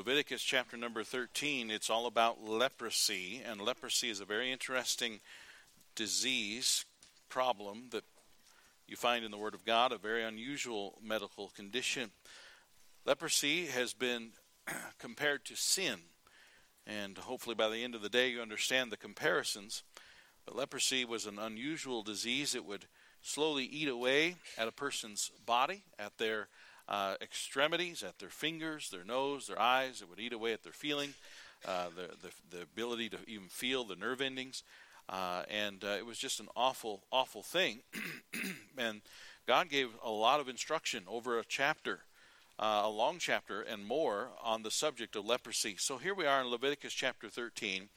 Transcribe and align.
Leviticus 0.00 0.42
chapter 0.42 0.78
number 0.78 1.04
13. 1.04 1.70
It's 1.70 1.90
all 1.90 2.06
about 2.06 2.42
leprosy, 2.42 3.42
and 3.44 3.60
leprosy 3.60 4.08
is 4.08 4.18
a 4.18 4.24
very 4.24 4.50
interesting 4.50 5.20
disease 5.94 6.86
problem 7.28 7.88
that 7.90 8.04
you 8.88 8.96
find 8.96 9.26
in 9.26 9.30
the 9.30 9.36
Word 9.36 9.52
of 9.52 9.66
God, 9.66 9.92
a 9.92 9.98
very 9.98 10.24
unusual 10.24 10.98
medical 11.04 11.50
condition. 11.50 12.12
Leprosy 13.04 13.66
has 13.66 13.92
been 13.92 14.30
compared 14.98 15.44
to 15.44 15.54
sin, 15.54 15.96
and 16.86 17.18
hopefully 17.18 17.54
by 17.54 17.68
the 17.68 17.84
end 17.84 17.94
of 17.94 18.00
the 18.00 18.08
day 18.08 18.30
you 18.30 18.40
understand 18.40 18.90
the 18.90 18.96
comparisons. 18.96 19.82
But 20.46 20.56
leprosy 20.56 21.04
was 21.04 21.26
an 21.26 21.38
unusual 21.38 22.02
disease. 22.02 22.54
It 22.54 22.64
would 22.64 22.86
slowly 23.20 23.64
eat 23.64 23.88
away 23.88 24.36
at 24.56 24.66
a 24.66 24.72
person's 24.72 25.30
body, 25.44 25.82
at 25.98 26.16
their 26.16 26.48
uh, 26.90 27.14
extremities, 27.22 28.02
at 28.02 28.18
their 28.18 28.28
fingers, 28.28 28.90
their 28.90 29.04
nose, 29.04 29.46
their 29.46 29.60
eyes. 29.60 30.02
It 30.02 30.10
would 30.10 30.18
eat 30.18 30.32
away 30.32 30.52
at 30.52 30.64
their 30.64 30.72
feeling, 30.72 31.14
uh, 31.66 31.88
the, 31.94 32.08
the, 32.26 32.56
the 32.56 32.62
ability 32.62 33.08
to 33.10 33.18
even 33.26 33.48
feel 33.48 33.84
the 33.84 33.96
nerve 33.96 34.20
endings. 34.20 34.64
Uh, 35.08 35.44
and 35.48 35.82
uh, 35.84 35.96
it 35.98 36.04
was 36.04 36.18
just 36.18 36.40
an 36.40 36.48
awful, 36.56 37.02
awful 37.10 37.42
thing. 37.42 37.80
and 38.78 39.00
God 39.46 39.68
gave 39.68 39.88
a 40.04 40.10
lot 40.10 40.40
of 40.40 40.48
instruction 40.48 41.04
over 41.08 41.38
a 41.38 41.44
chapter, 41.44 42.00
uh, 42.58 42.82
a 42.84 42.90
long 42.90 43.18
chapter 43.18 43.60
and 43.60 43.84
more 43.84 44.28
on 44.42 44.62
the 44.62 44.70
subject 44.70 45.16
of 45.16 45.24
leprosy. 45.24 45.76
So 45.78 45.98
here 45.98 46.14
we 46.14 46.26
are 46.26 46.40
in 46.40 46.48
Leviticus 46.48 46.92
chapter 46.92 47.28
13 47.28 47.88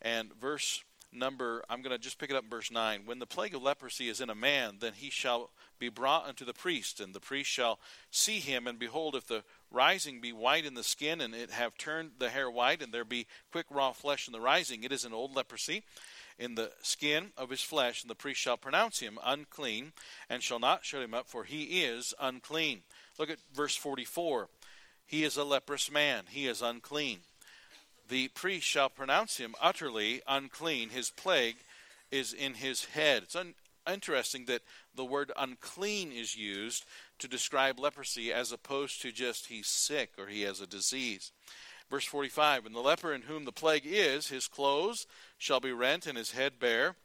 and 0.00 0.32
verse 0.34 0.82
number, 1.12 1.62
I'm 1.68 1.82
going 1.82 1.94
to 1.94 2.02
just 2.02 2.18
pick 2.18 2.30
it 2.30 2.36
up 2.36 2.44
in 2.44 2.50
verse 2.50 2.70
9. 2.70 3.02
When 3.04 3.18
the 3.18 3.26
plague 3.26 3.54
of 3.54 3.62
leprosy 3.62 4.08
is 4.08 4.20
in 4.20 4.30
a 4.30 4.34
man, 4.34 4.76
then 4.80 4.92
he 4.94 5.10
shall 5.10 5.50
be 5.78 5.88
brought 5.88 6.26
unto 6.26 6.44
the 6.44 6.54
priest, 6.54 7.00
and 7.00 7.14
the 7.14 7.20
priest 7.20 7.50
shall 7.50 7.78
see 8.10 8.38
him, 8.38 8.66
and 8.66 8.78
behold, 8.78 9.14
if 9.14 9.26
the 9.26 9.44
rising 9.70 10.20
be 10.20 10.32
white 10.32 10.64
in 10.64 10.74
the 10.74 10.82
skin, 10.82 11.20
and 11.20 11.34
it 11.34 11.50
have 11.50 11.76
turned 11.76 12.12
the 12.18 12.30
hair 12.30 12.50
white, 12.50 12.82
and 12.82 12.92
there 12.92 13.04
be 13.04 13.26
quick 13.50 13.66
raw 13.70 13.92
flesh 13.92 14.26
in 14.26 14.32
the 14.32 14.40
rising, 14.40 14.84
it 14.84 14.92
is 14.92 15.04
an 15.04 15.12
old 15.12 15.34
leprosy 15.34 15.82
in 16.38 16.54
the 16.54 16.72
skin 16.82 17.32
of 17.36 17.50
his 17.50 17.62
flesh, 17.62 18.02
and 18.02 18.10
the 18.10 18.14
priest 18.14 18.40
shall 18.40 18.56
pronounce 18.56 19.00
him 19.00 19.18
unclean, 19.24 19.92
and 20.28 20.42
shall 20.42 20.58
not 20.58 20.84
shut 20.84 21.02
him 21.02 21.14
up, 21.14 21.28
for 21.28 21.44
he 21.44 21.82
is 21.82 22.14
unclean. 22.20 22.82
Look 23.18 23.30
at 23.30 23.38
verse 23.54 23.76
44. 23.76 24.48
He 25.06 25.24
is 25.24 25.36
a 25.36 25.44
leprous 25.44 25.90
man, 25.90 26.24
he 26.28 26.46
is 26.46 26.62
unclean 26.62 27.20
the 28.12 28.28
priest 28.28 28.66
shall 28.66 28.90
pronounce 28.90 29.38
him 29.38 29.54
utterly 29.58 30.20
unclean. 30.28 30.90
His 30.90 31.08
plague 31.08 31.56
is 32.10 32.34
in 32.34 32.52
his 32.52 32.84
head. 32.84 33.22
It's 33.22 33.34
un- 33.34 33.54
interesting 33.90 34.44
that 34.44 34.60
the 34.94 35.04
word 35.06 35.32
unclean 35.34 36.12
is 36.12 36.36
used 36.36 36.84
to 37.20 37.26
describe 37.26 37.80
leprosy 37.80 38.30
as 38.30 38.52
opposed 38.52 39.00
to 39.00 39.12
just 39.12 39.46
he's 39.46 39.66
sick 39.66 40.10
or 40.18 40.26
he 40.26 40.42
has 40.42 40.60
a 40.60 40.66
disease. 40.66 41.32
Verse 41.90 42.04
45 42.04 42.66
And 42.66 42.74
the 42.74 42.80
leper 42.80 43.14
in 43.14 43.22
whom 43.22 43.46
the 43.46 43.50
plague 43.50 43.86
is, 43.86 44.28
his 44.28 44.46
clothes 44.46 45.06
shall 45.38 45.60
be 45.60 45.72
rent 45.72 46.06
and 46.06 46.18
his 46.18 46.32
head 46.32 46.58
bare, 46.60 46.96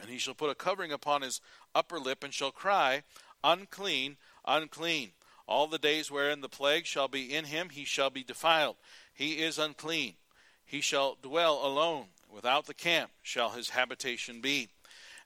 and 0.00 0.08
he 0.08 0.16
shall 0.16 0.32
put 0.32 0.48
a 0.48 0.54
covering 0.54 0.90
upon 0.90 1.20
his 1.20 1.42
upper 1.74 1.98
lip 1.98 2.24
and 2.24 2.32
shall 2.32 2.50
cry, 2.50 3.02
Unclean, 3.44 4.16
unclean. 4.46 5.10
All 5.46 5.66
the 5.66 5.78
days 5.78 6.10
wherein 6.10 6.42
the 6.42 6.48
plague 6.48 6.84
shall 6.84 7.08
be 7.08 7.34
in 7.34 7.46
him, 7.46 7.70
he 7.70 7.84
shall 7.84 8.10
be 8.10 8.22
defiled. 8.22 8.76
He 9.18 9.42
is 9.42 9.58
unclean. 9.58 10.14
He 10.64 10.80
shall 10.80 11.18
dwell 11.20 11.66
alone. 11.66 12.04
Without 12.32 12.66
the 12.66 12.74
camp 12.74 13.10
shall 13.20 13.50
his 13.50 13.70
habitation 13.70 14.40
be. 14.40 14.68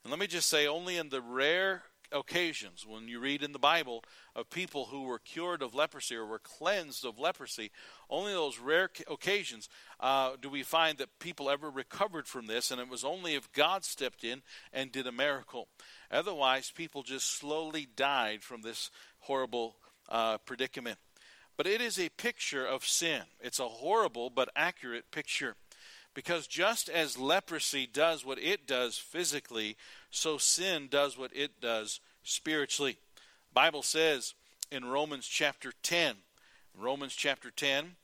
And 0.03 0.09
let 0.09 0.19
me 0.19 0.25
just 0.25 0.49
say, 0.49 0.65
only 0.65 0.97
in 0.97 1.09
the 1.09 1.21
rare 1.21 1.83
occasions 2.11 2.87
when 2.87 3.07
you 3.07 3.19
read 3.19 3.43
in 3.43 3.51
the 3.51 3.59
Bible 3.59 4.03
of 4.35 4.49
people 4.49 4.85
who 4.85 5.03
were 5.03 5.19
cured 5.19 5.61
of 5.61 5.75
leprosy 5.75 6.15
or 6.15 6.25
were 6.25 6.39
cleansed 6.39 7.05
of 7.05 7.19
leprosy, 7.19 7.69
only 8.09 8.31
those 8.31 8.57
rare 8.57 8.89
occasions 9.07 9.69
uh, 9.99 10.31
do 10.41 10.49
we 10.49 10.63
find 10.63 10.97
that 10.97 11.19
people 11.19 11.47
ever 11.47 11.69
recovered 11.69 12.27
from 12.27 12.47
this, 12.47 12.71
and 12.71 12.81
it 12.81 12.89
was 12.89 13.03
only 13.03 13.35
if 13.35 13.51
God 13.53 13.85
stepped 13.85 14.23
in 14.23 14.41
and 14.73 14.91
did 14.91 15.05
a 15.05 15.11
miracle. 15.11 15.67
Otherwise, 16.09 16.71
people 16.71 17.03
just 17.03 17.29
slowly 17.29 17.87
died 17.95 18.41
from 18.41 18.63
this 18.63 18.89
horrible 19.19 19.75
uh, 20.09 20.39
predicament. 20.39 20.97
But 21.55 21.67
it 21.67 21.81
is 21.81 21.99
a 21.99 22.09
picture 22.09 22.65
of 22.65 22.85
sin. 22.85 23.21
It's 23.41 23.59
a 23.59 23.67
horrible 23.67 24.29
but 24.29 24.49
accurate 24.55 25.11
picture. 25.11 25.55
Because 26.13 26.47
just 26.47 26.89
as 26.89 27.17
leprosy 27.17 27.87
does 27.87 28.25
what 28.25 28.39
it 28.39 28.67
does 28.67 28.97
physically, 28.97 29.75
so 30.11 30.37
sin 30.37 30.87
does 30.89 31.17
what 31.17 31.31
it 31.35 31.59
does 31.59 31.99
spiritually. 32.23 32.97
Bible 33.53 33.83
says 33.83 34.33
in 34.71 34.85
Romans 34.85 35.27
chapter 35.27 35.73
10, 35.83 36.15
Romans 36.77 37.13
chapter 37.13 37.51
10, 37.51 37.95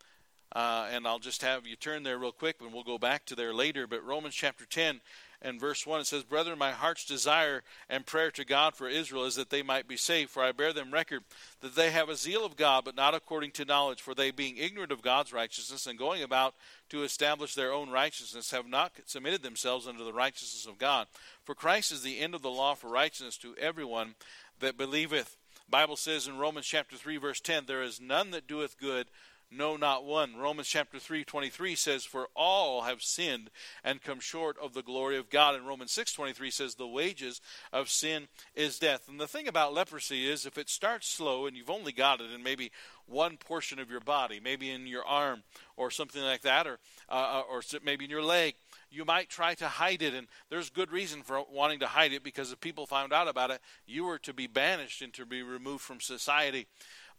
uh, 0.54 0.88
and 0.92 1.08
I'll 1.08 1.20
just 1.20 1.44
have 1.44 1.68
you 1.68 1.76
turn 1.76 2.04
there 2.04 2.18
real 2.18 2.32
quick, 2.32 2.58
and 2.60 2.74
we'll 2.74 2.84
go 2.84 2.98
back 2.98 3.26
to 3.26 3.36
there 3.36 3.54
later. 3.54 3.86
But 3.86 4.04
Romans 4.04 4.34
chapter 4.34 4.66
10 4.66 5.00
and 5.42 5.60
verse 5.60 5.86
1 5.86 6.02
it 6.02 6.08
says, 6.08 6.24
Brethren, 6.24 6.58
my 6.58 6.72
heart's 6.72 7.06
desire 7.06 7.64
and 7.88 8.06
prayer 8.06 8.32
to 8.32 8.44
God 8.44 8.76
for 8.76 8.90
Israel 8.90 9.26
is 9.26 9.36
that 9.36 9.52
they 9.52 9.62
might 9.62 9.88
be 9.88 9.96
saved. 9.96 10.32
For 10.32 10.44
I 10.44 10.52
bear 10.52 10.74
them 10.74 10.92
record 10.92 11.24
that 11.62 11.76
they 11.76 11.92
have 11.92 12.10
a 12.10 12.16
zeal 12.16 12.46
of 12.46 12.58
God, 12.58 12.84
but 12.84 12.96
not 12.96 13.14
according 13.14 13.52
to 13.52 13.66
knowledge. 13.66 14.02
For 14.02 14.16
they, 14.16 14.32
being 14.32 14.58
ignorant 14.58 14.92
of 14.92 15.02
God's 15.02 15.32
righteousness 15.32 15.86
and 15.86 16.00
going 16.00 16.24
about 16.24 16.56
to 16.90 17.04
establish 17.04 17.54
their 17.54 17.72
own 17.72 17.90
righteousness, 17.90 18.52
have 18.52 18.68
not 18.68 18.92
submitted 19.06 19.44
themselves 19.44 19.88
unto 19.88 20.04
the 20.04 20.14
righteousness 20.14 20.66
of 20.66 20.80
God. 20.80 21.08
For 21.46 21.56
Christ 21.56 21.92
is 21.92 22.02
the 22.02 22.20
end 22.20 22.34
of 22.34 22.42
the 22.42 22.50
law 22.50 22.74
for 22.74 22.90
righteousness 22.90 23.38
to 23.38 23.56
everyone 23.58 24.16
that 24.60 24.78
believeth. 24.78 25.38
Bible 25.70 25.96
says 25.96 26.28
in 26.28 26.40
Romans 26.40 26.66
chapter 26.66 26.96
3 26.96 27.18
verse 27.18 27.40
10 27.40 27.66
there 27.68 27.84
is 27.84 28.02
none 28.02 28.32
that 28.32 28.48
doeth 28.48 28.80
good 28.80 29.06
no 29.52 29.76
not 29.76 30.06
one. 30.06 30.36
Romans 30.36 30.68
chapter 30.68 31.00
3 31.00 31.24
23 31.24 31.76
says 31.76 32.06
for 32.06 32.28
all 32.36 32.84
have 32.84 33.02
sinned 33.02 33.50
and 33.84 34.02
come 34.02 34.20
short 34.20 34.58
of 34.62 34.74
the 34.74 34.84
glory 34.84 35.18
of 35.18 35.30
god. 35.30 35.56
And 35.56 35.68
romans 35.68 35.92
6 35.92 36.14
23 36.14 36.52
says 36.52 36.76
the 36.76 36.88
wages 36.88 37.42
of 37.74 37.90
sin 37.90 38.28
is 38.56 38.80
death. 38.80 39.08
And 39.08 39.20
the 39.20 39.28
thing 39.28 39.48
about 39.48 39.74
leprosy 39.74 40.28
is 40.28 40.46
if 40.46 40.58
it 40.58 40.70
starts 40.70 41.08
slow 41.08 41.46
and 41.48 41.58
you've 41.58 41.70
only 41.70 41.92
got 41.92 42.22
it 42.22 42.32
in 42.32 42.44
maybe 42.44 42.72
one 43.08 43.38
portion 43.38 43.80
of 43.80 43.90
your 43.90 44.00
body 44.00 44.40
maybe 44.44 44.70
in 44.70 44.86
your 44.86 45.06
arm 45.06 45.42
or 45.78 45.90
something 45.90 46.22
like 46.22 46.42
that 46.42 46.68
or 46.68 46.78
uh, 47.10 47.42
or 47.50 47.62
maybe 47.84 48.06
in 48.06 48.12
your 48.12 48.24
leg 48.24 48.54
you 48.92 49.04
might 49.04 49.30
try 49.30 49.56
to 49.56 49.68
hide 49.68 50.02
it. 50.02 50.14
And 50.14 50.28
there's 50.50 50.70
good 50.70 50.92
reason 50.92 51.24
for 51.24 51.44
wanting 51.52 51.80
to 51.80 51.88
hide 51.88 52.14
it 52.14 52.24
because 52.24 52.52
if 52.52 52.60
people 52.60 52.86
found 52.86 53.14
out 53.14 53.28
about 53.28 53.50
it 53.50 53.62
you 53.88 54.04
were 54.04 54.20
to 54.20 54.34
be 54.34 54.46
banished 54.46 55.02
and 55.02 55.14
to 55.14 55.26
be 55.26 55.42
removed 55.42 55.82
from 55.82 56.00
society 56.00 56.68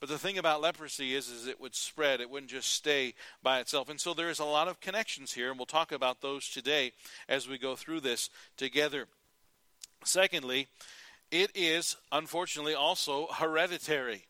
but 0.01 0.09
the 0.09 0.19
thing 0.19 0.39
about 0.39 0.63
leprosy 0.63 1.15
is, 1.15 1.29
is 1.29 1.47
it 1.47 1.61
would 1.61 1.75
spread. 1.75 2.21
It 2.21 2.31
wouldn't 2.31 2.51
just 2.51 2.73
stay 2.73 3.15
by 3.43 3.61
itself. 3.61 3.89
And 3.91 4.01
so 4.01 4.15
there 4.15 4.31
is 4.31 4.39
a 4.39 4.45
lot 4.45 4.67
of 4.67 4.81
connections 4.81 5.35
here, 5.35 5.51
and 5.51 5.59
we'll 5.59 5.67
talk 5.67 5.93
about 5.93 6.23
those 6.23 6.49
today 6.49 6.93
as 7.29 7.47
we 7.47 7.59
go 7.59 7.77
through 7.77 8.01
this 8.01 8.31
together. 8.57 9.07
Secondly, 10.03 10.69
it 11.31 11.51
is 11.55 11.97
unfortunately 12.11 12.75
also 12.75 13.27
hereditary. 13.27 14.27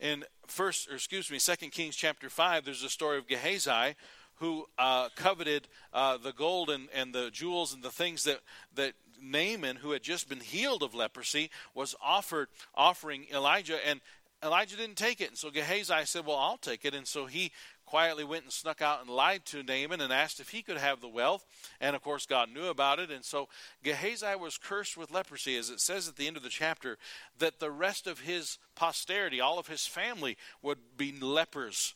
In 0.00 0.24
first, 0.46 0.90
or 0.90 0.94
excuse 0.94 1.30
me, 1.30 1.38
Second 1.38 1.70
Kings 1.70 1.96
chapter 1.96 2.28
five, 2.28 2.64
there's 2.64 2.82
a 2.82 2.90
story 2.90 3.18
of 3.18 3.28
Gehazi 3.28 3.94
who 4.36 4.66
uh, 4.78 5.08
coveted 5.16 5.66
uh, 5.92 6.16
the 6.16 6.32
gold 6.32 6.70
and, 6.70 6.88
and 6.94 7.12
the 7.12 7.30
jewels 7.30 7.72
and 7.74 7.82
the 7.82 7.90
things 7.90 8.24
that 8.24 8.40
that 8.74 8.94
Naaman, 9.20 9.76
who 9.76 9.90
had 9.90 10.02
just 10.02 10.28
been 10.28 10.40
healed 10.40 10.82
of 10.82 10.94
leprosy, 10.94 11.50
was 11.74 11.96
offered 12.00 12.48
offering 12.74 13.26
Elijah, 13.32 13.84
and 13.84 14.00
Elijah 14.42 14.76
didn't 14.76 14.96
take 14.96 15.20
it. 15.20 15.28
And 15.28 15.38
so 15.38 15.50
Gehazi 15.50 16.04
said, 16.04 16.26
Well, 16.26 16.36
I'll 16.36 16.58
take 16.58 16.84
it. 16.84 16.94
And 16.94 17.06
so 17.06 17.26
he 17.26 17.52
quietly 17.86 18.24
went 18.24 18.44
and 18.44 18.52
snuck 18.52 18.82
out 18.82 19.00
and 19.00 19.08
lied 19.08 19.44
to 19.46 19.62
Naaman 19.62 20.00
and 20.00 20.12
asked 20.12 20.40
if 20.40 20.50
he 20.50 20.62
could 20.62 20.76
have 20.76 21.00
the 21.00 21.08
wealth. 21.08 21.44
And 21.80 21.96
of 21.96 22.02
course, 22.02 22.26
God 22.26 22.50
knew 22.52 22.66
about 22.66 22.98
it. 22.98 23.10
And 23.10 23.24
so 23.24 23.48
Gehazi 23.82 24.36
was 24.38 24.58
cursed 24.58 24.96
with 24.96 25.10
leprosy, 25.10 25.56
as 25.56 25.70
it 25.70 25.80
says 25.80 26.06
at 26.06 26.16
the 26.16 26.26
end 26.26 26.36
of 26.36 26.42
the 26.42 26.50
chapter, 26.50 26.98
that 27.38 27.60
the 27.60 27.70
rest 27.70 28.06
of 28.06 28.20
his 28.20 28.58
posterity, 28.74 29.40
all 29.40 29.58
of 29.58 29.68
his 29.68 29.86
family, 29.86 30.36
would 30.62 30.78
be 30.96 31.18
lepers 31.18 31.94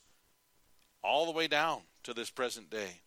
all 1.02 1.26
the 1.26 1.32
way 1.32 1.46
down 1.46 1.82
to 2.04 2.14
this 2.14 2.30
present 2.30 2.70
day. 2.70 3.02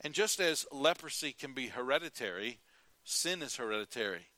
And 0.00 0.14
just 0.14 0.40
as 0.40 0.66
leprosy 0.72 1.32
can 1.32 1.52
be 1.52 1.68
hereditary, 1.68 2.60
sin 3.04 3.42
is 3.42 3.56
hereditary. 3.56 4.28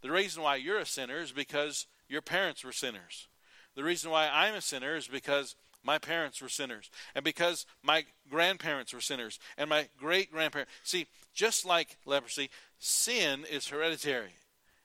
The 0.00 0.10
reason 0.10 0.42
why 0.42 0.56
you're 0.56 0.78
a 0.78 0.86
sinner 0.86 1.18
is 1.18 1.32
because 1.32 1.86
your 2.08 2.22
parents 2.22 2.64
were 2.64 2.72
sinners. 2.72 3.28
The 3.74 3.84
reason 3.84 4.10
why 4.10 4.28
I'm 4.28 4.54
a 4.54 4.60
sinner 4.60 4.96
is 4.96 5.06
because 5.06 5.54
my 5.84 5.98
parents 5.98 6.42
were 6.42 6.48
sinners, 6.48 6.90
and 7.14 7.24
because 7.24 7.64
my 7.82 8.04
grandparents 8.28 8.92
were 8.92 9.00
sinners, 9.00 9.38
and 9.56 9.70
my 9.70 9.88
great 9.98 10.32
grandparents. 10.32 10.72
See, 10.82 11.06
just 11.32 11.64
like 11.64 11.96
leprosy, 12.04 12.50
sin 12.78 13.44
is 13.50 13.68
hereditary, 13.68 14.34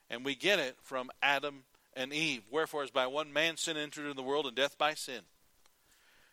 and 0.10 0.24
we 0.24 0.36
get 0.36 0.60
it 0.60 0.78
from 0.82 1.10
Adam 1.22 1.64
and 1.96 2.14
Eve. 2.14 2.44
Wherefore, 2.52 2.84
as 2.84 2.92
by 2.92 3.08
one 3.08 3.34
man 3.34 3.58
sin 3.58 3.78
entered 3.78 4.04
into 4.04 4.14
the 4.14 4.24
world, 4.24 4.46
and 4.46 4.56
death 4.56 4.78
by 4.78 4.94
sin. 4.94 5.22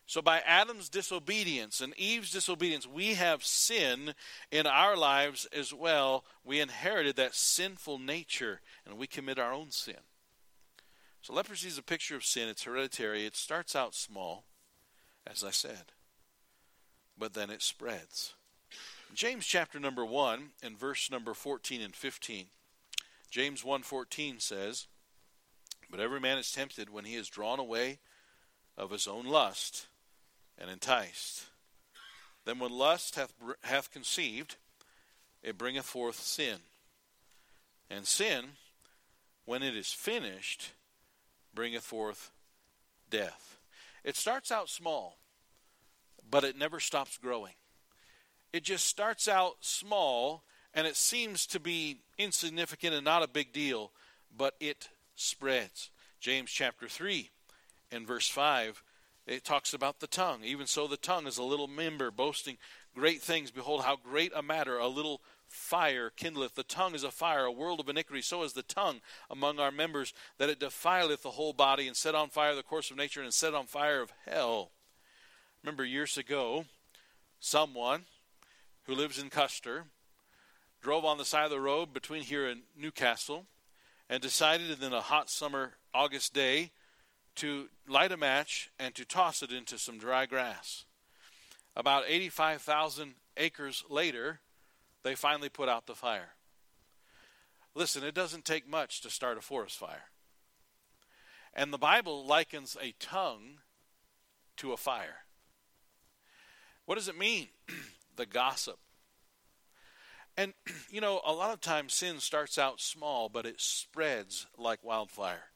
So, 0.07 0.21
by 0.21 0.41
Adam's 0.41 0.89
disobedience 0.89 1.81
and 1.81 1.97
Eve's 1.97 2.33
disobedience, 2.33 2.87
we 2.87 3.15
have 3.15 3.45
sin 3.45 4.15
in 4.51 4.67
our 4.67 4.97
lives 4.97 5.47
as 5.57 5.73
well. 5.73 6.25
We 6.45 6.61
inherited 6.61 7.17
that 7.17 7.35
sinful 7.35 7.99
nature, 7.99 8.61
and 8.85 8.99
we 8.99 9.07
commit 9.07 9.39
our 9.39 9.53
own 9.53 9.71
sin. 9.71 9.95
So 11.23 11.35
leprosy 11.35 11.69
is 11.69 11.79
a 11.79 11.83
picture 11.83 12.17
of 12.17 12.25
sin. 12.25 12.49
It's 12.49 12.65
hereditary. 12.65 13.27
It 13.27 13.37
starts 13.37 13.77
out 13.77 13.95
small. 13.95 14.45
as 15.27 15.45
I 15.45 15.51
said. 15.51 15.93
But 17.17 17.35
then 17.35 17.51
it 17.51 17.63
spreads. 17.63 18.35
James 19.15 19.47
chapter 19.47 19.79
number 19.79 20.05
1 20.05 20.53
and 20.63 20.79
verse 20.79 21.11
number 21.11 21.35
14 21.35 21.83
and 21.83 21.95
15. 21.95 22.47
James 23.31 23.63
1:14 23.63 24.41
says, 24.41 24.87
"But 25.91 26.01
every 26.01 26.21
man 26.21 26.39
is 26.39 26.51
tempted 26.51 26.89
when 26.91 27.05
he 27.05 27.17
is 27.17 27.29
drawn 27.29 27.59
away 27.59 28.01
of 28.77 28.91
his 28.91 29.07
own 29.07 29.27
lust 29.27 29.87
and 30.57 30.71
enticed. 30.71 31.47
Then 32.45 32.59
when 32.59 32.73
lust 32.73 33.15
hath, 33.17 33.35
hath 33.63 33.91
conceived, 33.91 34.57
it 35.43 35.59
bringeth 35.59 35.87
forth 35.87 36.19
sin. 36.19 36.61
And 37.89 38.07
sin, 38.07 38.57
when 39.45 39.63
it 39.63 39.77
is 39.77 39.93
finished, 39.93 40.73
bringeth 41.55 41.85
forth 41.85 42.31
death. 43.11 43.58
It 44.05 44.17
starts 44.17 44.50
out 44.50 44.69
small, 44.69 45.19
but 46.31 46.44
it 46.44 46.56
never 46.56 46.81
stops 46.81 47.19
growing. 47.19 47.55
It 48.52 48.64
just 48.64 48.87
starts 48.87 49.29
out 49.29 49.56
small 49.61 50.43
and 50.75 50.87
it 50.87 50.97
seems 50.97 51.47
to 51.49 51.61
be 51.61 51.99
insignificant 52.19 52.94
and 52.94 53.05
not 53.05 53.23
a 53.23 53.29
big 53.29 53.52
deal, 53.52 53.91
but 54.37 54.55
it 54.61 54.88
spreads. 55.17 55.91
James 56.20 56.50
chapter 56.50 56.88
3 56.88 57.31
and 57.91 58.06
verse 58.06 58.29
5 58.29 58.82
it 59.26 59.44
talks 59.44 59.75
about 59.75 60.00
the 60.00 60.06
tongue. 60.08 60.41
Even 60.43 60.67
so, 60.67 60.88
the 60.88 60.97
tongue 60.97 61.26
is 61.26 61.38
a 61.38 61.44
little 61.44 61.69
member 61.69 62.11
boasting 62.11 62.58
great 62.94 63.23
things. 63.23 63.50
Behold, 63.50 63.82
how 63.82 63.97
great 63.97 64.32
a 64.35 64.43
matter 64.43 64.76
a 64.79 64.88
little 64.88 65.20
fire 65.50 66.11
kindleth. 66.17 66.55
The 66.55 66.62
tongue 66.62 66.94
is 66.94 67.05
a 67.05 67.11
fire, 67.11 67.44
a 67.44 67.52
world 67.52 67.81
of 67.81 67.88
iniquity. 67.88 68.23
So 68.23 68.43
is 68.43 68.52
the 68.52 68.62
tongue 68.62 69.00
among 69.29 69.58
our 69.58 69.73
members, 69.73 70.14
that 70.38 70.49
it 70.49 70.61
defileth 70.61 71.23
the 71.23 71.32
whole 71.32 71.52
body, 71.52 71.87
and 71.87 71.97
set 71.97 72.14
on 72.14 72.31
fire 72.31 72.55
the 72.55 72.62
course 72.62 72.91
of 72.91 72.97
nature, 72.97 73.23
and 73.23 73.35
set 73.35 73.55
on 73.55 73.67
fire 73.67 74.00
of 74.00 74.12
hell. 74.26 74.70
Remember 75.62 75.85
years 75.85 76.17
ago, 76.17 76.64
someone 77.41 78.05
who 78.85 78.94
lives 78.94 79.19
in 79.19 79.29
Custer 79.29 79.85
drove 80.81 81.05
on 81.05 81.19
the 81.19 81.25
side 81.25 81.44
of 81.44 81.50
the 81.50 81.61
road 81.61 81.93
between 81.93 82.23
here 82.23 82.49
and 82.49 82.62
Newcastle 82.76 83.47
and 84.08 84.23
decided 84.23 84.82
in 84.82 84.93
a 84.93 85.00
hot 85.00 85.29
summer 85.29 85.75
August 85.93 86.32
day 86.32 86.70
to 87.37 87.69
light 87.87 88.12
a 88.12 88.17
match 88.17 88.70
and 88.79 88.94
to 88.94 89.05
toss 89.05 89.43
it 89.43 89.52
into 89.52 89.79
some 89.79 89.99
dry 89.99 90.26
grass. 90.26 90.85
About 91.76 92.05
85,000 92.08 93.14
acres 93.37 93.85
later, 93.88 94.41
they 95.02 95.14
finally 95.14 95.49
put 95.49 95.69
out 95.69 95.87
the 95.87 95.94
fire. 95.94 96.31
Listen, 97.75 98.02
it 98.02 98.14
doesn't 98.14 98.44
take 98.44 98.69
much 98.69 99.00
to 99.00 99.11
start 99.11 99.38
a 99.38 99.41
forest 99.41 99.79
fire. 99.79 100.11
And 101.55 101.73
the 101.73 101.79
Bible 101.79 102.26
likens 102.26 102.76
a 102.81 102.94
tongue 102.99 103.58
to 104.56 104.73
a 104.73 104.76
fire. 104.76 105.25
What 106.85 106.97
does 106.97 107.08
it 107.08 107.19
mean? 107.19 107.49
the 108.17 108.26
gossip. 108.26 108.79
And, 110.37 110.55
you 110.91 111.00
know, 111.00 111.20
a 111.25 111.32
lot 111.32 111.52
of 111.52 111.61
times 111.61 111.94
sin 111.94 112.20
starts 112.20 112.58
out 112.58 112.81
small, 112.81 113.29
but 113.29 113.47
it 113.47 113.61
spreads 113.61 114.47
like 114.58 114.85
wildfire 114.85 115.50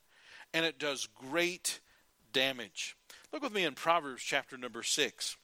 and 0.55 0.64
it 0.64 0.79
does 0.79 1.08
great 1.08 1.81
damage. 2.32 2.96
Look 3.32 3.43
with 3.43 3.52
me 3.52 3.64
in 3.64 3.75
Proverbs 3.75 4.23
chapter 4.23 4.56
number 4.56 4.85
6. 4.85 5.37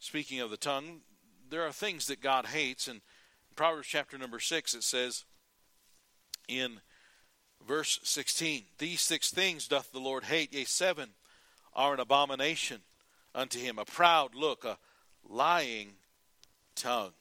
Speaking 0.00 0.40
of 0.40 0.50
the 0.50 0.56
tongue, 0.56 1.02
there 1.48 1.62
are 1.62 1.72
things 1.72 2.08
that 2.08 2.20
God 2.20 2.46
hates. 2.46 2.88
And 2.88 3.00
Proverbs 3.60 3.88
chapter 3.88 4.16
number 4.16 4.40
6, 4.40 4.72
it 4.72 4.82
says 4.82 5.26
in 6.48 6.80
verse 7.68 8.00
16, 8.02 8.62
These 8.78 9.02
six 9.02 9.30
things 9.30 9.68
doth 9.68 9.92
the 9.92 9.98
Lord 9.98 10.24
hate, 10.24 10.54
yea, 10.54 10.64
seven 10.64 11.10
are 11.76 11.92
an 11.92 12.00
abomination 12.00 12.80
unto 13.34 13.58
him 13.58 13.78
a 13.78 13.84
proud 13.84 14.34
look, 14.34 14.64
a 14.64 14.78
lying 15.28 15.90
tongue. 16.74 17.12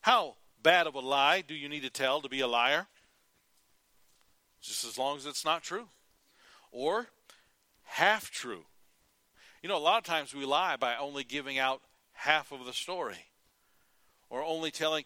How 0.00 0.36
bad 0.62 0.86
of 0.86 0.94
a 0.94 1.00
lie 1.00 1.42
do 1.42 1.54
you 1.54 1.68
need 1.68 1.82
to 1.82 1.90
tell 1.90 2.22
to 2.22 2.28
be 2.30 2.40
a 2.40 2.46
liar? 2.46 2.86
Just 4.62 4.82
as 4.82 4.96
long 4.96 5.18
as 5.18 5.26
it's 5.26 5.44
not 5.44 5.62
true 5.62 5.88
or 6.72 7.08
half 7.84 8.30
true. 8.30 8.64
You 9.62 9.68
know, 9.68 9.76
a 9.76 9.78
lot 9.78 9.98
of 9.98 10.04
times 10.04 10.34
we 10.34 10.46
lie 10.46 10.76
by 10.76 10.96
only 10.96 11.22
giving 11.22 11.58
out 11.58 11.82
half 12.14 12.50
of 12.50 12.64
the 12.64 12.72
story 12.72 13.26
or 14.30 14.42
only 14.42 14.70
telling. 14.70 15.04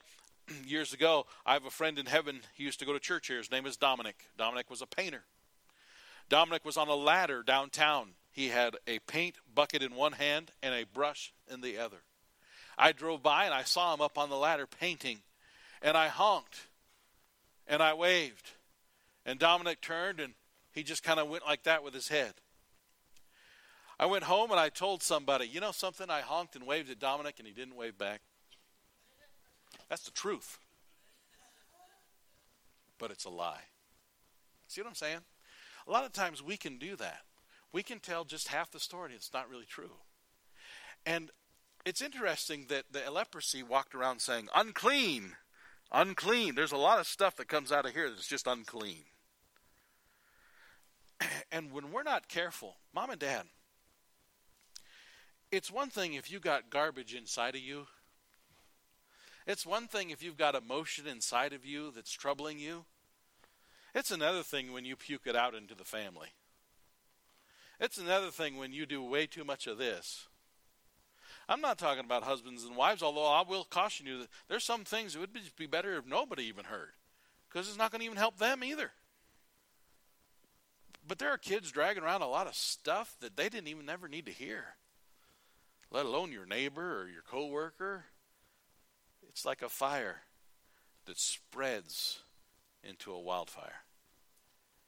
Years 0.67 0.93
ago, 0.93 1.26
I 1.44 1.55
have 1.55 1.64
a 1.64 1.70
friend 1.70 1.99
in 1.99 2.06
heaven. 2.06 2.41
He 2.55 2.64
used 2.64 2.79
to 2.81 2.87
go 2.87 2.93
to 2.93 3.00
church 3.00 3.29
here. 3.29 3.38
His 3.38 3.50
name 3.50 3.67
is 3.67 3.76
Dominic. 3.76 4.26
Dominic 4.37 4.70
was 4.70 4.82
a 4.82 4.87
painter. 4.87 5.23
Dominic 6.29 6.64
was 6.64 6.76
on 6.76 6.88
a 6.88 6.94
ladder 6.94 7.43
downtown. 7.43 8.11
He 8.32 8.49
had 8.49 8.76
a 8.87 9.00
paint 9.00 9.37
bucket 9.52 9.82
in 9.82 9.94
one 9.94 10.12
hand 10.12 10.52
and 10.62 10.75
a 10.75 10.85
brush 10.85 11.32
in 11.52 11.61
the 11.61 11.79
other. 11.79 11.99
I 12.79 12.93
drove 12.93 13.23
by 13.23 13.44
and 13.44 13.55
I 13.55 13.64
saw 13.64 13.93
him 13.93 14.00
up 14.00 14.17
on 14.17 14.31
the 14.31 14.37
ladder 14.37 14.67
painting, 14.67 15.19
and 15.82 15.97
I 15.97 16.08
honked 16.08 16.67
and 17.67 17.82
I 17.82 17.94
waved. 17.94 18.52
And 19.26 19.38
Dominic 19.38 19.81
turned 19.81 20.20
and 20.20 20.35
he 20.73 20.82
just 20.82 21.02
kind 21.02 21.20
of 21.20 21.29
went 21.29 21.44
like 21.44 21.64
that 21.64 21.82
with 21.82 21.94
his 21.94 22.08
head. 22.08 22.35
I 23.99 24.06
went 24.06 24.25
home 24.25 24.50
and 24.50 24.58
I 24.58 24.70
told 24.70 25.02
somebody, 25.02 25.47
you 25.47 25.61
know 25.61 25.73
something? 25.73 26.08
I 26.08 26.20
honked 26.23 26.56
and 26.56 26.67
waved 26.67 26.91
at 26.91 27.00
Dominic 27.00 27.35
and 27.38 27.47
he 27.47 27.52
didn't 27.52 27.76
wave 27.76 27.99
back. 27.99 28.23
That's 29.91 30.05
the 30.05 30.13
truth. 30.13 30.59
But 32.99 33.11
it's 33.11 33.25
a 33.25 33.31
lie. 33.31 33.65
See 34.69 34.81
what 34.81 34.89
I'm 34.89 34.95
saying? 34.95 35.19
A 35.87 35.91
lot 35.91 36.05
of 36.05 36.13
times 36.13 36.43
we 36.43 36.57
can 36.57 36.79
do 36.79 36.97
that. 36.97 37.23
We 37.73 37.83
can 37.83 37.99
tell 37.99 38.25
just 38.25 38.49
half 38.49 38.71
the 38.71 38.81
story. 38.81 39.13
It's 39.15 39.33
not 39.35 39.51
really 39.51 39.67
true. 39.67 39.91
And 41.05 41.31
it's 41.85 42.03
interesting 42.03 42.67
that 42.69 42.85
the 42.93 43.11
leprosy 43.11 43.63
walked 43.63 43.95
around 43.95 44.21
saying, 44.21 44.49
unclean, 44.55 45.33
unclean. 45.93 46.55
There's 46.55 46.73
a 46.73 46.77
lot 46.77 47.01
of 47.01 47.07
stuff 47.07 47.37
that 47.37 47.49
comes 47.49 47.73
out 47.73 47.87
of 47.87 47.93
here 47.93 48.09
that's 48.09 48.29
just 48.29 48.47
unclean. 48.47 49.05
And 51.53 51.73
when 51.73 51.91
we're 51.91 52.05
not 52.05 52.29
careful, 52.29 52.77
mom 52.95 53.11
and 53.11 53.19
dad, 53.19 53.43
it's 55.51 55.69
one 55.71 55.91
thing 55.91 56.15
if 56.15 56.31
you 56.31 56.39
got 56.39 56.71
garbage 56.71 57.13
inside 57.13 57.57
of 57.57 57.61
you. 57.61 57.89
It's 59.50 59.66
one 59.66 59.88
thing 59.88 60.11
if 60.11 60.23
you've 60.23 60.37
got 60.37 60.54
emotion 60.54 61.09
inside 61.09 61.52
of 61.52 61.66
you 61.66 61.90
that's 61.90 62.12
troubling 62.12 62.61
you. 62.61 62.85
It's 63.97 64.12
another 64.12 64.45
thing 64.45 64.73
when 64.73 64.85
you 64.85 64.95
puke 64.95 65.26
it 65.26 65.35
out 65.35 65.57
into 65.57 65.75
the 65.75 65.83
family. 65.83 66.28
It's 67.80 67.99
another 67.99 68.30
thing 68.30 68.59
when 68.59 68.73
you 68.73 68.87
do 68.87 69.02
way 69.02 69.26
too 69.26 69.42
much 69.42 69.66
of 69.66 69.76
this. 69.76 70.28
I'm 71.49 71.61
not 71.61 71.78
talking 71.78 72.04
about 72.04 72.23
husbands 72.23 72.62
and 72.62 72.76
wives, 72.76 73.02
although 73.02 73.26
I 73.26 73.42
will 73.42 73.64
caution 73.64 74.07
you 74.07 74.21
that 74.21 74.28
there's 74.47 74.62
some 74.62 74.85
things 74.85 75.16
it 75.16 75.19
would 75.19 75.37
be 75.57 75.66
better 75.66 75.97
if 75.97 76.07
nobody 76.07 76.45
even 76.45 76.66
heard, 76.66 76.92
because 77.49 77.69
it's 77.69 77.76
not 77.76 77.90
going 77.90 78.02
to 78.02 78.07
even 78.07 78.19
help 78.19 78.38
them 78.38 78.62
either. 78.62 78.92
But 81.09 81.19
there 81.19 81.30
are 81.30 81.38
kids 81.38 81.73
dragging 81.73 82.04
around 82.04 82.23
a 82.23 82.28
lot 82.28 82.47
of 82.47 82.54
stuff 82.54 83.16
that 83.19 83.37
they 83.37 83.49
didn't 83.49 83.66
even 83.66 83.88
ever 83.88 84.07
need 84.07 84.26
to 84.26 84.33
hear, 84.33 84.76
let 85.90 86.07
alone 86.07 86.30
your 86.30 86.47
neighbor 86.47 87.00
or 87.00 87.09
your 87.09 87.23
coworker. 87.23 88.04
It's 89.40 89.47
like 89.47 89.62
a 89.62 89.70
fire 89.70 90.16
that 91.06 91.18
spreads 91.18 92.18
into 92.85 93.11
a 93.11 93.18
wildfire. 93.18 93.85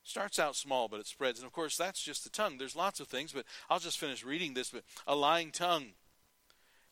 Starts 0.05 0.39
out 0.39 0.57
small, 0.57 0.89
but 0.89 1.01
it 1.01 1.07
spreads. 1.07 1.39
And 1.39 1.47
of 1.47 1.55
course, 1.55 1.79
that's 1.79 2.03
just 2.03 2.23
the 2.23 2.29
tongue. 2.29 2.59
There's 2.59 2.77
lots 2.77 3.01
of 3.01 3.09
things, 3.09 3.33
but 3.33 3.47
I'll 3.71 3.79
just 3.79 3.97
finish 3.97 4.23
reading 4.23 4.53
this. 4.53 4.69
But 4.69 4.83
a 5.07 5.17
lying 5.17 5.53
tongue, 5.53 5.93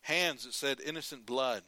hands 0.01 0.43
that 0.45 0.55
said 0.55 0.79
innocent 0.83 1.27
blood, 1.27 1.61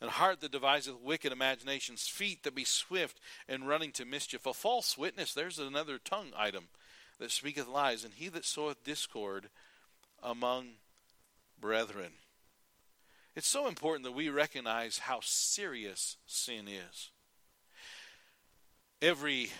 and 0.00 0.10
heart 0.10 0.40
that 0.40 0.50
deviseth 0.50 1.00
wicked 1.00 1.30
imaginations, 1.30 2.08
feet 2.08 2.42
that 2.42 2.56
be 2.56 2.64
swift 2.64 3.20
and 3.48 3.68
running 3.68 3.92
to 3.92 4.04
mischief, 4.04 4.44
a 4.44 4.52
false 4.52 4.98
witness. 4.98 5.32
There's 5.32 5.60
another 5.60 6.00
tongue 6.04 6.32
item 6.36 6.64
that 7.20 7.30
speaketh 7.30 7.68
lies, 7.68 8.02
and 8.02 8.14
he 8.14 8.28
that 8.30 8.44
soweth 8.44 8.82
discord 8.82 9.50
among 10.20 10.70
brethren. 11.60 12.14
It's 13.34 13.48
so 13.48 13.66
important 13.66 14.04
that 14.04 14.12
we 14.12 14.28
recognize 14.28 14.98
how 14.98 15.20
serious 15.22 16.18
sin 16.26 16.68
is. 16.68 17.10
Every 19.00 19.50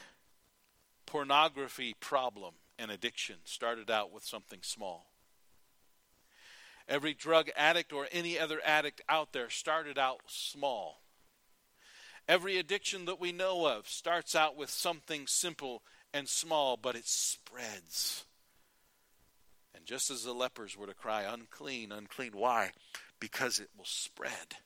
pornography 1.06 1.94
problem 1.98 2.54
and 2.78 2.90
addiction 2.90 3.36
started 3.44 3.90
out 3.90 4.12
with 4.12 4.24
something 4.24 4.60
small. 4.62 5.12
Every 6.88 7.14
drug 7.14 7.48
addict 7.56 7.92
or 7.92 8.08
any 8.12 8.38
other 8.38 8.60
addict 8.64 9.00
out 9.08 9.32
there 9.32 9.48
started 9.48 9.98
out 9.98 10.20
small. 10.26 11.00
Every 12.28 12.58
addiction 12.58 13.06
that 13.06 13.20
we 13.20 13.32
know 13.32 13.66
of 13.66 13.88
starts 13.88 14.34
out 14.36 14.56
with 14.56 14.70
something 14.70 15.26
simple 15.26 15.82
and 16.12 16.28
small, 16.28 16.76
but 16.76 16.94
it 16.94 17.06
spreads. 17.06 18.26
And 19.74 19.86
just 19.86 20.10
as 20.10 20.24
the 20.24 20.34
lepers 20.34 20.76
were 20.76 20.86
to 20.86 20.94
cry, 20.94 21.22
unclean, 21.22 21.90
unclean, 21.90 22.32
why? 22.34 22.72
Because 23.22 23.60
it 23.60 23.68
will 23.78 23.84
spread. 23.84 24.56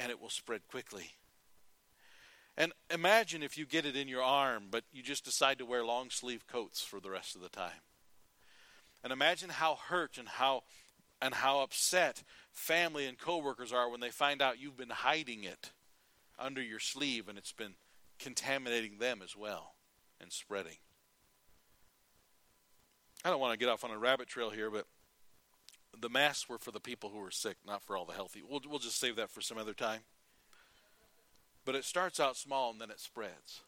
And 0.00 0.10
it 0.10 0.20
will 0.20 0.28
spread 0.28 0.66
quickly. 0.66 1.12
And 2.56 2.72
imagine 2.92 3.44
if 3.44 3.56
you 3.56 3.64
get 3.64 3.86
it 3.86 3.94
in 3.94 4.08
your 4.08 4.24
arm, 4.24 4.64
but 4.72 4.82
you 4.92 5.04
just 5.04 5.24
decide 5.24 5.58
to 5.58 5.64
wear 5.64 5.84
long 5.84 6.10
sleeve 6.10 6.48
coats 6.48 6.82
for 6.82 6.98
the 6.98 7.10
rest 7.10 7.36
of 7.36 7.42
the 7.42 7.48
time. 7.48 7.84
And 9.04 9.12
imagine 9.12 9.50
how 9.50 9.76
hurt 9.76 10.18
and 10.18 10.26
how 10.26 10.64
and 11.22 11.32
how 11.32 11.60
upset 11.60 12.24
family 12.50 13.06
and 13.06 13.16
coworkers 13.16 13.72
are 13.72 13.88
when 13.88 14.00
they 14.00 14.10
find 14.10 14.42
out 14.42 14.58
you've 14.58 14.76
been 14.76 14.90
hiding 14.90 15.44
it 15.44 15.70
under 16.40 16.60
your 16.60 16.80
sleeve 16.80 17.28
and 17.28 17.38
it's 17.38 17.52
been 17.52 17.74
contaminating 18.18 18.98
them 18.98 19.20
as 19.22 19.36
well 19.36 19.74
and 20.20 20.32
spreading. 20.32 20.78
I 23.24 23.30
don't 23.30 23.40
want 23.40 23.52
to 23.52 23.58
get 23.64 23.70
off 23.70 23.84
on 23.84 23.92
a 23.92 23.98
rabbit 23.98 24.26
trail 24.26 24.50
here, 24.50 24.70
but 24.70 24.86
the 26.00 26.08
masks 26.08 26.48
were 26.48 26.58
for 26.58 26.70
the 26.70 26.80
people 26.80 27.10
who 27.10 27.18
were 27.18 27.30
sick, 27.30 27.56
not 27.66 27.82
for 27.82 27.96
all 27.96 28.04
the 28.04 28.12
healthy. 28.12 28.42
We'll, 28.48 28.60
we'll 28.68 28.78
just 28.78 29.00
save 29.00 29.16
that 29.16 29.30
for 29.30 29.40
some 29.40 29.58
other 29.58 29.74
time. 29.74 30.00
But 31.64 31.74
it 31.74 31.84
starts 31.84 32.20
out 32.20 32.36
small 32.36 32.70
and 32.70 32.80
then 32.80 32.90
it 32.90 33.00
spreads. 33.00 33.62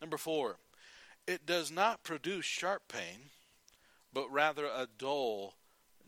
Number 0.00 0.16
four, 0.16 0.56
it 1.26 1.44
does 1.44 1.70
not 1.70 2.04
produce 2.04 2.44
sharp 2.44 2.82
pain, 2.88 3.30
but 4.12 4.32
rather 4.32 4.64
a 4.64 4.86
dull 4.98 5.54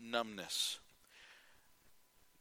numbness. 0.00 0.78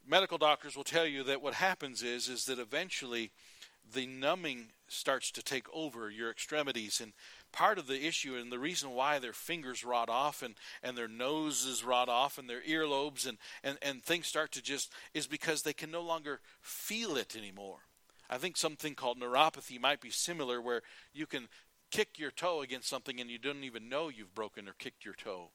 Medical 0.08 0.38
doctors 0.38 0.76
will 0.76 0.84
tell 0.84 1.06
you 1.06 1.24
that 1.24 1.42
what 1.42 1.56
happens 1.56 2.02
is 2.02 2.30
is 2.30 2.46
that 2.46 2.60
eventually 2.60 3.32
the 3.94 4.08
numbing 4.08 4.68
starts 4.88 5.32
to 5.32 5.44
take 5.44 5.68
over 5.74 6.10
your 6.10 6.30
extremities 6.30 7.00
and 7.02 7.14
part 7.52 7.78
of 7.78 7.88
the 7.88 8.06
issue 8.06 8.36
and 8.36 8.52
the 8.52 8.60
reason 8.60 8.92
why 8.92 9.20
their 9.20 9.34
fingers 9.34 9.84
rot 9.84 10.10
off 10.10 10.42
and, 10.42 10.56
and 10.84 10.98
their 10.98 11.08
noses 11.08 11.84
rot 11.84 12.10
off 12.10 12.38
and 12.38 12.50
their 12.50 12.62
earlobes 12.62 13.28
and, 13.28 13.38
and, 13.64 13.78
and 13.82 14.04
things 14.04 14.28
start 14.28 14.52
to 14.54 14.62
just 14.62 14.92
is 15.14 15.28
because 15.28 15.62
they 15.62 15.74
can 15.74 15.92
no 15.92 16.02
longer 16.02 16.40
feel 16.62 17.16
it 17.16 17.36
anymore. 17.36 17.80
I 18.30 18.38
think 18.38 18.58
something 18.58 18.96
called 18.96 19.20
neuropathy 19.20 19.80
might 19.80 20.02
be 20.02 20.12
similar 20.12 20.62
where 20.62 20.84
you 21.14 21.26
can 21.26 21.48
kick 21.92 22.20
your 22.20 22.32
toe 22.32 22.62
against 22.62 22.88
something 22.88 23.20
and 23.20 23.30
you 23.30 23.40
don't 23.40 23.64
even 23.64 23.90
know 23.90 24.10
you've 24.10 24.36
broken 24.36 24.68
or 24.68 24.74
kicked 24.78 25.04
your 25.04 25.16
toe 25.16 25.50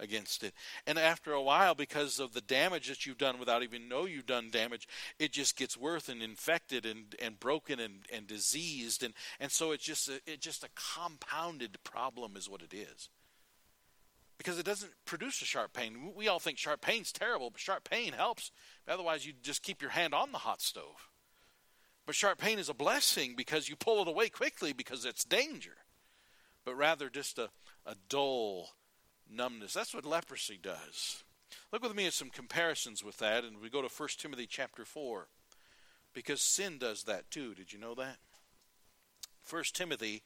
against 0.00 0.42
it. 0.42 0.54
And 0.86 0.98
after 0.98 1.32
a 1.32 1.42
while, 1.42 1.74
because 1.74 2.18
of 2.18 2.32
the 2.32 2.40
damage 2.40 2.88
that 2.88 3.06
you've 3.06 3.18
done 3.18 3.38
without 3.38 3.62
even 3.62 3.88
know 3.88 4.06
you've 4.06 4.26
done 4.26 4.50
damage, 4.50 4.88
it 5.18 5.32
just 5.32 5.56
gets 5.56 5.76
worse 5.76 6.08
and 6.08 6.22
infected 6.22 6.86
and, 6.86 7.14
and 7.20 7.38
broken 7.38 7.78
and, 7.78 8.06
and 8.12 8.26
diseased. 8.26 9.04
And, 9.04 9.14
and 9.38 9.52
so 9.52 9.72
it's 9.72 9.84
just 9.84 10.08
a, 10.08 10.20
it's 10.26 10.44
just 10.44 10.64
a 10.64 10.68
compounded 10.74 11.78
problem 11.84 12.36
is 12.36 12.48
what 12.48 12.62
it 12.62 12.74
is. 12.74 13.08
Because 14.38 14.58
it 14.58 14.64
doesn't 14.64 14.92
produce 15.04 15.42
a 15.42 15.44
sharp 15.44 15.74
pain. 15.74 16.12
We 16.16 16.26
all 16.26 16.38
think 16.38 16.56
sharp 16.56 16.80
pain's 16.80 17.12
terrible, 17.12 17.50
but 17.50 17.60
sharp 17.60 17.88
pain 17.88 18.14
helps. 18.14 18.50
Otherwise, 18.88 19.26
you 19.26 19.34
just 19.42 19.62
keep 19.62 19.82
your 19.82 19.90
hand 19.90 20.14
on 20.14 20.32
the 20.32 20.38
hot 20.38 20.62
stove. 20.62 21.10
But 22.06 22.14
sharp 22.14 22.38
pain 22.38 22.58
is 22.58 22.70
a 22.70 22.74
blessing 22.74 23.34
because 23.36 23.68
you 23.68 23.76
pull 23.76 24.00
it 24.00 24.08
away 24.08 24.30
quickly 24.30 24.72
because 24.72 25.04
it's 25.04 25.24
danger. 25.24 25.76
But 26.64 26.74
rather 26.74 27.10
just 27.10 27.38
a, 27.38 27.50
a 27.84 27.94
dull, 28.08 28.70
numbness. 29.32 29.72
That's 29.72 29.94
what 29.94 30.04
leprosy 30.04 30.58
does. 30.60 31.24
Look 31.72 31.82
with 31.82 31.94
me 31.94 32.06
at 32.06 32.12
some 32.12 32.30
comparisons 32.30 33.04
with 33.04 33.18
that, 33.18 33.44
and 33.44 33.60
we 33.60 33.70
go 33.70 33.82
to 33.82 33.88
1 33.88 34.08
Timothy 34.18 34.46
chapter 34.46 34.84
4, 34.84 35.26
because 36.12 36.40
sin 36.40 36.78
does 36.78 37.04
that 37.04 37.30
too. 37.30 37.54
Did 37.54 37.72
you 37.72 37.78
know 37.78 37.94
that? 37.94 38.16
1 39.48 39.64
Timothy 39.72 40.22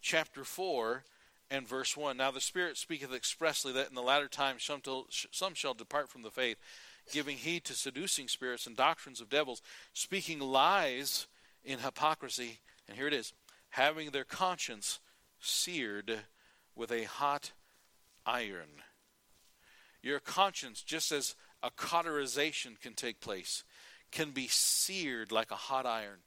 chapter 0.00 0.44
4 0.44 1.04
and 1.50 1.66
verse 1.66 1.96
1. 1.96 2.16
Now 2.16 2.30
the 2.30 2.40
Spirit 2.40 2.76
speaketh 2.76 3.12
expressly 3.12 3.72
that 3.72 3.88
in 3.88 3.94
the 3.94 4.02
latter 4.02 4.28
times 4.28 4.62
some, 4.62 4.80
some 5.10 5.54
shall 5.54 5.74
depart 5.74 6.08
from 6.08 6.22
the 6.22 6.30
faith, 6.30 6.58
giving 7.12 7.36
heed 7.36 7.64
to 7.64 7.74
seducing 7.74 8.28
spirits 8.28 8.66
and 8.66 8.76
doctrines 8.76 9.20
of 9.20 9.28
devils, 9.28 9.62
speaking 9.92 10.38
lies 10.38 11.26
in 11.64 11.80
hypocrisy. 11.80 12.60
And 12.88 12.96
here 12.96 13.08
it 13.08 13.14
is 13.14 13.32
having 13.70 14.10
their 14.10 14.24
conscience 14.24 15.00
seared 15.40 16.20
with 16.76 16.92
a 16.92 17.04
hot 17.04 17.52
iron. 18.30 18.82
Your 20.02 20.20
conscience, 20.20 20.82
just 20.82 21.12
as 21.12 21.34
a 21.62 21.70
cauterization 21.70 22.76
can 22.80 22.94
take 22.94 23.20
place, 23.20 23.64
can 24.10 24.30
be 24.30 24.46
seared 24.48 25.32
like 25.32 25.50
a 25.50 25.56
hot 25.56 25.86
iron. 25.86 26.18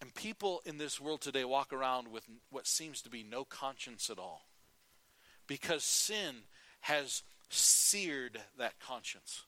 And 0.00 0.14
people 0.14 0.60
in 0.64 0.78
this 0.78 1.00
world 1.00 1.22
today 1.22 1.44
walk 1.44 1.72
around 1.72 2.08
with 2.08 2.24
what 2.50 2.66
seems 2.66 3.02
to 3.02 3.10
be 3.10 3.22
no 3.22 3.44
conscience 3.44 4.10
at 4.10 4.18
all. 4.18 4.42
Because 5.46 5.84
sin 5.84 6.34
has 6.80 7.22
seared 7.48 8.38
that 8.58 8.78
conscience. 8.78 9.44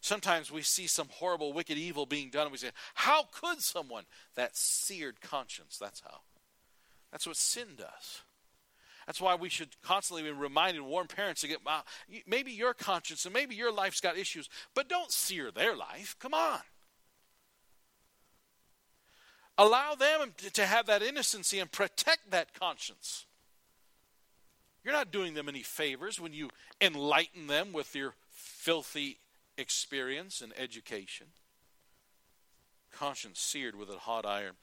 Sometimes 0.00 0.50
we 0.50 0.62
see 0.62 0.86
some 0.86 1.08
horrible, 1.10 1.52
wicked 1.52 1.76
evil 1.76 2.06
being 2.06 2.30
done, 2.30 2.44
and 2.44 2.52
we 2.52 2.58
say, 2.58 2.70
How 2.94 3.24
could 3.30 3.60
someone? 3.60 4.04
That 4.34 4.56
seared 4.56 5.20
conscience, 5.20 5.78
that's 5.78 6.00
how. 6.00 6.20
That's 7.10 7.26
what 7.26 7.36
sin 7.36 7.68
does. 7.76 8.22
That's 9.06 9.20
why 9.20 9.34
we 9.34 9.48
should 9.48 9.68
constantly 9.82 10.22
be 10.22 10.30
reminded 10.30 10.82
warn 10.82 11.06
parents 11.06 11.40
to 11.42 11.48
get 11.48 11.58
uh, 11.66 11.82
maybe 12.26 12.52
your 12.52 12.74
conscience 12.74 13.24
and 13.24 13.34
maybe 13.34 13.54
your 13.54 13.72
life's 13.72 14.00
got 14.00 14.16
issues, 14.16 14.48
but 14.74 14.88
don't 14.88 15.10
sear 15.10 15.50
their 15.50 15.76
life. 15.76 16.16
Come 16.18 16.34
on. 16.34 16.60
Allow 19.58 19.94
them 19.94 20.34
to 20.54 20.66
have 20.66 20.86
that 20.86 21.02
innocency 21.02 21.58
and 21.58 21.70
protect 21.70 22.30
that 22.30 22.58
conscience. 22.58 23.26
You're 24.82 24.94
not 24.94 25.12
doing 25.12 25.34
them 25.34 25.48
any 25.48 25.62
favors 25.62 26.18
when 26.18 26.32
you 26.32 26.48
enlighten 26.80 27.46
them 27.46 27.72
with 27.72 27.94
your 27.94 28.14
filthy 28.30 29.18
experience 29.56 30.40
and 30.40 30.52
education. 30.58 31.28
Conscience 32.90 33.40
seared 33.40 33.76
with 33.76 33.90
a 33.90 33.98
hot 33.98 34.26
iron 34.26 34.54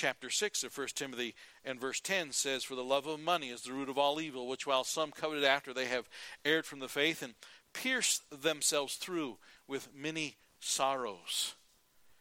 chapter 0.00 0.30
6 0.30 0.64
of 0.64 0.78
1 0.78 0.86
Timothy 0.94 1.34
and 1.62 1.78
verse 1.78 2.00
10 2.00 2.32
says, 2.32 2.64
For 2.64 2.74
the 2.74 2.82
love 2.82 3.06
of 3.06 3.20
money 3.20 3.50
is 3.50 3.60
the 3.60 3.74
root 3.74 3.90
of 3.90 3.98
all 3.98 4.18
evil, 4.18 4.48
which 4.48 4.66
while 4.66 4.82
some 4.82 5.10
coveted 5.10 5.44
after, 5.44 5.74
they 5.74 5.84
have 5.84 6.08
erred 6.42 6.64
from 6.64 6.78
the 6.78 6.88
faith 6.88 7.22
and 7.22 7.34
pierced 7.74 8.22
themselves 8.30 8.94
through 8.94 9.36
with 9.68 9.90
many 9.94 10.36
sorrows. 10.58 11.54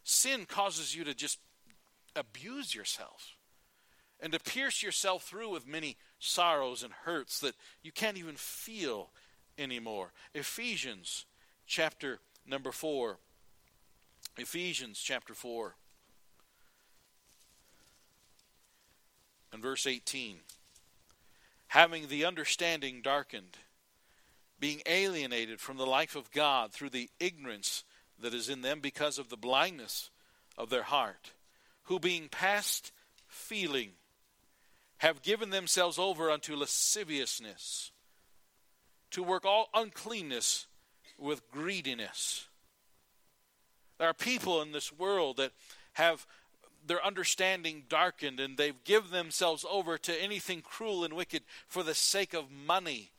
Sin 0.04 0.46
causes 0.46 0.94
you 0.94 1.06
to 1.06 1.14
just 1.14 1.40
abuse 2.18 2.76
yourself 2.76 3.38
and 4.20 4.34
to 4.34 4.40
pierce 4.40 4.84
yourself 4.84 5.24
through 5.24 5.50
with 5.50 5.66
many 5.66 5.96
sorrows 6.20 6.84
and 6.84 6.92
hurts 6.92 7.40
that 7.40 7.56
you 7.82 7.94
can't 7.94 8.18
even 8.18 8.36
feel 8.36 9.12
anymore. 9.58 10.12
Ephesians 10.36 11.26
chapter 11.66 12.20
number 12.46 12.74
4. 12.74 13.20
Ephesians 14.38 15.00
chapter 15.00 15.34
4. 15.34 15.76
And 19.52 19.62
verse 19.62 19.88
18 19.88 20.38
having 21.70 22.08
the 22.08 22.26
understanding 22.26 23.00
darkened, 23.02 23.58
being 24.60 24.82
alienated 24.88 25.62
from 25.62 25.78
the 25.78 25.86
life 25.86 26.16
of 26.16 26.32
God 26.32 26.72
through 26.72 26.90
the 26.90 27.10
ignorance 27.20 27.84
that 28.20 28.34
is 28.34 28.50
in 28.50 28.62
them 28.62 28.80
because 28.80 29.20
of 29.20 29.30
the 29.30 29.38
blindness 29.38 30.10
of 30.58 30.70
their 30.70 30.84
heart, 30.84 31.32
who 31.84 32.00
being 32.00 32.28
past 32.28 32.92
feeling 33.28 33.92
have 34.98 35.22
given 35.22 35.52
themselves 35.52 35.98
over 36.00 36.30
unto 36.30 36.56
lasciviousness, 36.56 37.92
to 39.12 39.24
work 39.24 39.46
all 39.46 39.70
uncleanness 39.74 40.66
with 41.18 41.50
greediness. 41.52 42.48
There 43.98 44.10
are 44.10 44.14
people 44.14 44.62
in 44.62 44.72
this 44.72 44.92
world 44.92 45.38
that 45.38 45.52
have 45.94 46.26
their 46.90 47.06
understanding 47.06 47.84
darkened 47.88 48.40
and 48.40 48.58
they've 48.58 48.84
given 48.84 49.12
themselves 49.12 49.64
over 49.70 49.98
to 50.00 50.22
anything 50.22 50.60
cruel 50.62 51.06
and 51.06 51.14
wicked 51.14 51.44
for 51.68 51.84
the 51.84 51.94
sake 51.94 52.34
of 52.34 52.52
money 52.52 53.12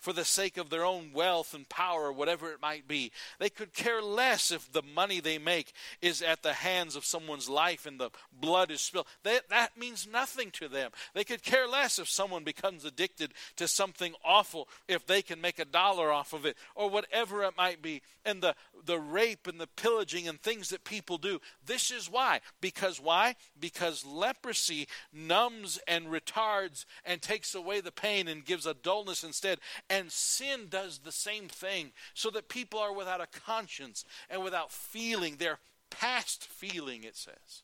for 0.00 0.12
the 0.12 0.24
sake 0.24 0.56
of 0.56 0.70
their 0.70 0.84
own 0.84 1.10
wealth 1.12 1.54
and 1.54 1.68
power, 1.68 2.12
whatever 2.12 2.50
it 2.50 2.62
might 2.62 2.86
be. 2.86 3.10
They 3.38 3.50
could 3.50 3.72
care 3.72 4.00
less 4.00 4.50
if 4.50 4.70
the 4.72 4.82
money 4.82 5.20
they 5.20 5.38
make 5.38 5.72
is 6.00 6.22
at 6.22 6.42
the 6.42 6.52
hands 6.52 6.96
of 6.96 7.04
someone's 7.04 7.48
life 7.48 7.86
and 7.86 7.98
the 7.98 8.10
blood 8.32 8.70
is 8.70 8.80
spilled. 8.80 9.06
They, 9.22 9.40
that 9.50 9.76
means 9.76 10.06
nothing 10.10 10.50
to 10.52 10.68
them. 10.68 10.90
They 11.14 11.24
could 11.24 11.42
care 11.42 11.66
less 11.66 11.98
if 11.98 12.08
someone 12.08 12.44
becomes 12.44 12.84
addicted 12.84 13.32
to 13.56 13.66
something 13.66 14.14
awful 14.24 14.68
if 14.86 15.06
they 15.06 15.22
can 15.22 15.40
make 15.40 15.58
a 15.58 15.64
dollar 15.64 16.12
off 16.12 16.32
of 16.32 16.46
it 16.46 16.56
or 16.74 16.88
whatever 16.88 17.42
it 17.42 17.56
might 17.56 17.82
be. 17.82 18.02
And 18.24 18.42
the, 18.42 18.54
the 18.84 18.98
rape 18.98 19.46
and 19.46 19.60
the 19.60 19.66
pillaging 19.66 20.28
and 20.28 20.40
things 20.40 20.68
that 20.68 20.84
people 20.84 21.18
do. 21.18 21.40
This 21.66 21.90
is 21.90 22.10
why. 22.10 22.40
Because 22.60 23.00
why? 23.00 23.36
Because 23.58 24.04
leprosy 24.04 24.86
numbs 25.12 25.78
and 25.88 26.06
retards 26.06 26.84
and 27.04 27.20
takes 27.20 27.54
away 27.54 27.80
the 27.80 27.92
pain 27.92 28.28
and 28.28 28.44
gives 28.44 28.66
a 28.66 28.74
dullness 28.74 29.24
instead. 29.24 29.58
And 29.90 30.12
sin 30.12 30.66
does 30.68 30.98
the 30.98 31.12
same 31.12 31.48
thing, 31.48 31.92
so 32.12 32.30
that 32.30 32.48
people 32.48 32.78
are 32.78 32.92
without 32.92 33.22
a 33.22 33.26
conscience 33.26 34.04
and 34.28 34.42
without 34.44 34.70
feeling. 34.70 35.36
They're 35.38 35.60
past 35.90 36.44
feeling, 36.44 37.04
it 37.04 37.16
says. 37.16 37.62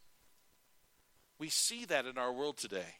We 1.39 1.49
see 1.49 1.85
that 1.85 2.07
in 2.07 2.17
our 2.17 2.33
world 2.33 2.57
today. 2.57 2.97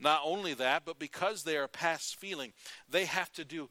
Not 0.00 0.22
only 0.24 0.54
that, 0.54 0.84
but 0.84 0.98
because 0.98 1.44
they 1.44 1.56
are 1.56 1.68
past 1.68 2.16
feeling, 2.16 2.52
they 2.90 3.04
have 3.04 3.32
to 3.34 3.44
do 3.44 3.70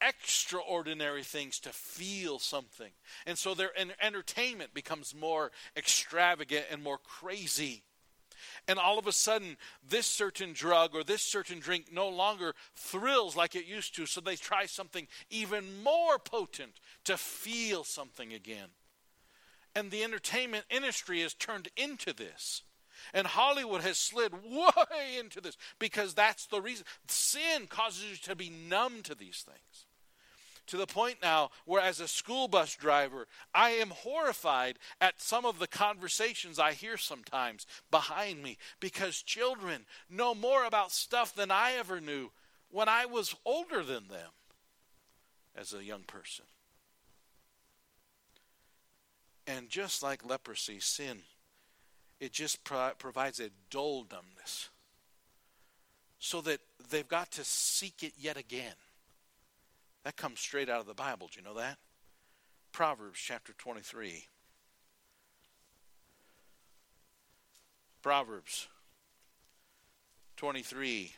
extraordinary 0.00 1.22
things 1.22 1.58
to 1.60 1.70
feel 1.70 2.38
something. 2.38 2.92
And 3.26 3.36
so 3.36 3.52
their 3.52 3.72
entertainment 4.00 4.72
becomes 4.72 5.14
more 5.14 5.50
extravagant 5.76 6.66
and 6.70 6.82
more 6.82 6.98
crazy. 6.98 7.82
And 8.68 8.78
all 8.78 8.98
of 8.98 9.06
a 9.06 9.12
sudden, 9.12 9.56
this 9.88 10.06
certain 10.06 10.52
drug 10.52 10.94
or 10.94 11.02
this 11.02 11.22
certain 11.22 11.58
drink 11.58 11.86
no 11.90 12.08
longer 12.08 12.54
thrills 12.74 13.34
like 13.34 13.56
it 13.56 13.64
used 13.64 13.96
to, 13.96 14.04
so 14.04 14.20
they 14.20 14.36
try 14.36 14.66
something 14.66 15.08
even 15.30 15.82
more 15.82 16.18
potent 16.18 16.78
to 17.04 17.16
feel 17.16 17.82
something 17.82 18.34
again. 18.34 18.68
And 19.74 19.90
the 19.90 20.04
entertainment 20.04 20.66
industry 20.68 21.22
has 21.22 21.32
turned 21.32 21.68
into 21.76 22.12
this. 22.12 22.62
And 23.14 23.26
Hollywood 23.26 23.80
has 23.82 23.96
slid 23.96 24.32
way 24.44 25.18
into 25.18 25.40
this 25.40 25.56
because 25.78 26.14
that's 26.14 26.46
the 26.46 26.60
reason. 26.60 26.84
Sin 27.06 27.66
causes 27.68 28.04
you 28.04 28.16
to 28.16 28.36
be 28.36 28.50
numb 28.50 29.02
to 29.04 29.14
these 29.14 29.46
things. 29.46 29.86
To 30.68 30.76
the 30.76 30.86
point 30.86 31.18
now 31.22 31.50
where, 31.64 31.82
as 31.82 32.00
a 32.00 32.08
school 32.08 32.48
bus 32.48 32.74
driver, 32.74 33.26
I 33.54 33.70
am 33.70 33.90
horrified 33.90 34.78
at 35.00 35.20
some 35.20 35.44
of 35.44 35.58
the 35.58 35.66
conversations 35.66 36.58
I 36.58 36.72
hear 36.72 36.96
sometimes 36.96 37.66
behind 37.90 38.42
me 38.42 38.58
because 38.80 39.22
children 39.22 39.84
know 40.08 40.34
more 40.34 40.64
about 40.64 40.92
stuff 40.92 41.34
than 41.34 41.50
I 41.50 41.72
ever 41.72 42.00
knew 42.00 42.30
when 42.70 42.88
I 42.88 43.06
was 43.06 43.34
older 43.44 43.82
than 43.82 44.08
them 44.08 44.30
as 45.56 45.72
a 45.72 45.84
young 45.84 46.02
person. 46.02 46.44
And 49.46 49.70
just 49.70 50.02
like 50.02 50.28
leprosy, 50.28 50.80
sin 50.80 51.22
it 52.20 52.32
just 52.32 52.64
pro- 52.64 52.92
provides 52.98 53.40
a 53.40 53.50
dull 53.70 54.04
dumbness 54.04 54.70
so 56.18 56.40
that 56.40 56.60
they've 56.90 57.08
got 57.08 57.30
to 57.32 57.44
seek 57.44 58.02
it 58.02 58.12
yet 58.18 58.36
again. 58.36 58.74
That 60.08 60.16
comes 60.16 60.40
straight 60.40 60.70
out 60.70 60.80
of 60.80 60.86
the 60.86 60.94
Bible. 60.94 61.28
Do 61.30 61.38
you 61.38 61.44
know 61.44 61.60
that? 61.60 61.76
Proverbs 62.72 63.18
chapter 63.22 63.52
23. 63.52 64.24
Proverbs 68.00 68.68
23 70.38 71.12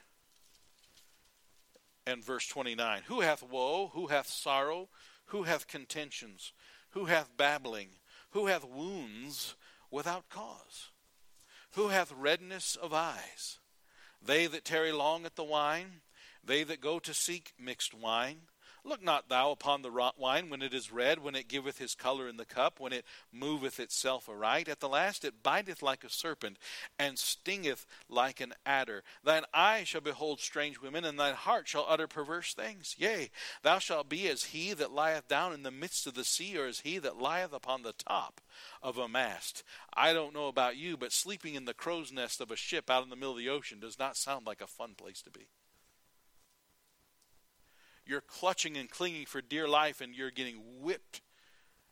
and 2.04 2.24
verse 2.24 2.48
29. 2.48 3.02
Who 3.06 3.20
hath 3.20 3.44
woe? 3.44 3.92
Who 3.94 4.08
hath 4.08 4.26
sorrow? 4.26 4.88
Who 5.26 5.44
hath 5.44 5.68
contentions? 5.68 6.52
Who 6.88 7.04
hath 7.04 7.36
babbling? 7.36 7.90
Who 8.30 8.46
hath 8.46 8.64
wounds? 8.64 9.54
without 9.92 10.28
cause? 10.28 10.88
Who 11.74 11.90
hath 11.90 12.10
redness 12.10 12.74
of 12.74 12.92
eyes? 12.92 13.60
They 14.20 14.48
that 14.48 14.64
tarry 14.64 14.90
long 14.90 15.26
at 15.26 15.36
the 15.36 15.44
wine, 15.44 16.00
they 16.42 16.64
that 16.64 16.80
go 16.80 16.98
to 16.98 17.14
seek 17.14 17.52
mixed 17.56 17.94
wine. 17.94 18.48
Look 18.84 19.02
not 19.02 19.28
thou 19.28 19.50
upon 19.50 19.82
the 19.82 20.12
wine 20.16 20.50
when 20.50 20.62
it 20.62 20.72
is 20.72 20.92
red, 20.92 21.22
when 21.22 21.34
it 21.34 21.48
giveth 21.48 21.78
his 21.78 21.94
color 21.94 22.28
in 22.28 22.36
the 22.36 22.44
cup, 22.44 22.80
when 22.80 22.92
it 22.92 23.04
moveth 23.32 23.78
itself 23.78 24.28
aright. 24.28 24.68
At 24.68 24.80
the 24.80 24.88
last 24.88 25.24
it 25.24 25.42
biteth 25.42 25.82
like 25.82 26.04
a 26.04 26.10
serpent, 26.10 26.58
and 26.98 27.18
stingeth 27.18 27.86
like 28.08 28.40
an 28.40 28.54
adder. 28.64 29.02
Thine 29.22 29.44
eye 29.52 29.84
shall 29.84 30.00
behold 30.00 30.40
strange 30.40 30.80
women, 30.80 31.04
and 31.04 31.18
thine 31.18 31.34
heart 31.34 31.68
shall 31.68 31.86
utter 31.88 32.06
perverse 32.06 32.54
things. 32.54 32.94
Yea, 32.98 33.30
thou 33.62 33.78
shalt 33.78 34.08
be 34.08 34.28
as 34.28 34.44
he 34.44 34.72
that 34.72 34.92
lieth 34.92 35.28
down 35.28 35.52
in 35.52 35.62
the 35.62 35.70
midst 35.70 36.06
of 36.06 36.14
the 36.14 36.24
sea, 36.24 36.56
or 36.56 36.66
as 36.66 36.80
he 36.80 36.98
that 36.98 37.20
lieth 37.20 37.52
upon 37.52 37.82
the 37.82 37.92
top 37.92 38.40
of 38.82 38.98
a 38.98 39.08
mast. 39.08 39.62
I 39.92 40.12
don't 40.12 40.34
know 40.34 40.48
about 40.48 40.76
you, 40.76 40.96
but 40.96 41.12
sleeping 41.12 41.54
in 41.54 41.64
the 41.64 41.74
crow's 41.74 42.12
nest 42.12 42.40
of 42.40 42.50
a 42.50 42.56
ship 42.56 42.88
out 42.88 43.02
in 43.02 43.10
the 43.10 43.16
middle 43.16 43.32
of 43.32 43.38
the 43.38 43.48
ocean 43.48 43.80
does 43.80 43.98
not 43.98 44.16
sound 44.16 44.46
like 44.46 44.60
a 44.60 44.66
fun 44.66 44.94
place 44.96 45.22
to 45.22 45.30
be 45.30 45.48
you're 48.10 48.20
clutching 48.20 48.76
and 48.76 48.90
clinging 48.90 49.24
for 49.24 49.40
dear 49.40 49.68
life 49.68 50.00
and 50.00 50.16
you're 50.16 50.32
getting 50.32 50.60
whipped 50.80 51.20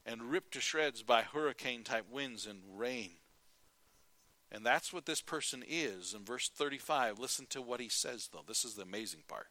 and 0.05 0.33
ripped 0.33 0.53
to 0.53 0.61
shreds 0.61 1.03
by 1.03 1.23
hurricane 1.23 1.85
type 1.85 2.07
winds 2.11 2.45
and 2.45 2.59
rain. 2.77 3.13
And 4.51 4.67
that's 4.67 4.93
what 4.93 5.07
this 5.07 5.21
person 5.21 5.63
is. 5.67 6.15
In 6.15 6.25
verse 6.25 6.49
35, 6.49 7.21
listen 7.21 7.47
to 7.51 7.63
what 7.63 7.81
he 7.81 7.89
says, 7.89 8.29
though. 8.33 8.43
This 8.47 8.65
is 8.65 8.75
the 8.75 8.83
amazing 8.83 9.23
part. 9.29 9.47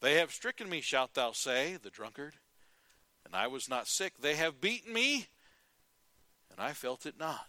They 0.00 0.14
have 0.14 0.30
stricken 0.32 0.70
me, 0.70 0.80
shalt 0.80 1.14
thou 1.14 1.32
say, 1.32 1.76
the 1.82 1.90
drunkard, 1.90 2.34
and 3.24 3.34
I 3.34 3.46
was 3.48 3.68
not 3.68 3.88
sick. 3.88 4.14
They 4.20 4.36
have 4.36 4.60
beaten 4.60 4.92
me, 4.92 5.26
and 6.50 6.60
I 6.60 6.72
felt 6.72 7.04
it 7.04 7.18
not. 7.18 7.48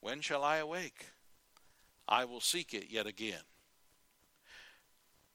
When 0.00 0.20
shall 0.20 0.42
I 0.42 0.56
awake? 0.56 1.06
I 2.08 2.24
will 2.24 2.40
seek 2.40 2.74
it 2.74 2.86
yet 2.90 3.06
again. 3.06 3.42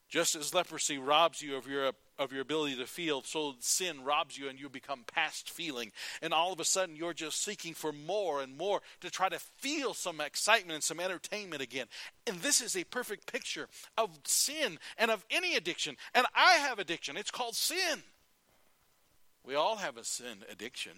Just 0.10 0.36
as 0.36 0.54
leprosy 0.54 0.98
robs 0.98 1.42
you 1.42 1.56
of 1.56 1.68
your 1.68 1.92
of 2.20 2.32
your 2.32 2.42
ability 2.42 2.76
to 2.78 2.88
feel, 2.88 3.22
so 3.22 3.54
sin 3.60 4.04
robs 4.04 4.38
you 4.38 4.50
and 4.50 4.60
you 4.60 4.70
become 4.70 5.04
past 5.06 5.50
feeling. 5.50 5.92
And 6.22 6.34
all 6.34 6.52
of 6.52 6.60
a 6.60 6.66
sudden 6.66 6.96
you're 6.96 7.14
just 7.14 7.44
seeking 7.44 7.74
for 7.74 7.92
more 7.92 8.42
and 8.42 8.58
more 8.58 8.82
to 9.02 9.12
try 9.12 9.30
to 9.30 9.40
feel 9.58 9.94
some 9.94 10.20
excitement 10.20 10.76
and 10.76 10.84
some 10.84 11.00
entertainment 11.00 11.62
again. 11.62 11.86
And 12.26 12.40
this 12.40 12.62
is 12.62 12.76
a 12.76 12.86
perfect 12.86 13.32
picture 13.32 13.68
of 13.98 14.10
sin 14.24 14.80
and 14.98 15.12
of 15.12 15.26
any 15.30 15.56
addiction. 15.56 15.96
And 16.16 16.26
I 16.34 16.54
have 16.54 16.80
addiction. 16.80 17.18
It's 17.18 17.32
called 17.32 17.56
sin. 17.56 18.02
We 19.44 19.56
all 19.56 19.78
have 19.78 19.98
a 19.98 20.04
sin 20.04 20.44
addiction. 20.52 20.94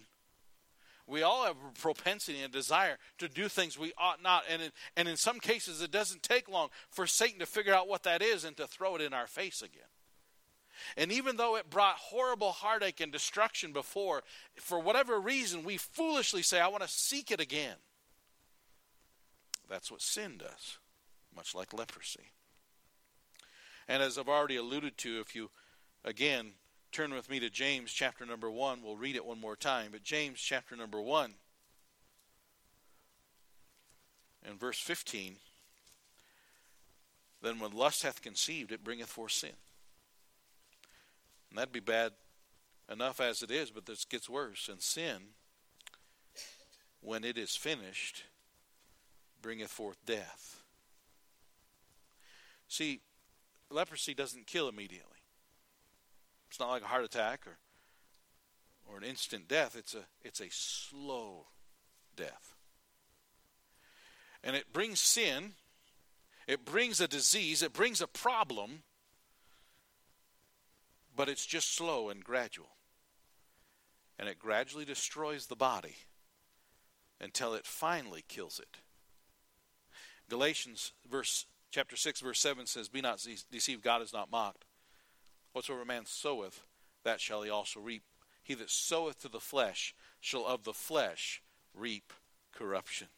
We 1.10 1.24
all 1.24 1.46
have 1.46 1.56
a 1.58 1.80
propensity 1.80 2.42
and 2.42 2.54
desire 2.54 2.98
to 3.18 3.28
do 3.28 3.50
things 3.50 3.80
we 3.80 3.94
ought 3.98 4.22
not. 4.22 4.44
And 4.50 4.62
in, 4.62 4.72
and 4.96 5.08
in 5.08 5.18
some 5.18 5.40
cases, 5.40 5.82
it 5.82 5.90
doesn't 5.90 6.22
take 6.22 6.48
long 6.48 6.70
for 6.92 7.08
Satan 7.08 7.40
to 7.40 7.48
figure 7.48 7.74
out 7.74 7.88
what 7.88 8.04
that 8.04 8.22
is 8.22 8.44
and 8.44 8.56
to 8.58 8.68
throw 8.68 8.96
it 8.96 9.02
in 9.02 9.14
our 9.14 9.26
face 9.26 9.64
again. 9.64 9.82
And 10.96 11.12
even 11.12 11.36
though 11.36 11.56
it 11.58 11.70
brought 11.70 11.96
horrible 11.96 12.52
heartache 12.52 13.02
and 13.02 13.12
destruction 13.12 13.74
before, 13.74 14.24
for 14.56 14.80
whatever 14.80 15.20
reason, 15.20 15.64
we 15.64 15.78
foolishly 15.78 16.44
say, 16.44 16.60
I 16.60 16.68
want 16.68 16.84
to 16.84 16.90
seek 16.90 17.32
it 17.32 17.42
again. 17.42 17.76
That's 19.68 19.92
what 19.92 20.02
sin 20.02 20.38
does, 20.38 20.78
much 21.36 21.54
like 21.54 21.74
leprosy. 21.74 22.32
And 23.88 24.04
as 24.04 24.18
I've 24.18 24.30
already 24.30 24.56
alluded 24.56 24.98
to, 25.00 25.20
if 25.20 25.36
you, 25.36 25.50
again, 26.06 26.52
Turn 26.92 27.14
with 27.14 27.30
me 27.30 27.40
to 27.40 27.50
James 27.50 27.92
chapter 27.92 28.26
number 28.26 28.50
1. 28.50 28.82
We'll 28.84 28.96
read 28.98 29.16
it 29.16 29.26
one 29.26 29.40
more 29.40 29.56
time. 29.56 29.90
But 29.92 30.04
James 30.04 30.40
chapter 30.40 30.76
number 30.76 31.00
1 31.00 31.34
and 34.48 34.60
verse 34.60 34.80
15 34.80 35.36
Then 37.42 37.60
when 37.60 37.72
lust 37.72 38.04
hath 38.04 38.22
conceived, 38.22 38.72
it 38.72 38.84
bringeth 38.84 39.10
forth 39.10 39.34
sin. 39.34 39.52
And 41.50 41.58
that'd 41.58 41.72
be 41.72 41.80
bad 41.80 42.14
enough 42.92 43.20
as 43.20 43.44
it 43.44 43.52
is, 43.52 43.70
but 43.70 43.86
this 43.86 44.04
gets 44.06 44.30
worse. 44.30 44.68
And 44.68 44.82
sin, 44.82 45.18
when 47.02 47.24
it 47.24 47.38
is 47.38 47.56
finished, 47.56 48.24
bringeth 49.42 49.70
forth 49.70 49.98
death. 50.06 50.62
See, 52.68 53.02
leprosy 53.70 54.14
doesn't 54.14 54.48
kill 54.48 54.68
immediately. 54.68 55.19
It's 56.50 56.60
not 56.60 56.70
like 56.70 56.84
a 56.84 56.88
heart 56.88 57.06
attack 57.06 57.46
or 57.46 57.58
or 58.92 58.98
an 58.98 59.04
instant 59.04 59.48
death. 59.48 59.76
It's 59.78 59.94
a 59.94 60.06
it's 60.24 60.40
a 60.40 60.50
slow 60.50 61.48
death. 62.16 62.56
And 64.44 64.56
it 64.56 64.74
brings 64.74 65.00
sin, 65.00 65.54
it 66.48 66.66
brings 66.66 67.02
a 67.02 67.08
disease, 67.08 67.62
it 67.62 67.74
brings 67.74 68.02
a 68.02 68.08
problem, 68.08 68.84
but 71.16 71.30
it's 71.30 71.46
just 71.46 71.76
slow 71.76 72.10
and 72.10 72.24
gradual. 72.24 72.70
And 74.18 74.28
it 74.28 74.40
gradually 74.40 74.86
destroys 74.86 75.48
the 75.48 75.56
body 75.56 75.96
until 77.22 77.54
it 77.54 77.66
finally 77.66 78.24
kills 78.28 78.60
it. 78.60 78.78
Galatians 80.30 80.94
verse 81.10 81.46
chapter 81.72 81.96
6 81.96 82.22
verse 82.22 82.40
7 82.40 82.66
says 82.66 82.90
be 82.90 83.02
not 83.02 83.26
deceived 83.52 83.84
God 83.84 84.02
is 84.02 84.14
not 84.14 84.32
mocked 84.32 84.66
Whatsoever 85.60 85.84
man 85.84 86.06
soweth, 86.06 86.64
that 87.04 87.20
shall 87.20 87.42
he 87.42 87.50
also 87.50 87.82
reap. 87.82 88.04
He 88.42 88.54
that 88.54 88.70
soweth 88.70 89.20
to 89.24 89.28
the 89.28 89.42
flesh 89.42 89.94
shall 90.22 90.46
of 90.46 90.64
the 90.64 90.72
flesh 90.72 91.42
reap 91.74 92.14
corruption. 92.54 93.10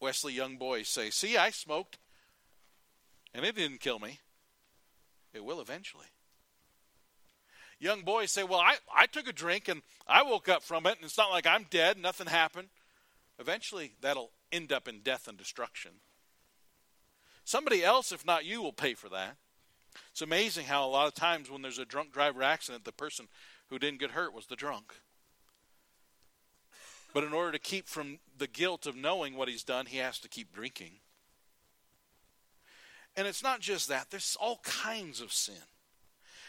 Wesley 0.00 0.32
young 0.32 0.56
boys 0.56 0.88
say, 0.88 1.10
See, 1.10 1.36
I 1.36 1.50
smoked, 1.50 1.98
and 3.34 3.44
it 3.44 3.54
didn't 3.54 3.80
kill 3.80 3.98
me. 3.98 4.20
It 5.34 5.44
will 5.44 5.60
eventually. 5.60 6.06
Young 7.78 8.00
boys 8.00 8.32
say, 8.32 8.42
Well, 8.42 8.60
I, 8.60 8.76
I 8.96 9.04
took 9.04 9.28
a 9.28 9.32
drink 9.34 9.68
and 9.68 9.82
I 10.08 10.22
woke 10.22 10.48
up 10.48 10.62
from 10.62 10.86
it, 10.86 10.96
and 10.96 11.04
it's 11.04 11.18
not 11.18 11.30
like 11.30 11.46
I'm 11.46 11.66
dead, 11.68 11.98
nothing 11.98 12.28
happened. 12.28 12.68
Eventually, 13.38 13.92
that'll 14.00 14.30
end 14.50 14.72
up 14.72 14.88
in 14.88 15.00
death 15.00 15.28
and 15.28 15.36
destruction. 15.36 15.90
Somebody 17.44 17.84
else, 17.84 18.10
if 18.10 18.24
not 18.24 18.46
you, 18.46 18.62
will 18.62 18.72
pay 18.72 18.94
for 18.94 19.10
that. 19.10 19.36
It's 20.10 20.22
amazing 20.22 20.66
how 20.66 20.86
a 20.86 20.90
lot 20.90 21.08
of 21.08 21.14
times 21.14 21.50
when 21.50 21.62
there's 21.62 21.78
a 21.78 21.84
drunk 21.84 22.12
driver 22.12 22.42
accident, 22.42 22.84
the 22.84 22.92
person 22.92 23.28
who 23.68 23.78
didn't 23.78 24.00
get 24.00 24.12
hurt 24.12 24.34
was 24.34 24.46
the 24.46 24.56
drunk. 24.56 24.94
But 27.12 27.24
in 27.24 27.32
order 27.32 27.52
to 27.52 27.58
keep 27.58 27.88
from 27.88 28.18
the 28.36 28.48
guilt 28.48 28.86
of 28.86 28.96
knowing 28.96 29.36
what 29.36 29.48
he's 29.48 29.62
done, 29.62 29.86
he 29.86 29.98
has 29.98 30.18
to 30.20 30.28
keep 30.28 30.52
drinking. 30.52 30.94
And 33.16 33.28
it's 33.28 33.42
not 33.42 33.60
just 33.60 33.88
that, 33.88 34.10
there's 34.10 34.36
all 34.40 34.60
kinds 34.64 35.20
of 35.20 35.32
sin. 35.32 35.54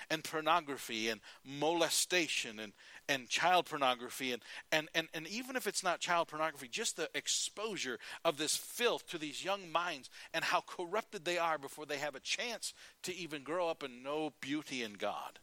And 0.10 0.24
pornography 0.24 1.10
and 1.10 1.22
molestation 1.44 2.60
and, 2.60 2.74
and 3.08 3.30
child 3.30 3.66
pornography 3.66 4.32
and, 4.32 4.42
and, 4.72 4.90
and, 4.94 5.08
and 5.14 5.28
even 5.28 5.56
if 5.56 5.68
it's 5.68 5.84
not 5.84 6.00
child 6.00 6.28
pornography, 6.28 6.68
just 6.68 6.98
the 6.98 7.10
exposure 7.14 8.00
of 8.24 8.38
this 8.38 8.56
filth 8.56 9.08
to 9.08 9.18
these 9.18 9.44
young 9.44 9.72
minds 9.72 10.10
and 10.34 10.44
how 10.44 10.62
corrupted 10.62 11.26
they 11.26 11.38
are 11.38 11.58
before 11.58 11.86
they 11.86 11.98
have 11.98 12.16
a 12.16 12.20
chance 12.20 12.74
to 13.04 13.16
even 13.16 13.44
grow 13.44 13.70
up 13.70 13.84
and 13.84 14.04
know 14.04 14.34
beauty 14.42 14.84
in 14.84 14.94
God. 14.94 15.40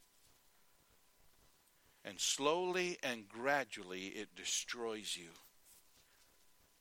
And 2.04 2.18
slowly 2.18 2.98
and 3.02 3.28
gradually 3.28 4.06
it 4.06 4.34
destroys 4.34 5.16
you. 5.16 5.28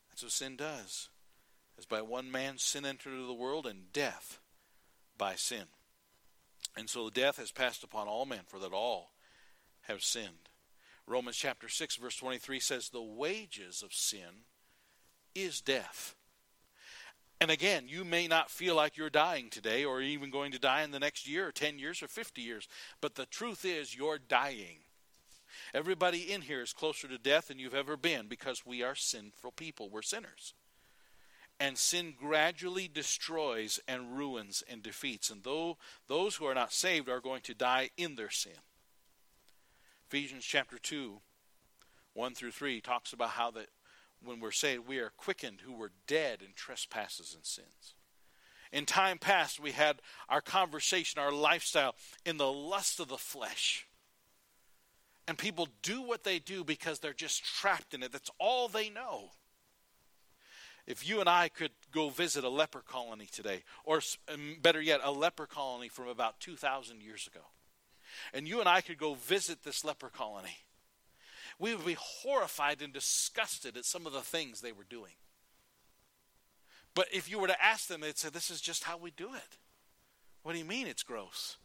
That's 0.09 0.23
what 0.23 0.31
sin 0.31 0.55
does. 0.55 1.09
As 1.77 1.85
by 1.85 2.01
one 2.01 2.31
man 2.31 2.57
sin 2.57 2.85
entered 2.85 3.13
into 3.13 3.25
the 3.25 3.33
world, 3.33 3.65
and 3.65 3.91
death 3.93 4.39
by 5.17 5.35
sin. 5.35 5.65
And 6.77 6.89
so 6.89 7.09
death 7.09 7.37
has 7.37 7.51
passed 7.51 7.83
upon 7.83 8.07
all 8.07 8.25
men, 8.25 8.41
for 8.47 8.59
that 8.59 8.73
all 8.73 9.11
have 9.81 10.03
sinned. 10.03 10.49
Romans 11.07 11.37
chapter 11.37 11.67
6, 11.67 11.97
verse 11.97 12.15
23 12.15 12.59
says, 12.59 12.89
The 12.89 13.01
wages 13.01 13.83
of 13.83 13.93
sin 13.93 14.45
is 15.35 15.61
death. 15.61 16.15
And 17.41 17.49
again, 17.49 17.85
you 17.87 18.05
may 18.05 18.27
not 18.27 18.51
feel 18.51 18.75
like 18.75 18.97
you're 18.97 19.09
dying 19.09 19.49
today 19.49 19.83
or 19.83 19.99
even 19.99 20.29
going 20.29 20.51
to 20.51 20.59
die 20.59 20.83
in 20.83 20.91
the 20.91 20.99
next 20.99 21.27
year 21.27 21.47
or 21.47 21.51
10 21.51 21.79
years 21.79 22.03
or 22.03 22.07
50 22.07 22.39
years, 22.41 22.67
but 23.01 23.15
the 23.15 23.25
truth 23.25 23.65
is 23.65 23.95
you're 23.95 24.19
dying. 24.19 24.77
Everybody 25.73 26.31
in 26.31 26.41
here 26.41 26.61
is 26.61 26.71
closer 26.71 27.07
to 27.07 27.17
death 27.17 27.47
than 27.47 27.57
you've 27.57 27.73
ever 27.73 27.97
been 27.97 28.27
because 28.27 28.65
we 28.65 28.83
are 28.83 28.95
sinful 28.95 29.53
people. 29.53 29.89
We're 29.89 30.03
sinners. 30.03 30.53
And 31.61 31.77
sin 31.77 32.15
gradually 32.19 32.87
destroys 32.87 33.79
and 33.87 34.17
ruins 34.17 34.63
and 34.67 34.81
defeats. 34.81 35.29
And 35.29 35.43
though 35.43 35.77
those 36.07 36.35
who 36.35 36.45
are 36.45 36.55
not 36.55 36.73
saved 36.73 37.07
are 37.07 37.19
going 37.19 37.41
to 37.41 37.53
die 37.53 37.91
in 37.97 38.15
their 38.15 38.31
sin. 38.31 38.57
Ephesians 40.07 40.43
chapter 40.43 40.79
2, 40.79 41.19
1 42.15 42.33
through 42.33 42.49
3 42.49 42.81
talks 42.81 43.13
about 43.13 43.29
how 43.29 43.51
that 43.51 43.67
when 44.23 44.39
we're 44.39 44.49
saved, 44.49 44.87
we 44.87 44.97
are 44.97 45.11
quickened 45.15 45.61
who 45.61 45.73
were 45.73 45.91
dead 46.07 46.41
in 46.41 46.53
trespasses 46.55 47.35
and 47.35 47.45
sins. 47.45 47.93
In 48.71 48.87
time 48.87 49.19
past, 49.19 49.59
we 49.59 49.71
had 49.71 50.01
our 50.29 50.41
conversation, 50.41 51.21
our 51.21 51.31
lifestyle 51.31 51.93
in 52.25 52.37
the 52.37 52.51
lust 52.51 52.99
of 52.99 53.07
the 53.07 53.19
flesh. 53.19 53.85
And 55.27 55.37
people 55.37 55.67
do 55.83 56.01
what 56.01 56.23
they 56.23 56.39
do 56.39 56.63
because 56.63 56.97
they're 56.97 57.13
just 57.13 57.45
trapped 57.45 57.93
in 57.93 58.01
it. 58.01 58.11
That's 58.11 58.31
all 58.39 58.67
they 58.67 58.89
know. 58.89 59.29
If 60.87 61.07
you 61.07 61.19
and 61.19 61.29
I 61.29 61.49
could 61.49 61.71
go 61.91 62.09
visit 62.09 62.43
a 62.43 62.49
leper 62.49 62.81
colony 62.81 63.27
today, 63.31 63.63
or 63.85 64.01
um, 64.31 64.57
better 64.61 64.81
yet, 64.81 65.01
a 65.03 65.11
leper 65.11 65.45
colony 65.45 65.89
from 65.89 66.07
about 66.07 66.39
2,000 66.39 67.01
years 67.01 67.27
ago, 67.27 67.45
and 68.33 68.47
you 68.47 68.59
and 68.59 68.67
I 68.67 68.81
could 68.81 68.97
go 68.97 69.13
visit 69.13 69.63
this 69.63 69.85
leper 69.85 70.09
colony, 70.09 70.57
we 71.59 71.75
would 71.75 71.85
be 71.85 71.97
horrified 71.99 72.81
and 72.81 72.91
disgusted 72.91 73.77
at 73.77 73.85
some 73.85 74.07
of 74.07 74.13
the 74.13 74.21
things 74.21 74.61
they 74.61 74.71
were 74.71 74.85
doing. 74.89 75.13
But 76.93 77.07
if 77.13 77.29
you 77.29 77.39
were 77.39 77.47
to 77.47 77.63
ask 77.63 77.87
them, 77.87 78.01
they'd 78.01 78.17
say, 78.17 78.29
This 78.29 78.49
is 78.49 78.59
just 78.59 78.83
how 78.83 78.97
we 78.97 79.11
do 79.11 79.33
it. 79.33 79.57
What 80.43 80.53
do 80.53 80.59
you 80.59 80.65
mean 80.65 80.87
it's 80.87 81.03
gross? 81.03 81.57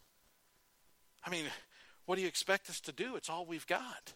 I 1.24 1.30
mean, 1.30 1.46
what 2.04 2.16
do 2.16 2.22
you 2.22 2.28
expect 2.28 2.70
us 2.70 2.80
to 2.80 2.92
do? 2.92 3.16
It's 3.16 3.30
all 3.30 3.46
we've 3.46 3.66
got. 3.66 4.12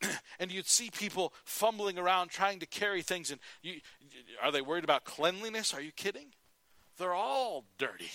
and 0.38 0.52
you'd 0.52 0.66
see 0.66 0.90
people 0.90 1.32
fumbling 1.44 1.98
around 1.98 2.28
trying 2.28 2.60
to 2.60 2.66
carry 2.66 3.02
things. 3.02 3.30
And 3.30 3.40
you, 3.62 3.80
are 4.42 4.52
they 4.52 4.62
worried 4.62 4.84
about 4.84 5.04
cleanliness? 5.04 5.74
Are 5.74 5.80
you 5.80 5.92
kidding? 5.92 6.28
They're 6.98 7.14
all 7.14 7.64
dirty. 7.78 8.10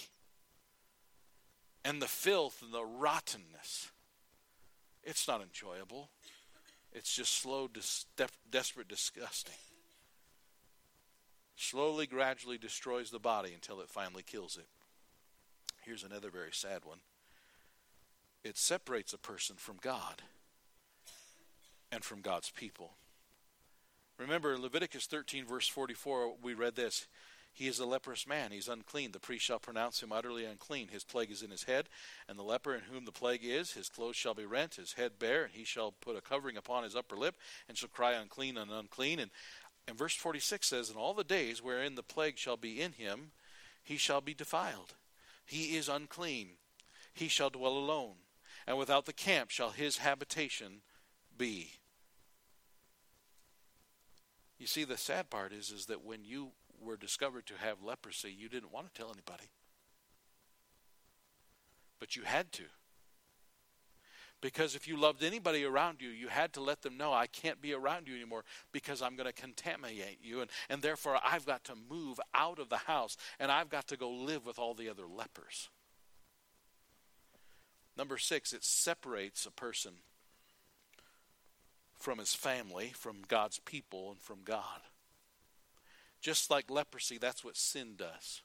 And 1.85 2.01
the 2.01 2.07
filth 2.07 2.61
and 2.61 2.73
the 2.73 2.85
rottenness. 2.85 3.91
It's 5.03 5.27
not 5.27 5.41
enjoyable. 5.41 6.09
It's 6.93 7.13
just 7.13 7.35
slow, 7.35 7.67
dis- 7.67 8.05
desperate, 8.49 8.87
disgusting. 8.87 9.55
Slowly, 11.55 12.07
gradually 12.07 12.57
destroys 12.57 13.09
the 13.09 13.19
body 13.19 13.51
until 13.53 13.81
it 13.81 13.89
finally 13.89 14.23
kills 14.23 14.57
it. 14.57 14.67
Here's 15.81 16.03
another 16.03 16.29
very 16.29 16.51
sad 16.51 16.85
one 16.85 16.99
it 18.43 18.57
separates 18.57 19.13
a 19.13 19.17
person 19.17 19.55
from 19.57 19.77
God 19.81 20.21
and 21.93 22.03
from 22.03 22.21
God's 22.21 22.49
people. 22.49 22.93
Remember 24.17 24.57
Leviticus 24.57 25.05
13, 25.05 25.45
verse 25.45 25.67
44, 25.67 26.35
we 26.41 26.53
read 26.53 26.75
this. 26.75 27.07
He 27.51 27.67
is 27.67 27.79
a 27.79 27.85
leprous 27.85 28.25
man. 28.25 28.51
He's 28.51 28.67
unclean. 28.67 29.11
The 29.11 29.19
priest 29.19 29.45
shall 29.45 29.59
pronounce 29.59 30.01
him 30.01 30.11
utterly 30.11 30.43
unclean. 30.43 30.87
His 30.87 31.03
plague 31.03 31.29
is 31.29 31.43
in 31.43 31.51
his 31.51 31.65
head. 31.65 31.87
And 32.27 32.37
the 32.37 32.43
leper 32.43 32.73
in 32.73 32.81
whom 32.81 33.05
the 33.05 33.11
plague 33.11 33.41
is, 33.43 33.73
his 33.73 33.89
clothes 33.89 34.15
shall 34.15 34.33
be 34.33 34.45
rent, 34.45 34.75
his 34.75 34.93
head 34.93 35.19
bare, 35.19 35.43
and 35.43 35.53
he 35.53 35.63
shall 35.63 35.91
put 35.91 36.15
a 36.15 36.21
covering 36.21 36.57
upon 36.57 36.83
his 36.83 36.95
upper 36.95 37.15
lip, 37.15 37.35
and 37.67 37.77
shall 37.77 37.89
cry 37.89 38.13
unclean 38.13 38.57
and 38.57 38.71
unclean. 38.71 39.19
And, 39.19 39.29
and 39.87 39.97
verse 39.97 40.15
46 40.15 40.67
says, 40.67 40.89
In 40.89 40.97
all 40.97 41.13
the 41.13 41.23
days 41.23 41.61
wherein 41.61 41.93
the 41.93 42.01
plague 42.01 42.39
shall 42.39 42.57
be 42.57 42.81
in 42.81 42.93
him, 42.93 43.31
he 43.83 43.97
shall 43.97 44.21
be 44.21 44.33
defiled. 44.33 44.95
He 45.45 45.75
is 45.75 45.87
unclean. 45.87 46.51
He 47.13 47.27
shall 47.27 47.51
dwell 47.51 47.77
alone. 47.77 48.15
And 48.65 48.79
without 48.79 49.05
the 49.05 49.13
camp 49.13 49.51
shall 49.51 49.71
his 49.71 49.97
habitation 49.97 50.81
be. 51.37 51.73
You 54.63 54.67
see, 54.67 54.85
the 54.85 54.95
sad 54.95 55.29
part 55.29 55.51
is, 55.51 55.71
is 55.71 55.87
that 55.87 56.05
when 56.05 56.23
you 56.23 56.51
were 56.81 56.95
discovered 56.95 57.45
to 57.47 57.53
have 57.55 57.83
leprosy, 57.83 58.31
you 58.31 58.47
didn't 58.47 58.71
want 58.71 58.87
to 58.87 58.93
tell 58.97 59.11
anybody. 59.11 59.49
But 61.99 62.15
you 62.15 62.21
had 62.21 62.53
to. 62.53 62.63
Because 64.39 64.73
if 64.73 64.87
you 64.87 64.95
loved 64.95 65.21
anybody 65.21 65.65
around 65.65 65.97
you, 65.99 66.07
you 66.07 66.29
had 66.29 66.53
to 66.53 66.61
let 66.61 66.81
them 66.81 66.95
know, 66.95 67.11
I 67.11 67.27
can't 67.27 67.61
be 67.61 67.73
around 67.73 68.07
you 68.07 68.15
anymore 68.15 68.45
because 68.71 69.01
I'm 69.01 69.17
going 69.17 69.27
to 69.27 69.33
contaminate 69.33 70.19
you. 70.23 70.39
And, 70.39 70.49
and 70.69 70.81
therefore, 70.81 71.19
I've 71.21 71.45
got 71.45 71.65
to 71.65 71.73
move 71.75 72.21
out 72.33 72.57
of 72.57 72.69
the 72.69 72.77
house 72.77 73.17
and 73.41 73.51
I've 73.51 73.67
got 73.67 73.87
to 73.89 73.97
go 73.97 74.09
live 74.11 74.45
with 74.45 74.59
all 74.59 74.73
the 74.73 74.87
other 74.87 75.05
lepers. 75.05 75.67
Number 77.97 78.17
six, 78.17 78.53
it 78.53 78.63
separates 78.63 79.45
a 79.45 79.51
person 79.51 79.95
from 82.03 82.19
his 82.19 82.35
family, 82.35 82.91
from 82.93 83.19
God's 83.29 83.59
people, 83.59 84.11
and 84.11 84.19
from 84.19 84.39
God. 84.43 84.81
Just 86.19 86.51
like 86.51 86.69
leprosy, 86.69 87.17
that's 87.17 87.45
what 87.45 87.55
sin 87.55 87.93
does. 87.95 88.41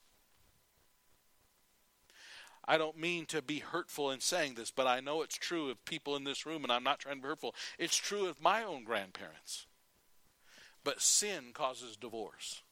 I 2.65 2.79
don't 2.79 2.97
mean 2.97 3.27
to 3.27 3.43
be 3.43 3.59
hurtful 3.59 4.13
in 4.13 4.21
saying 4.21 4.55
this, 4.55 4.71
but 4.71 4.87
I 4.87 5.01
know 5.01 5.23
it's 5.23 5.37
true 5.37 5.71
of 5.71 5.85
people 5.85 6.15
in 6.15 6.23
this 6.23 6.47
room, 6.47 6.63
and 6.63 6.71
I'm 6.73 6.85
not 6.85 7.01
trying 7.01 7.17
to 7.17 7.21
be 7.21 7.27
hurtful. 7.27 7.57
It's 7.81 7.97
true 7.97 8.27
of 8.27 8.41
my 8.41 8.63
own 8.63 8.85
grandparents. 8.85 9.67
But 10.85 11.03
sin 11.03 11.47
causes 11.53 11.97
divorce. 11.97 12.63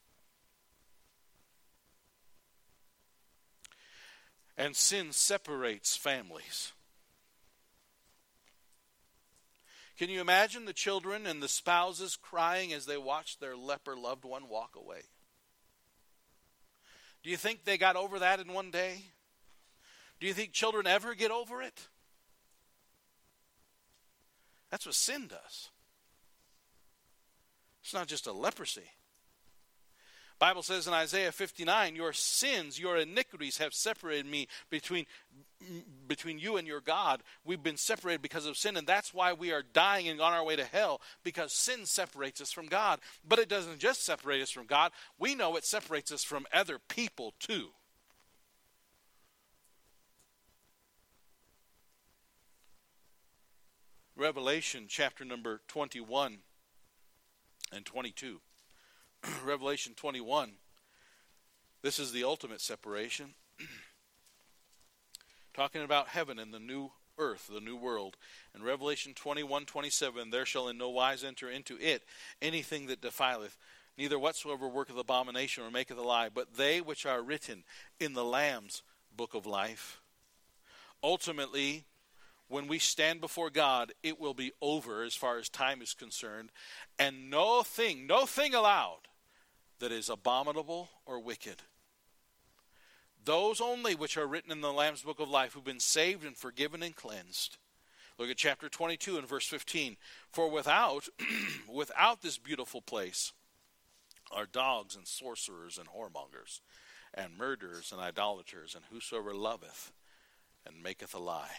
And 4.57 4.77
sin 4.77 5.11
separates 5.11 5.97
families. 5.97 6.73
Can 9.99 10.11
you 10.11 10.21
imagine 10.21 10.67
the 10.67 10.73
children 10.75 11.27
and 11.27 11.43
the 11.43 11.49
spouses 11.49 12.17
crying 12.17 12.73
as 12.73 12.85
they 12.85 12.99
watched 12.99 13.41
their 13.41 13.57
leper 13.57 13.97
loved 13.97 14.25
one 14.25 14.49
walk 14.49 14.77
away? 14.77 15.03
Do 17.23 17.31
you 17.31 17.37
think 17.37 17.65
they 17.65 17.79
got 17.79 17.97
over 17.97 18.19
that 18.19 18.39
in 18.39 18.53
one 18.53 18.71
day? 18.71 19.07
Do 20.21 20.27
you 20.27 20.35
think 20.35 20.53
children 20.53 20.87
ever 20.87 21.15
get 21.15 21.31
over 21.31 21.63
it? 21.63 21.89
That's 24.71 24.87
what 24.87 24.95
sin 24.95 25.29
does. 25.29 25.71
It's 27.83 27.95
not 27.95 28.07
just 28.07 28.27
a 28.27 28.33
leprosy. 28.33 28.91
Bible 30.39 30.63
says 30.63 30.87
in 30.87 30.93
Isaiah 30.93 31.33
59, 31.33 31.97
your 31.97 32.13
sins, 32.13 32.79
your 32.79 32.99
iniquities 32.99 33.57
have 33.59 33.73
separated 33.73 34.27
me 34.27 34.49
between 34.71 35.07
between 36.07 36.39
you 36.39 36.59
and 36.59 36.69
your 36.69 36.83
God. 36.83 37.23
We've 37.43 37.63
been 37.63 37.79
separated 37.79 38.21
because 38.21 38.45
of 38.45 38.59
sin 38.59 38.77
and 38.77 38.87
that's 38.87 39.15
why 39.15 39.33
we 39.33 39.53
are 39.53 39.63
dying 39.63 40.07
and 40.07 40.21
on 40.21 40.35
our 40.35 40.45
way 40.45 40.55
to 40.55 40.65
hell 40.65 41.01
because 41.25 41.53
sin 41.53 41.87
separates 41.87 42.43
us 42.43 42.53
from 42.53 42.67
God. 42.67 43.01
But 43.27 43.39
it 43.39 43.49
doesn't 43.49 43.79
just 43.79 44.05
separate 44.05 44.43
us 44.43 44.51
from 44.51 44.67
God. 44.67 44.93
We 45.19 45.35
know 45.35 45.57
it 45.57 45.65
separates 45.65 46.13
us 46.13 46.23
from 46.23 46.47
other 46.53 46.79
people 46.79 47.33
too. 47.41 47.71
Revelation 54.15 54.87
chapter 54.89 55.25
number 55.25 55.61
21 55.69 56.39
and 57.73 57.85
22. 57.85 58.41
Revelation 59.45 59.95
21. 59.95 60.53
This 61.83 61.99
is 61.99 62.13
the 62.13 62.25
ultimate 62.25 62.61
separation. 62.61 63.35
Talking 65.55 65.83
about 65.83 66.09
heaven 66.09 66.39
and 66.39 66.53
the 66.53 66.59
new 66.59 66.91
earth, 67.19 67.49
the 67.53 67.61
new 67.61 67.77
world. 67.77 68.17
In 68.55 68.63
Revelation 68.63 69.15
21 69.15 69.65
27, 69.65 70.31
there 70.31 70.47
shall 70.47 70.69
in 70.69 70.79
no 70.79 70.91
wise 70.91 71.25
enter 71.25 71.49
into 71.49 71.79
it 71.81 72.03
anything 72.43 72.87
that 72.87 73.01
defileth, 73.01 73.57
neither 73.97 74.19
whatsoever 74.19 74.69
worketh 74.69 74.99
abomination 74.99 75.65
or 75.65 75.71
maketh 75.71 75.99
a 75.99 76.03
lie, 76.03 76.29
but 76.29 76.57
they 76.57 76.81
which 76.81 77.07
are 77.07 77.23
written 77.23 77.65
in 77.99 78.13
the 78.13 78.25
Lamb's 78.25 78.83
book 79.17 79.35
of 79.35 79.47
life. 79.47 80.01
Ultimately, 81.03 81.85
when 82.49 82.69
we 82.69 82.79
stand 82.79 83.21
before 83.21 83.51
God, 83.51 83.93
it 84.03 84.21
will 84.21 84.35
be 84.35 84.53
over 84.61 85.03
as 85.03 85.15
far 85.15 85.39
as 85.39 85.49
time 85.49 85.83
is 85.83 85.95
concerned, 85.95 86.51
and 86.99 87.31
no 87.31 87.63
thing, 87.63 88.07
no 88.07 88.27
thing 88.27 88.55
allowed 88.55 89.09
that 89.79 89.93
is 89.93 90.09
abominable 90.09 90.89
or 91.05 91.19
wicked. 91.21 91.63
Those 93.25 93.61
only 93.61 93.95
which 93.95 94.17
are 94.17 94.27
written 94.27 94.53
in 94.53 94.61
the 94.61 94.73
Lamb's 94.73 95.03
book 95.03 95.19
of 95.19 95.29
life 95.29 95.53
who've 95.53 95.65
been 95.65 95.81
saved 95.81 96.25
and 96.25 96.37
forgiven 96.37 96.83
and 96.83 96.95
cleansed. 96.95 97.57
Look 98.19 98.31
at 98.31 98.37
chapter 98.37 98.69
22 98.69 99.19
and 99.19 99.29
verse 99.29 99.47
15. 99.47 99.97
For 100.31 100.49
without 100.49 101.09
without 101.69 102.23
this 102.23 102.39
beautiful 102.39 102.81
place 102.81 103.33
are 104.33 104.47
dogs 104.47 104.97
and 104.97 105.07
sorcerers 105.07 105.79
and 105.79 105.89
whoremongers 105.89 106.61
and 107.13 107.37
murderers 107.37 107.93
and 107.93 108.01
idolaters 108.01 108.75
and 108.75 108.85
whosoever 108.91 109.35
loveth 109.35 109.93
and 110.65 110.83
maketh 110.83 111.15
a 111.15 111.19
lie. 111.19 111.59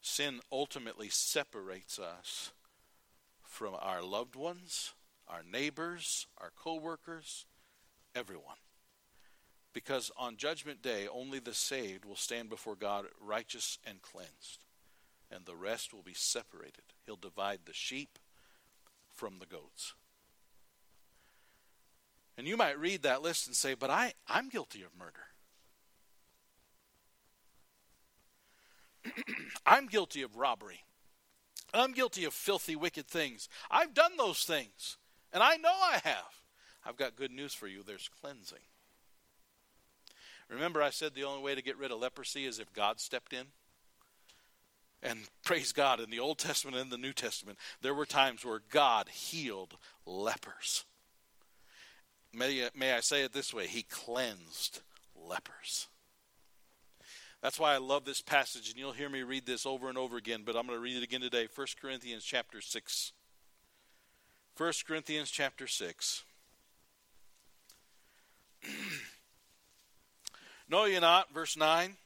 Sin 0.00 0.40
ultimately 0.52 1.08
separates 1.08 1.98
us 1.98 2.52
from 3.42 3.74
our 3.80 4.02
loved 4.02 4.36
ones, 4.36 4.92
our 5.28 5.42
neighbors, 5.42 6.26
our 6.38 6.50
co-workers, 6.56 7.46
everyone. 8.14 8.56
Because 9.72 10.10
on 10.16 10.36
judgment 10.36 10.82
day 10.82 11.08
only 11.12 11.40
the 11.40 11.54
saved 11.54 12.04
will 12.04 12.16
stand 12.16 12.48
before 12.48 12.76
God 12.76 13.06
righteous 13.20 13.78
and 13.84 14.00
cleansed, 14.02 14.64
and 15.30 15.44
the 15.44 15.56
rest 15.56 15.92
will 15.92 16.02
be 16.02 16.14
separated. 16.14 16.84
He'll 17.04 17.16
divide 17.16 17.60
the 17.64 17.72
sheep 17.72 18.18
from 19.12 19.38
the 19.40 19.46
goats. 19.46 19.94
And 22.36 22.46
you 22.46 22.56
might 22.56 22.78
read 22.78 23.02
that 23.02 23.22
list 23.22 23.46
and 23.46 23.54
say, 23.54 23.74
But 23.74 23.90
I, 23.90 24.12
I'm 24.28 24.48
guilty 24.48 24.82
of 24.82 24.90
murder. 24.98 25.12
I'm 29.66 29.86
guilty 29.86 30.22
of 30.22 30.36
robbery. 30.36 30.84
I'm 31.72 31.92
guilty 31.92 32.24
of 32.24 32.32
filthy, 32.32 32.76
wicked 32.76 33.06
things. 33.08 33.48
I've 33.70 33.94
done 33.94 34.16
those 34.16 34.44
things, 34.44 34.96
and 35.34 35.42
I 35.42 35.56
know 35.56 35.74
I 35.74 36.00
have. 36.04 36.40
I've 36.86 36.96
got 36.96 37.16
good 37.16 37.32
news 37.32 37.52
for 37.52 37.66
you 37.66 37.82
there's 37.82 38.08
cleansing. 38.20 38.58
Remember, 40.48 40.82
I 40.82 40.90
said 40.90 41.14
the 41.14 41.24
only 41.24 41.42
way 41.42 41.54
to 41.54 41.62
get 41.62 41.78
rid 41.78 41.90
of 41.90 42.00
leprosy 42.00 42.46
is 42.46 42.58
if 42.58 42.72
God 42.72 43.00
stepped 43.00 43.32
in? 43.32 43.46
And 45.02 45.18
praise 45.44 45.72
God, 45.72 46.00
in 46.00 46.10
the 46.10 46.20
Old 46.20 46.38
Testament 46.38 46.76
and 46.76 46.90
the 46.90 46.98
New 46.98 47.12
Testament, 47.12 47.58
there 47.82 47.94
were 47.94 48.06
times 48.06 48.44
where 48.44 48.62
God 48.70 49.08
healed 49.08 49.76
lepers. 50.06 50.84
May, 52.32 52.68
may 52.74 52.92
I 52.92 53.00
say 53.00 53.22
it 53.22 53.32
this 53.32 53.52
way 53.52 53.66
He 53.66 53.82
cleansed 53.82 54.80
lepers. 55.14 55.88
That's 57.42 57.60
why 57.60 57.74
I 57.74 57.78
love 57.78 58.06
this 58.06 58.22
passage, 58.22 58.70
and 58.70 58.78
you'll 58.78 58.92
hear 58.92 59.10
me 59.10 59.22
read 59.22 59.44
this 59.44 59.66
over 59.66 59.90
and 59.90 59.98
over 59.98 60.16
again, 60.16 60.42
but 60.46 60.56
I'm 60.56 60.66
going 60.66 60.78
to 60.78 60.82
read 60.82 60.96
it 60.96 61.02
again 61.02 61.20
today. 61.20 61.46
1 61.54 61.66
Corinthians 61.80 62.24
chapter 62.24 62.62
6. 62.62 63.12
1 64.56 64.72
Corinthians 64.86 65.32
chapter 65.32 65.66
6. 65.66 66.22
know 70.68 70.84
ye 70.84 71.00
not, 71.00 71.34
verse 71.34 71.56
9, 71.56 71.96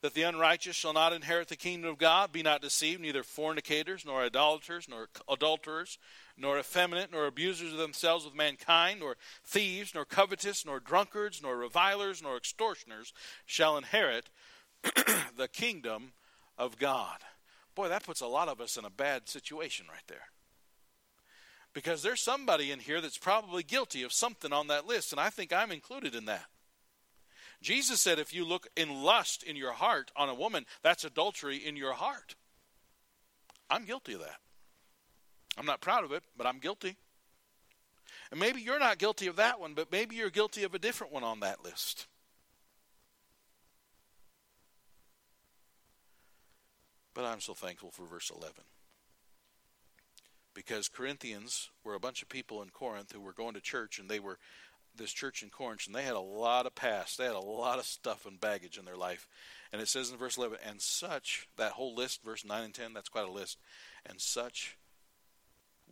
that 0.00 0.14
the 0.14 0.22
unrighteous 0.22 0.74
shall 0.74 0.94
not 0.94 1.12
inherit 1.12 1.48
the 1.48 1.56
kingdom 1.56 1.90
of 1.90 1.98
God? 1.98 2.32
Be 2.32 2.42
not 2.42 2.62
deceived, 2.62 3.02
neither 3.02 3.22
fornicators, 3.22 4.06
nor 4.06 4.22
idolaters, 4.22 4.88
nor 4.88 5.08
adulterers, 5.28 5.98
nor 6.38 6.58
effeminate, 6.58 7.12
nor 7.12 7.26
abusers 7.26 7.72
of 7.72 7.78
themselves 7.78 8.24
with 8.24 8.34
mankind, 8.34 9.00
nor 9.00 9.18
thieves, 9.44 9.94
nor 9.94 10.06
covetous, 10.06 10.64
nor 10.64 10.80
drunkards, 10.80 11.42
nor 11.42 11.58
revilers, 11.58 12.22
nor 12.22 12.38
extortioners 12.38 13.12
shall 13.44 13.76
inherit 13.76 14.30
the 15.36 15.48
kingdom 15.52 16.12
of 16.56 16.78
God. 16.78 17.18
Boy, 17.74 17.88
that 17.88 18.06
puts 18.06 18.22
a 18.22 18.26
lot 18.26 18.48
of 18.48 18.62
us 18.62 18.78
in 18.78 18.86
a 18.86 18.90
bad 18.90 19.28
situation 19.28 19.84
right 19.90 20.06
there. 20.08 20.28
Because 21.72 22.02
there's 22.02 22.20
somebody 22.20 22.70
in 22.72 22.80
here 22.80 23.00
that's 23.00 23.18
probably 23.18 23.62
guilty 23.62 24.02
of 24.02 24.12
something 24.12 24.52
on 24.52 24.66
that 24.68 24.86
list, 24.86 25.12
and 25.12 25.20
I 25.20 25.30
think 25.30 25.52
I'm 25.52 25.70
included 25.70 26.14
in 26.14 26.24
that. 26.24 26.46
Jesus 27.62 28.00
said 28.00 28.18
if 28.18 28.32
you 28.32 28.44
look 28.44 28.68
in 28.76 29.02
lust 29.02 29.42
in 29.42 29.54
your 29.54 29.72
heart 29.72 30.10
on 30.16 30.28
a 30.28 30.34
woman, 30.34 30.64
that's 30.82 31.04
adultery 31.04 31.58
in 31.58 31.76
your 31.76 31.92
heart. 31.92 32.34
I'm 33.68 33.84
guilty 33.84 34.14
of 34.14 34.20
that. 34.20 34.38
I'm 35.58 35.66
not 35.66 35.80
proud 35.80 36.04
of 36.04 36.12
it, 36.12 36.24
but 36.36 36.46
I'm 36.46 36.58
guilty. 36.58 36.96
And 38.30 38.40
maybe 38.40 38.60
you're 38.60 38.78
not 38.78 38.98
guilty 38.98 39.26
of 39.26 39.36
that 39.36 39.60
one, 39.60 39.74
but 39.74 39.92
maybe 39.92 40.16
you're 40.16 40.30
guilty 40.30 40.64
of 40.64 40.74
a 40.74 40.78
different 40.78 41.12
one 41.12 41.24
on 41.24 41.40
that 41.40 41.62
list. 41.62 42.06
But 47.14 47.24
I'm 47.24 47.40
so 47.40 47.54
thankful 47.54 47.90
for 47.90 48.06
verse 48.06 48.30
11. 48.34 48.54
Because 50.66 50.90
Corinthians 50.90 51.70
were 51.84 51.94
a 51.94 51.98
bunch 51.98 52.20
of 52.20 52.28
people 52.28 52.60
in 52.60 52.68
Corinth 52.68 53.12
who 53.12 53.20
were 53.22 53.32
going 53.32 53.54
to 53.54 53.62
church, 53.62 53.98
and 53.98 54.10
they 54.10 54.20
were 54.20 54.36
this 54.94 55.10
church 55.10 55.42
in 55.42 55.48
Corinth, 55.48 55.86
and 55.86 55.94
they 55.94 56.02
had 56.02 56.16
a 56.16 56.20
lot 56.20 56.66
of 56.66 56.74
past. 56.74 57.16
They 57.16 57.24
had 57.24 57.34
a 57.34 57.40
lot 57.40 57.78
of 57.78 57.86
stuff 57.86 58.26
and 58.26 58.38
baggage 58.38 58.76
in 58.76 58.84
their 58.84 58.96
life. 58.96 59.26
And 59.72 59.80
it 59.80 59.88
says 59.88 60.10
in 60.10 60.18
verse 60.18 60.36
11, 60.36 60.58
and 60.68 60.78
such, 60.82 61.48
that 61.56 61.72
whole 61.72 61.94
list, 61.94 62.22
verse 62.22 62.44
9 62.44 62.62
and 62.62 62.74
10, 62.74 62.92
that's 62.92 63.08
quite 63.08 63.26
a 63.26 63.32
list. 63.32 63.56
And 64.04 64.20
such 64.20 64.76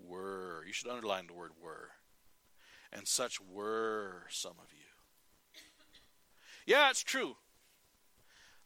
were. 0.07 0.62
You 0.66 0.74
should 0.74 0.90
underline 0.90 1.28
the 1.28 1.33
word 1.33 1.52
were. 1.59 1.88
And 2.92 3.09
such 3.09 3.40
were 3.40 4.26
some 4.28 4.57
of 4.62 4.70
you. 4.70 5.62
Yeah, 6.66 6.90
it's 6.90 7.02
true. 7.02 7.37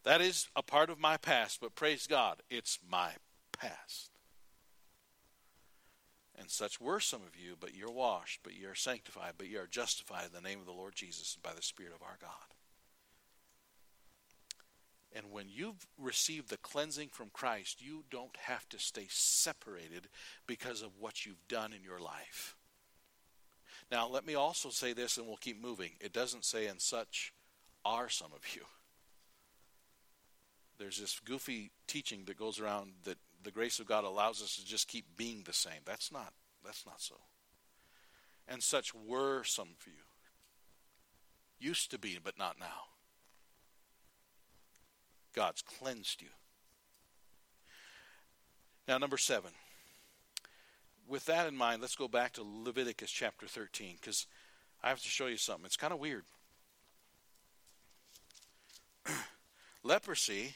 That 0.03 0.19
is 0.19 0.49
a 0.53 0.63
part 0.63 0.89
of 0.89 0.99
my 0.99 1.15
past, 1.15 1.61
but 1.61 1.75
praise 1.75 2.07
God, 2.07 2.41
it's 2.49 2.77
my 2.91 3.11
past. 3.53 4.12
And 6.43 6.51
such 6.51 6.81
were 6.81 6.99
some 6.99 7.21
of 7.21 7.41
you, 7.41 7.55
but 7.57 7.73
you're 7.73 7.89
washed, 7.89 8.41
but 8.43 8.53
you're 8.53 8.75
sanctified, 8.75 9.35
but 9.37 9.47
you 9.47 9.59
are 9.59 9.67
justified 9.67 10.25
in 10.25 10.33
the 10.33 10.45
name 10.45 10.59
of 10.59 10.65
the 10.65 10.73
Lord 10.73 10.93
Jesus 10.93 11.37
by 11.41 11.53
the 11.53 11.61
Spirit 11.61 11.93
of 11.95 12.01
our 12.01 12.17
God. 12.19 12.29
And 15.15 15.31
when 15.31 15.45
you've 15.47 15.87
received 15.97 16.49
the 16.49 16.57
cleansing 16.57 17.07
from 17.13 17.29
Christ, 17.31 17.81
you 17.81 18.03
don't 18.11 18.35
have 18.35 18.67
to 18.69 18.77
stay 18.77 19.05
separated 19.07 20.09
because 20.45 20.81
of 20.81 20.99
what 20.99 21.25
you've 21.25 21.47
done 21.47 21.71
in 21.71 21.81
your 21.81 22.01
life. 22.01 22.57
Now, 23.89 24.09
let 24.09 24.27
me 24.27 24.35
also 24.35 24.69
say 24.69 24.91
this, 24.91 25.15
and 25.15 25.25
we'll 25.25 25.37
keep 25.37 25.61
moving. 25.61 25.91
It 26.01 26.11
doesn't 26.11 26.43
say, 26.43 26.67
and 26.67 26.81
such 26.81 27.31
are 27.85 28.09
some 28.09 28.31
of 28.35 28.53
you. 28.53 28.63
There's 30.77 30.99
this 30.99 31.21
goofy 31.23 31.71
teaching 31.87 32.23
that 32.25 32.37
goes 32.37 32.59
around 32.59 32.91
that 33.05 33.17
the 33.43 33.51
grace 33.51 33.79
of 33.79 33.87
God 33.87 34.03
allows 34.03 34.41
us 34.41 34.55
to 34.55 34.65
just 34.65 34.87
keep 34.87 35.05
being 35.17 35.43
the 35.43 35.53
same. 35.53 35.81
That's 35.85 36.11
not 36.11 36.33
that's 36.63 36.85
not 36.85 37.01
so. 37.01 37.15
And 38.47 38.61
such 38.61 38.93
were 38.93 39.43
some 39.43 39.69
of 39.79 39.87
you. 39.87 39.93
Used 41.59 41.91
to 41.91 41.99
be, 41.99 42.19
but 42.21 42.37
not 42.37 42.59
now. 42.59 42.87
God's 45.33 45.61
cleansed 45.61 46.21
you. 46.21 46.29
Now, 48.87 48.97
number 48.97 49.17
seven. 49.17 49.51
With 51.07 51.25
that 51.25 51.47
in 51.47 51.55
mind, 51.55 51.81
let's 51.81 51.95
go 51.95 52.07
back 52.07 52.33
to 52.33 52.43
Leviticus 52.43 53.11
chapter 53.11 53.47
13 53.47 53.95
because 53.99 54.27
I 54.81 54.89
have 54.89 55.01
to 55.01 55.09
show 55.09 55.27
you 55.27 55.37
something. 55.37 55.65
It's 55.65 55.77
kind 55.77 55.93
of 55.93 55.99
weird. 55.99 56.23
Leprosy 59.83 60.55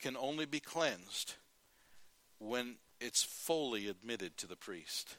can 0.00 0.16
only 0.16 0.46
be 0.46 0.60
cleansed 0.60 1.34
when 2.44 2.76
it's 3.00 3.22
fully 3.22 3.88
admitted 3.88 4.36
to 4.36 4.46
the 4.46 4.56
priest. 4.56 5.16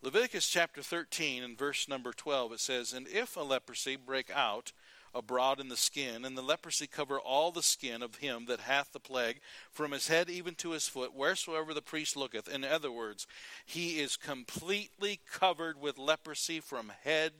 Leviticus 0.00 0.48
chapter 0.48 0.80
13 0.80 1.42
and 1.42 1.58
verse 1.58 1.88
number 1.88 2.12
12 2.12 2.52
it 2.52 2.60
says, 2.60 2.92
And 2.92 3.08
if 3.08 3.36
a 3.36 3.40
leprosy 3.40 3.96
break 3.96 4.30
out 4.32 4.72
abroad 5.14 5.58
in 5.58 5.68
the 5.68 5.76
skin, 5.76 6.24
and 6.24 6.36
the 6.36 6.42
leprosy 6.42 6.86
cover 6.86 7.18
all 7.18 7.50
the 7.50 7.62
skin 7.62 8.02
of 8.02 8.16
him 8.16 8.46
that 8.46 8.60
hath 8.60 8.92
the 8.92 9.00
plague, 9.00 9.40
from 9.72 9.90
his 9.92 10.08
head 10.08 10.30
even 10.30 10.54
to 10.56 10.70
his 10.70 10.86
foot, 10.86 11.14
wheresoever 11.14 11.74
the 11.74 11.82
priest 11.82 12.16
looketh. 12.16 12.46
In 12.46 12.64
other 12.64 12.92
words, 12.92 13.26
he 13.66 13.98
is 13.98 14.16
completely 14.16 15.20
covered 15.30 15.80
with 15.80 15.98
leprosy 15.98 16.60
from 16.60 16.92
head 17.02 17.32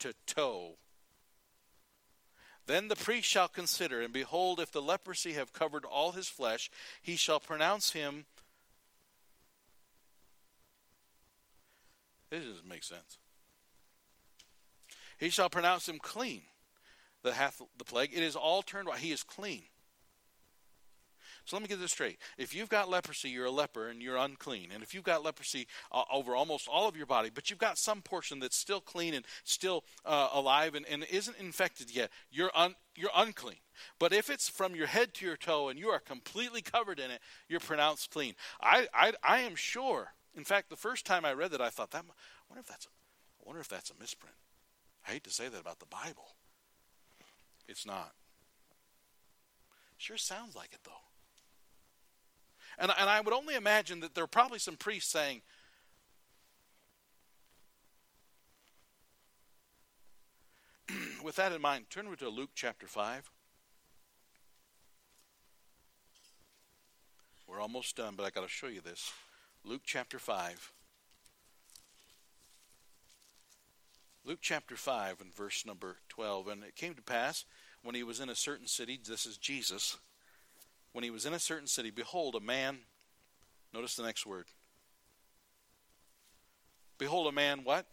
to 0.00 0.14
toe. 0.26 0.76
Then 2.66 2.88
the 2.88 2.96
priest 2.96 3.28
shall 3.28 3.48
consider, 3.48 4.00
and 4.00 4.12
behold, 4.12 4.60
if 4.60 4.70
the 4.70 4.82
leprosy 4.82 5.32
have 5.32 5.52
covered 5.52 5.84
all 5.84 6.12
his 6.12 6.28
flesh, 6.28 6.70
he 7.02 7.16
shall 7.16 7.40
pronounce 7.40 7.92
him. 7.92 8.26
This 12.30 12.44
doesn't 12.44 12.68
make 12.68 12.84
sense. 12.84 13.18
He 15.18 15.30
shall 15.30 15.50
pronounce 15.50 15.88
him 15.88 15.98
clean 15.98 16.42
that 17.22 17.34
hath 17.34 17.60
the 17.76 17.84
plague. 17.84 18.10
It 18.14 18.22
is 18.22 18.36
all 18.36 18.62
turned 18.62 18.88
white. 18.88 19.00
He 19.00 19.10
is 19.10 19.22
clean. 19.22 19.64
So 21.50 21.56
let 21.56 21.62
me 21.62 21.68
get 21.68 21.80
this 21.80 21.90
straight. 21.90 22.20
If 22.38 22.54
you've 22.54 22.68
got 22.68 22.88
leprosy, 22.88 23.28
you're 23.28 23.46
a 23.46 23.50
leper 23.50 23.88
and 23.88 24.00
you're 24.00 24.16
unclean. 24.16 24.68
And 24.72 24.84
if 24.84 24.94
you've 24.94 25.02
got 25.02 25.24
leprosy 25.24 25.66
uh, 25.90 26.04
over 26.08 26.36
almost 26.36 26.68
all 26.68 26.86
of 26.86 26.96
your 26.96 27.06
body, 27.06 27.28
but 27.34 27.50
you've 27.50 27.58
got 27.58 27.76
some 27.76 28.02
portion 28.02 28.38
that's 28.38 28.56
still 28.56 28.80
clean 28.80 29.14
and 29.14 29.24
still 29.42 29.82
uh, 30.06 30.28
alive 30.32 30.76
and, 30.76 30.86
and 30.86 31.04
isn't 31.10 31.36
infected 31.40 31.92
yet, 31.92 32.12
you're, 32.30 32.52
un, 32.54 32.76
you're 32.94 33.10
unclean. 33.16 33.56
But 33.98 34.12
if 34.12 34.30
it's 34.30 34.48
from 34.48 34.76
your 34.76 34.86
head 34.86 35.12
to 35.14 35.26
your 35.26 35.36
toe 35.36 35.68
and 35.68 35.76
you 35.76 35.88
are 35.88 35.98
completely 35.98 36.62
covered 36.62 37.00
in 37.00 37.10
it, 37.10 37.20
you're 37.48 37.58
pronounced 37.58 38.12
clean. 38.12 38.34
I, 38.62 38.86
I, 38.94 39.14
I 39.20 39.40
am 39.40 39.56
sure. 39.56 40.12
In 40.36 40.44
fact, 40.44 40.70
the 40.70 40.76
first 40.76 41.04
time 41.04 41.24
I 41.24 41.32
read 41.32 41.50
that, 41.50 41.60
I 41.60 41.70
thought, 41.70 41.90
that, 41.90 42.04
I 42.04 42.44
wonder 42.48 42.60
if 42.60 42.68
that's, 42.68 42.86
I 42.86 43.42
wonder 43.44 43.60
if 43.60 43.68
that's 43.68 43.90
a 43.90 43.94
misprint. 43.98 44.36
I 45.04 45.14
hate 45.14 45.24
to 45.24 45.30
say 45.30 45.48
that 45.48 45.60
about 45.60 45.80
the 45.80 45.86
Bible. 45.86 46.28
It's 47.66 47.84
not. 47.84 48.12
Sure 49.98 50.16
sounds 50.16 50.54
like 50.54 50.72
it, 50.72 50.84
though. 50.84 51.09
And, 52.80 52.90
and 52.98 53.08
I 53.10 53.20
would 53.20 53.34
only 53.34 53.54
imagine 53.54 54.00
that 54.00 54.14
there 54.14 54.24
are 54.24 54.28
probably 54.28 54.58
some 54.58 54.76
priests 54.76 55.12
saying, 55.12 55.42
with 61.22 61.36
that 61.36 61.52
in 61.52 61.60
mind, 61.60 61.90
turn 61.90 62.06
over 62.06 62.16
to 62.16 62.30
Luke 62.30 62.50
chapter 62.54 62.86
5. 62.86 63.30
We're 67.46 67.60
almost 67.60 67.96
done, 67.96 68.14
but 68.16 68.24
I 68.24 68.30
got 68.30 68.44
to 68.44 68.48
show 68.48 68.68
you 68.68 68.80
this. 68.80 69.12
Luke 69.62 69.82
chapter 69.84 70.18
5. 70.18 70.72
Luke 74.24 74.38
chapter 74.40 74.76
5 74.76 75.20
and 75.20 75.34
verse 75.34 75.66
number 75.66 75.96
12. 76.08 76.48
And 76.48 76.64
it 76.64 76.76
came 76.76 76.94
to 76.94 77.02
pass 77.02 77.44
when 77.82 77.94
he 77.94 78.02
was 78.02 78.20
in 78.20 78.30
a 78.30 78.34
certain 78.34 78.66
city, 78.66 78.98
this 79.06 79.26
is 79.26 79.36
Jesus, 79.36 79.98
when 80.92 81.04
he 81.04 81.10
was 81.10 81.26
in 81.26 81.34
a 81.34 81.38
certain 81.38 81.66
city, 81.66 81.90
behold, 81.90 82.34
a 82.34 82.40
man, 82.40 82.78
notice 83.72 83.96
the 83.96 84.02
next 84.02 84.26
word. 84.26 84.46
Behold, 86.98 87.26
a 87.28 87.32
man, 87.32 87.60
what? 87.64 87.86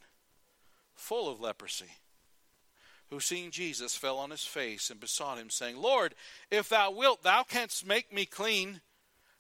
Full 0.95 1.31
of 1.31 1.39
leprosy, 1.39 1.91
who 3.09 3.19
seeing 3.19 3.51
Jesus 3.51 3.95
fell 3.95 4.17
on 4.17 4.31
his 4.31 4.43
face 4.43 4.89
and 4.89 4.99
besought 4.99 5.37
him, 5.37 5.49
saying, 5.49 5.77
Lord, 5.77 6.15
if 6.51 6.69
thou 6.69 6.91
wilt, 6.91 7.23
thou 7.23 7.43
canst 7.43 7.85
make 7.85 8.11
me 8.11 8.25
clean. 8.25 8.81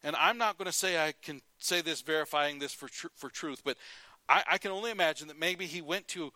And 0.03 0.15
I'm 0.15 0.37
not 0.37 0.57
going 0.57 0.67
to 0.67 0.71
say 0.71 1.03
I 1.03 1.13
can 1.21 1.41
say 1.57 1.81
this 1.81 2.01
verifying 2.01 2.59
this 2.59 2.73
for, 2.73 2.87
tr- 2.87 3.07
for 3.15 3.29
truth, 3.29 3.61
but 3.65 3.77
I, 4.29 4.43
I 4.51 4.57
can 4.57 4.71
only 4.71 4.91
imagine 4.91 5.27
that 5.27 5.39
maybe 5.39 5.65
he 5.65 5.81
went 5.81 6.07
to 6.09 6.31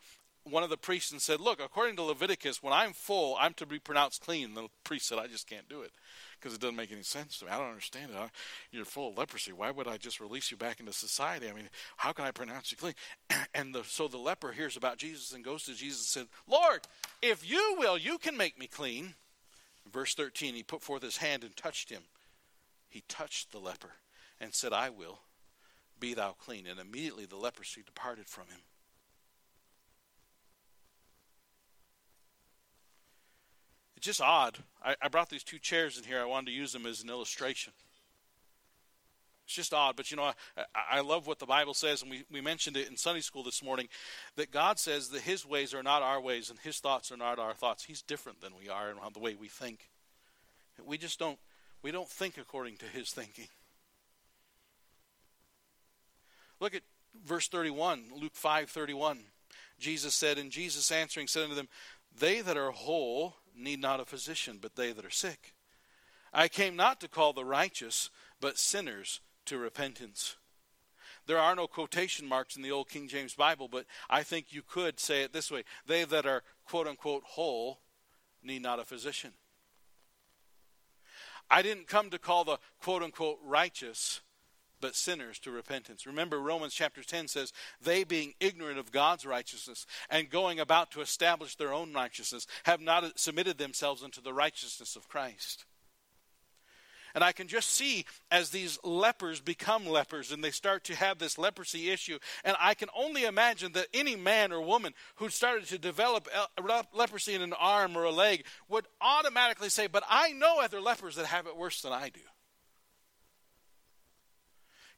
one 0.52 0.64
of 0.64 0.70
the 0.70 0.78
priests 0.78 1.12
and 1.12 1.22
said, 1.22 1.40
Look, 1.40 1.62
according 1.62 1.96
to 1.96 2.04
Leviticus, 2.04 2.62
when 2.62 2.74
I'm 2.74 2.94
full, 2.94 3.36
I'm 3.40 3.54
to 3.56 3.66
be 3.66 3.80
pronounced 3.80 4.22
clean. 4.22 4.46
And 4.46 4.58
the 4.58 4.68
priest 4.84 5.08
said, 5.08 5.18
I 5.18 5.28
just 5.28 5.48
can't 5.48 5.70
do 5.70 5.82
it 5.82 5.92
because 6.40 6.56
it 6.56 6.62
doesn't 6.62 6.76
make 6.76 6.92
any 6.92 7.04
sense 7.04 7.38
to 7.38 7.46
me. 7.46 7.52
I 7.52 7.58
don't 7.58 7.70
understand 7.70 8.12
it. 8.12 8.32
You're 8.72 8.86
full 8.86 9.10
of 9.10 9.18
leprosy. 9.18 9.54
Why 9.54 9.70
would 9.70 9.88
I 9.88 9.98
just 9.98 10.20
release 10.20 10.50
you 10.50 10.58
back 10.58 10.80
into 10.80 10.92
society? 10.92 11.48
I 11.48 11.54
mean, 11.54 11.70
how 11.98 12.12
can 12.14 12.26
I 12.26 12.32
pronounce 12.32 12.72
you 12.72 12.78
clean? 12.78 12.96
And 13.54 13.76
the, 13.76 13.84
so 13.84 14.08
the 14.08 14.18
leper 14.18 14.54
hears 14.54 14.78
about 14.78 14.98
Jesus 14.98 15.34
and 15.34 15.44
goes 15.44 15.64
to 15.64 15.74
Jesus 15.74 16.16
and 16.16 16.26
said, 16.26 16.28
Lord, 16.48 16.80
if 17.22 17.50
you 17.50 17.76
will, 17.78 17.98
you 17.98 18.18
can 18.18 18.38
make 18.38 18.58
me 18.58 18.66
clean. 18.66 19.16
Verse 19.92 20.16
13, 20.16 20.56
he 20.56 20.64
put 20.64 20.82
forth 20.82 21.02
his 21.02 21.18
hand 21.18 21.44
and 21.44 21.56
touched 21.58 21.90
him. 21.90 22.04
He 22.88 23.04
touched 23.10 23.52
the 23.52 23.60
leper 23.60 23.92
and 24.40 24.54
said, 24.54 24.72
I 24.72 24.90
will. 24.90 25.20
Be 26.00 26.14
thou 26.14 26.32
clean. 26.32 26.66
And 26.66 26.80
immediately 26.80 27.26
the 27.26 27.36
leprosy 27.36 27.84
departed 27.86 28.28
from 28.28 28.46
him. 28.46 28.62
It's 34.02 34.08
just 34.08 34.22
odd. 34.22 34.58
I, 34.84 34.96
I 35.00 35.10
brought 35.10 35.30
these 35.30 35.44
two 35.44 35.60
chairs 35.60 35.96
in 35.96 36.04
here. 36.04 36.20
I 36.20 36.26
wanted 36.26 36.48
to 36.48 36.54
use 36.54 36.74
them 36.74 36.88
as 36.88 37.04
an 37.04 37.10
illustration. 37.12 37.72
It's 39.46 39.54
just 39.54 39.76
odd, 39.76 39.96
but 39.96 40.10
you 40.10 40.18
know, 40.18 40.24
I, 40.58 40.64
I, 40.94 41.02
love 41.02 41.28
what 41.28 41.38
the 41.38 41.46
Bible 41.46 41.76
says, 41.76 42.02
and 42.02 42.10
we, 42.10 42.24
we 42.32 42.42
mentioned 42.42 42.78
it 42.78 42.90
in 42.90 42.98
Sunday 42.98 43.22
school 43.22 43.44
this 43.44 43.62
morning 43.62 43.90
that 44.38 44.50
God 44.50 44.80
says 44.80 45.10
that 45.10 45.22
His 45.22 45.46
ways 45.46 45.76
are 45.76 45.84
not 45.84 46.02
our 46.02 46.20
ways, 46.20 46.50
and 46.50 46.58
His 46.58 46.80
thoughts 46.80 47.12
are 47.12 47.18
not 47.18 47.38
our 47.38 47.54
thoughts. 47.54 47.84
He's 47.84 48.02
different 48.02 48.42
than 48.42 48.54
we 48.60 48.70
are 48.70 48.90
in 48.90 48.98
the 49.14 49.20
way 49.20 49.36
we 49.36 49.50
think. 49.50 49.88
We 50.84 50.98
just 50.98 51.20
don't 51.20 51.38
we 51.84 51.92
don't 51.92 52.10
think 52.10 52.40
according 52.40 52.78
to 52.78 52.86
His 52.86 53.12
thinking. 53.12 53.50
Look 56.60 56.74
at 56.74 56.82
verse 57.24 57.48
31, 57.48 58.06
Luke 58.20 58.34
5 58.34 58.68
31. 58.68 59.20
Jesus 59.78 60.16
said, 60.16 60.40
and 60.40 60.50
Jesus 60.50 60.92
answering 60.92 61.28
said 61.28 61.44
unto 61.44 61.54
them, 61.54 61.70
They 62.18 62.42
that 62.42 62.58
are 62.58 62.72
whole 62.72 63.36
need 63.56 63.80
not 63.80 64.00
a 64.00 64.06
physician, 64.06 64.60
but 64.62 64.76
they 64.76 64.92
that 64.92 65.06
are 65.06 65.10
sick. 65.10 65.54
I 66.34 66.48
came 66.48 66.76
not 66.76 67.02
to 67.02 67.08
call 67.08 67.34
the 67.34 67.46
righteous, 67.46 68.10
but 68.40 68.58
sinners 68.58 69.22
to 69.46 69.58
repentance. 69.58 70.38
There 71.28 71.38
are 71.38 71.56
no 71.56 71.68
quotation 71.68 72.28
marks 72.28 72.56
in 72.56 72.62
the 72.62 72.72
Old 72.72 72.90
King 72.90 73.08
James 73.08 73.34
Bible, 73.34 73.68
but 73.68 73.86
I 74.10 74.24
think 74.24 74.48
you 74.50 74.62
could 74.62 75.00
say 75.00 75.24
it 75.24 75.34
this 75.34 75.52
way 75.52 75.64
They 75.86 76.04
that 76.04 76.26
are 76.26 76.44
quote 76.66 76.88
unquote 76.88 77.24
whole 77.24 77.80
need 78.44 78.62
not 78.62 78.80
a 78.80 78.86
physician. 78.86 79.32
I 81.50 81.62
didn't 81.62 81.88
come 81.88 82.10
to 82.10 82.20
call 82.20 82.44
the 82.44 82.58
quote 82.80 83.04
unquote 83.04 83.40
righteous, 83.44 84.22
but 84.82 84.96
sinners 84.96 85.40
to 85.40 85.52
repentance. 85.52 86.06
Remember, 86.06 86.40
Romans 86.40 86.74
chapter 86.74 87.04
10 87.04 87.28
says, 87.28 87.54
They 87.82 88.04
being 88.04 88.34
ignorant 88.40 88.80
of 88.80 88.92
God's 88.92 89.26
righteousness 89.26 89.86
and 90.10 90.30
going 90.30 90.60
about 90.60 90.92
to 90.92 91.02
establish 91.02 91.56
their 91.56 91.74
own 91.74 91.94
righteousness 91.94 92.48
have 92.64 92.82
not 92.82 93.20
submitted 93.20 93.58
themselves 93.58 94.04
unto 94.04 94.22
the 94.22 94.34
righteousness 94.34 94.96
of 94.96 95.08
Christ. 95.08 95.66
And 97.14 97.24
I 97.24 97.32
can 97.32 97.48
just 97.48 97.70
see 97.70 98.06
as 98.30 98.50
these 98.50 98.80
lepers 98.84 99.42
become 99.42 99.86
lepers 99.86 100.32
and 100.32 100.44
they 100.44 100.52
start 100.52 100.84
to 100.86 100.96
have 100.96 101.18
this 101.18 101.38
leprosy 101.38 101.90
issue. 101.90 102.20
And 102.44 102.56
I 102.60 102.74
can 102.74 102.90
only 102.96 103.26
imagine 103.26 103.74
that 103.74 103.88
any 103.94 104.16
man 104.16 104.52
or 104.52 104.62
woman 104.62 104.94
who 105.16 105.30
started 105.30 105.68
to 105.68 105.78
develop 105.78 106.30
leprosy 106.94 107.34
in 107.34 107.42
an 107.42 107.54
arm 107.54 107.98
or 107.98 108.04
a 108.04 108.12
leg 108.12 108.46
would 108.70 108.88
automatically 109.02 109.70
say, 109.70 109.88
But 109.88 110.04
I 110.10 110.32
know 110.32 110.62
other 110.62 110.82
lepers 110.82 111.16
that 111.16 111.26
have 111.26 111.48
it 111.48 111.58
worse 111.58 111.82
than 111.82 111.92
I 111.92 112.10
do. 112.10 112.22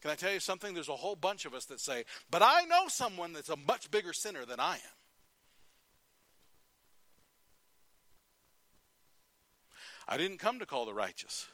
Can 0.04 0.12
I 0.12 0.16
tell 0.16 0.34
you 0.34 0.42
something? 0.42 0.74
There's 0.74 0.90
a 0.90 0.98
whole 0.98 1.16
bunch 1.16 1.46
of 1.46 1.54
us 1.54 1.64
that 1.68 1.80
say, 1.80 2.04
but 2.30 2.42
I 2.44 2.66
know 2.66 2.90
someone 2.90 3.32
that's 3.32 3.48
a 3.48 3.56
much 3.56 3.90
bigger 3.90 4.12
sinner 4.12 4.44
than 4.44 4.60
I 4.60 4.74
am. 4.74 4.96
I 10.06 10.18
didn't 10.18 10.40
come 10.40 10.60
to 10.60 10.66
call 10.66 10.86
the 10.86 10.94
righteous. 10.94 11.48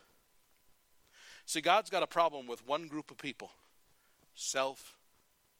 See, 1.45 1.61
God's 1.61 1.91
got 1.91 2.01
a 2.01 2.07
problem 2.07 2.47
with 2.47 2.67
one 2.67 2.87
group 2.87 3.11
of 3.11 3.19
people 3.19 3.51
self 4.33 4.95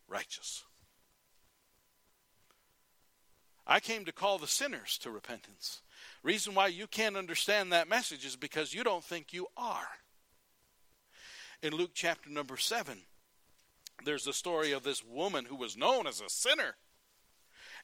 righteous. 0.08 0.64
I 3.68 3.80
came 3.80 4.04
to 4.06 4.12
call 4.12 4.40
the 4.40 4.48
sinners 4.48 4.98
to 5.04 5.12
repentance. 5.12 5.84
Reason 6.24 6.56
why 6.56 6.70
you 6.70 6.88
can't 6.88 7.18
understand 7.18 7.72
that 7.72 7.88
message 7.88 8.26
is 8.26 8.36
because 8.36 8.74
you 8.74 8.84
don't 8.84 9.04
think 9.04 9.32
you 9.32 9.46
are 9.56 9.90
in 11.62 11.74
Luke 11.74 11.92
chapter 11.94 12.30
number 12.30 12.58
7, 12.58 13.00
there's 14.06 14.24
the 14.24 14.34
story 14.34 14.72
of 14.72 14.84
this 14.84 15.04
woman 15.04 15.46
who 15.46 15.56
was 15.56 15.78
known 15.78 16.08
as 16.08 16.22
a 16.22 16.30
sinner. 16.30 16.76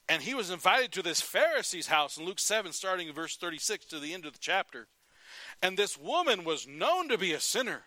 And 0.08 0.22
he 0.22 0.34
was 0.34 0.50
invited 0.50 0.92
to 0.94 1.02
this 1.02 1.22
Pharisee's 1.22 1.88
house 1.88 2.18
in 2.18 2.26
Luke 2.26 2.40
7, 2.40 2.72
starting 2.72 3.08
in 3.08 3.14
verse 3.14 3.36
36 3.38 3.86
to 3.88 4.00
the 4.00 4.14
end 4.14 4.26
of 4.26 4.34
the 4.34 4.40
chapter. 4.40 4.88
And 5.62 5.78
this 5.78 5.98
woman 5.98 6.44
was 6.44 6.68
known 6.68 7.10
to 7.10 7.18
be 7.18 7.34
a 7.34 7.40
sinner. 7.40 7.84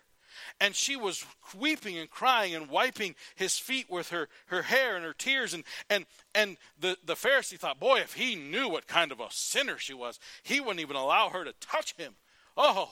And 0.61 0.74
she 0.74 0.96
was 0.96 1.24
weeping 1.57 1.98
and 1.98 2.11
crying 2.11 2.55
and 2.55 2.68
wiping 2.68 3.14
his 3.35 3.59
feet 3.59 3.88
with 3.88 4.11
her, 4.11 4.29
her 4.46 4.62
hair 4.62 4.96
and 4.96 5.05
her 5.05 5.12
tears. 5.12 5.55
And, 5.55 5.64
and, 5.88 6.07
and 6.35 6.57
the, 6.79 6.96
the 7.05 7.14
Pharisee 7.14 7.59
thought, 7.59 7.81
boy, 7.81 8.01
if 8.01 8.14
he 8.14 8.35
knew 8.35 8.68
what 8.68 8.87
kind 8.87 9.12
of 9.12 9.20
a 9.20 9.29
sinner 9.31 9.79
she 9.79 9.94
was, 9.94 10.18
he 10.42 10.61
wouldn't 10.61 10.81
even 10.81 10.96
allow 10.96 11.31
her 11.31 11.44
to 11.44 11.53
touch 11.61 11.94
him. 11.96 12.14
Oh, 12.57 12.90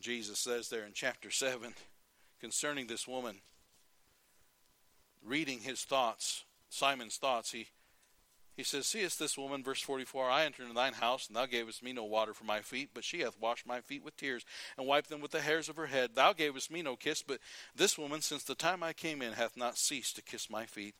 Jesus 0.00 0.38
says 0.38 0.68
there 0.68 0.84
in 0.84 0.92
chapter 0.94 1.30
7 1.30 1.74
concerning 2.40 2.86
this 2.86 3.08
woman, 3.08 3.36
reading 5.24 5.60
his 5.60 5.82
thoughts, 5.82 6.44
Simon's 6.68 7.16
thoughts, 7.16 7.52
he, 7.52 7.68
he 8.56 8.62
says, 8.62 8.86
Seest 8.86 9.18
this 9.18 9.36
woman, 9.36 9.62
verse 9.62 9.80
44, 9.80 10.30
I 10.30 10.44
entered 10.44 10.62
into 10.62 10.74
thine 10.74 10.94
house, 10.94 11.26
and 11.26 11.36
thou 11.36 11.46
gavest 11.46 11.82
me 11.82 11.92
no 11.92 12.04
water 12.04 12.34
for 12.34 12.44
my 12.44 12.60
feet, 12.60 12.90
but 12.94 13.04
she 13.04 13.20
hath 13.20 13.40
washed 13.40 13.66
my 13.66 13.80
feet 13.80 14.04
with 14.04 14.16
tears, 14.16 14.44
and 14.76 14.86
wiped 14.86 15.08
them 15.08 15.20
with 15.20 15.32
the 15.32 15.40
hairs 15.40 15.68
of 15.68 15.76
her 15.76 15.86
head. 15.86 16.10
Thou 16.14 16.32
gavest 16.32 16.70
me 16.70 16.82
no 16.82 16.96
kiss, 16.96 17.22
but 17.22 17.40
this 17.74 17.98
woman, 17.98 18.20
since 18.20 18.44
the 18.44 18.54
time 18.54 18.82
I 18.82 18.92
came 18.92 19.22
in, 19.22 19.32
hath 19.32 19.56
not 19.56 19.78
ceased 19.78 20.16
to 20.16 20.22
kiss 20.22 20.50
my 20.50 20.66
feet. 20.66 20.94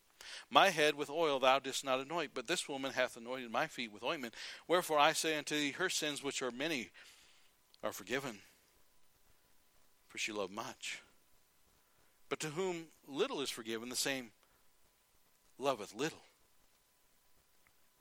My 0.50 0.70
head 0.70 0.96
with 0.96 1.10
oil 1.10 1.38
thou 1.38 1.60
didst 1.60 1.84
not 1.84 2.00
anoint, 2.00 2.32
but 2.34 2.48
this 2.48 2.68
woman 2.68 2.92
hath 2.92 3.16
anointed 3.16 3.52
my 3.52 3.68
feet 3.68 3.92
with 3.92 4.02
ointment. 4.02 4.34
Wherefore 4.66 4.98
I 4.98 5.12
say 5.12 5.36
unto 5.36 5.54
thee, 5.54 5.72
her 5.72 5.88
sins, 5.88 6.22
which 6.22 6.42
are 6.42 6.50
many, 6.50 6.90
are 7.82 7.92
forgiven 7.92 8.40
for 10.08 10.18
she 10.18 10.32
loved 10.32 10.52
much. 10.52 11.02
But 12.28 12.40
to 12.40 12.48
whom 12.48 12.86
little 13.06 13.40
is 13.40 13.50
forgiven, 13.50 13.88
the 13.88 13.96
same 13.96 14.30
loveth 15.58 15.94
little. 15.94 16.22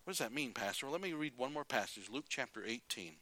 What 0.03 0.11
does 0.11 0.19
that 0.19 0.33
mean, 0.33 0.53
Pastor? 0.53 0.85
Well, 0.85 0.93
let 0.93 1.01
me 1.01 1.13
read 1.13 1.33
one 1.35 1.53
more 1.53 1.65
passage 1.65 2.09
Luke 2.11 2.25
chapter 2.29 2.63
18. 2.65 3.13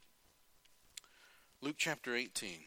Luke 1.61 1.75
chapter 1.77 2.15
18. 2.15 2.65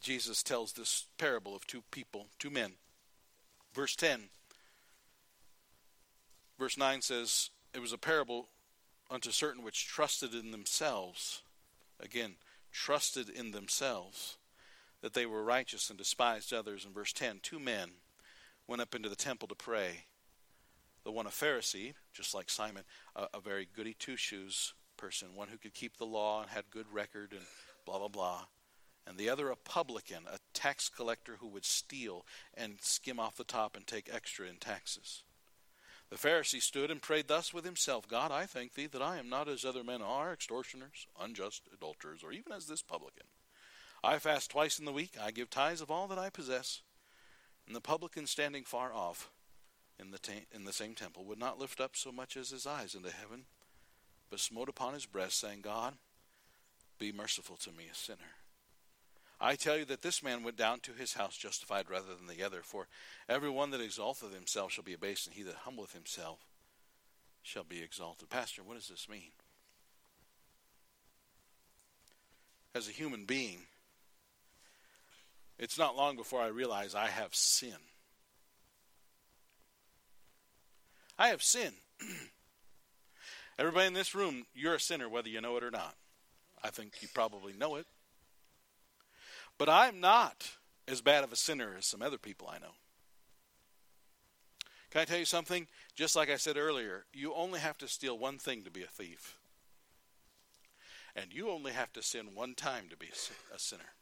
Jesus 0.00 0.42
tells 0.42 0.72
this 0.72 1.06
parable 1.18 1.54
of 1.54 1.66
two 1.66 1.82
people, 1.90 2.26
two 2.38 2.50
men. 2.50 2.72
Verse 3.74 3.94
10. 3.96 4.28
Verse 6.58 6.78
9 6.78 7.02
says, 7.02 7.50
It 7.74 7.80
was 7.80 7.92
a 7.92 7.98
parable 7.98 8.48
unto 9.10 9.30
certain 9.30 9.62
which 9.62 9.86
trusted 9.86 10.34
in 10.34 10.50
themselves. 10.50 11.42
Again, 11.98 12.34
trusted 12.72 13.28
in 13.28 13.50
themselves 13.50 14.36
that 15.02 15.14
they 15.14 15.26
were 15.26 15.42
righteous 15.42 15.90
and 15.90 15.98
despised 15.98 16.52
others. 16.52 16.84
In 16.84 16.92
verse 16.92 17.12
10, 17.12 17.40
two 17.42 17.58
men 17.58 17.90
went 18.66 18.82
up 18.82 18.94
into 18.94 19.08
the 19.08 19.16
temple 19.16 19.48
to 19.48 19.54
pray. 19.54 20.04
The 21.04 21.12
one 21.12 21.26
a 21.26 21.30
Pharisee, 21.30 21.94
just 22.12 22.34
like 22.34 22.50
Simon, 22.50 22.84
a, 23.16 23.26
a 23.34 23.40
very 23.40 23.66
goody 23.74 23.94
two 23.94 24.16
shoes 24.16 24.74
person, 24.96 25.34
one 25.34 25.48
who 25.48 25.58
could 25.58 25.74
keep 25.74 25.96
the 25.96 26.06
law 26.06 26.42
and 26.42 26.50
had 26.50 26.70
good 26.70 26.86
record 26.92 27.32
and 27.32 27.42
blah, 27.86 27.98
blah, 27.98 28.08
blah 28.08 28.42
and 29.06 29.18
the 29.18 29.28
other 29.28 29.50
a 29.50 29.56
publican, 29.56 30.24
a 30.32 30.38
tax 30.52 30.88
collector 30.88 31.36
who 31.40 31.48
would 31.48 31.64
steal 31.64 32.24
and 32.54 32.76
skim 32.80 33.18
off 33.18 33.36
the 33.36 33.44
top 33.44 33.76
and 33.76 33.86
take 33.86 34.08
extra 34.12 34.46
in 34.46 34.56
taxes. 34.56 35.24
The 36.10 36.16
Pharisee 36.16 36.60
stood 36.60 36.90
and 36.90 37.00
prayed 37.00 37.28
thus 37.28 37.54
with 37.54 37.64
himself 37.64 38.08
God, 38.08 38.32
I 38.32 38.44
thank 38.44 38.74
thee 38.74 38.88
that 38.88 39.02
I 39.02 39.18
am 39.18 39.28
not 39.28 39.48
as 39.48 39.64
other 39.64 39.84
men 39.84 40.02
are, 40.02 40.32
extortioners, 40.32 41.06
unjust 41.20 41.68
adulterers, 41.72 42.22
or 42.24 42.32
even 42.32 42.52
as 42.52 42.66
this 42.66 42.82
publican. 42.82 43.26
I 44.02 44.18
fast 44.18 44.50
twice 44.50 44.78
in 44.78 44.86
the 44.86 44.92
week, 44.92 45.16
I 45.20 45.30
give 45.30 45.50
tithes 45.50 45.80
of 45.80 45.90
all 45.90 46.08
that 46.08 46.18
I 46.18 46.30
possess. 46.30 46.82
And 47.66 47.76
the 47.76 47.80
publican, 47.80 48.26
standing 48.26 48.64
far 48.64 48.92
off 48.92 49.30
in 49.98 50.10
the, 50.10 50.18
ta- 50.18 50.46
in 50.52 50.64
the 50.64 50.72
same 50.72 50.94
temple, 50.94 51.24
would 51.24 51.38
not 51.38 51.58
lift 51.58 51.80
up 51.80 51.94
so 51.94 52.10
much 52.10 52.36
as 52.36 52.50
his 52.50 52.66
eyes 52.66 52.94
into 52.94 53.10
heaven, 53.10 53.44
but 54.30 54.40
smote 54.40 54.68
upon 54.68 54.94
his 54.94 55.06
breast, 55.06 55.38
saying, 55.38 55.60
God, 55.60 55.94
be 56.98 57.12
merciful 57.12 57.56
to 57.58 57.70
me, 57.70 57.84
a 57.90 57.94
sinner. 57.94 58.39
I 59.40 59.56
tell 59.56 59.78
you 59.78 59.86
that 59.86 60.02
this 60.02 60.22
man 60.22 60.42
went 60.42 60.58
down 60.58 60.80
to 60.80 60.92
his 60.92 61.14
house 61.14 61.36
justified 61.36 61.88
rather 61.88 62.14
than 62.14 62.26
the 62.26 62.44
other. 62.44 62.60
For 62.62 62.88
every 63.28 63.48
one 63.48 63.70
that 63.70 63.80
exalteth 63.80 64.34
himself 64.34 64.72
shall 64.72 64.84
be 64.84 64.92
abased, 64.92 65.26
and 65.26 65.34
he 65.34 65.42
that 65.44 65.54
humbleth 65.64 65.92
himself 65.92 66.40
shall 67.42 67.64
be 67.64 67.80
exalted. 67.80 68.28
Pastor, 68.28 68.62
what 68.62 68.76
does 68.76 68.88
this 68.88 69.08
mean? 69.08 69.30
As 72.74 72.86
a 72.86 72.92
human 72.92 73.24
being, 73.24 73.60
it's 75.58 75.78
not 75.78 75.96
long 75.96 76.16
before 76.16 76.42
I 76.42 76.48
realize 76.48 76.94
I 76.94 77.08
have 77.08 77.34
sin. 77.34 77.76
I 81.18 81.28
have 81.28 81.42
sin. 81.42 81.72
Everybody 83.58 83.86
in 83.86 83.94
this 83.94 84.14
room, 84.14 84.44
you're 84.54 84.74
a 84.74 84.80
sinner 84.80 85.08
whether 85.08 85.28
you 85.28 85.40
know 85.40 85.56
it 85.56 85.64
or 85.64 85.70
not. 85.70 85.94
I 86.62 86.70
think 86.70 86.92
you 87.00 87.08
probably 87.12 87.52
know 87.52 87.76
it. 87.76 87.86
But 89.60 89.68
I'm 89.68 90.00
not 90.00 90.52
as 90.88 91.02
bad 91.02 91.22
of 91.22 91.34
a 91.34 91.36
sinner 91.36 91.74
as 91.76 91.84
some 91.84 92.00
other 92.00 92.16
people 92.16 92.48
I 92.50 92.58
know. 92.58 92.72
Can 94.90 95.02
I 95.02 95.04
tell 95.04 95.18
you 95.18 95.26
something? 95.26 95.68
Just 95.94 96.16
like 96.16 96.30
I 96.30 96.36
said 96.36 96.56
earlier, 96.56 97.04
you 97.12 97.34
only 97.34 97.60
have 97.60 97.76
to 97.76 97.86
steal 97.86 98.18
one 98.18 98.38
thing 98.38 98.62
to 98.62 98.70
be 98.70 98.82
a 98.82 98.86
thief. 98.86 99.36
And 101.14 101.26
you 101.30 101.50
only 101.50 101.72
have 101.72 101.92
to 101.92 102.02
sin 102.02 102.28
one 102.34 102.54
time 102.54 102.84
to 102.88 102.96
be 102.96 103.08
a 103.54 103.58
sinner. 103.58 103.92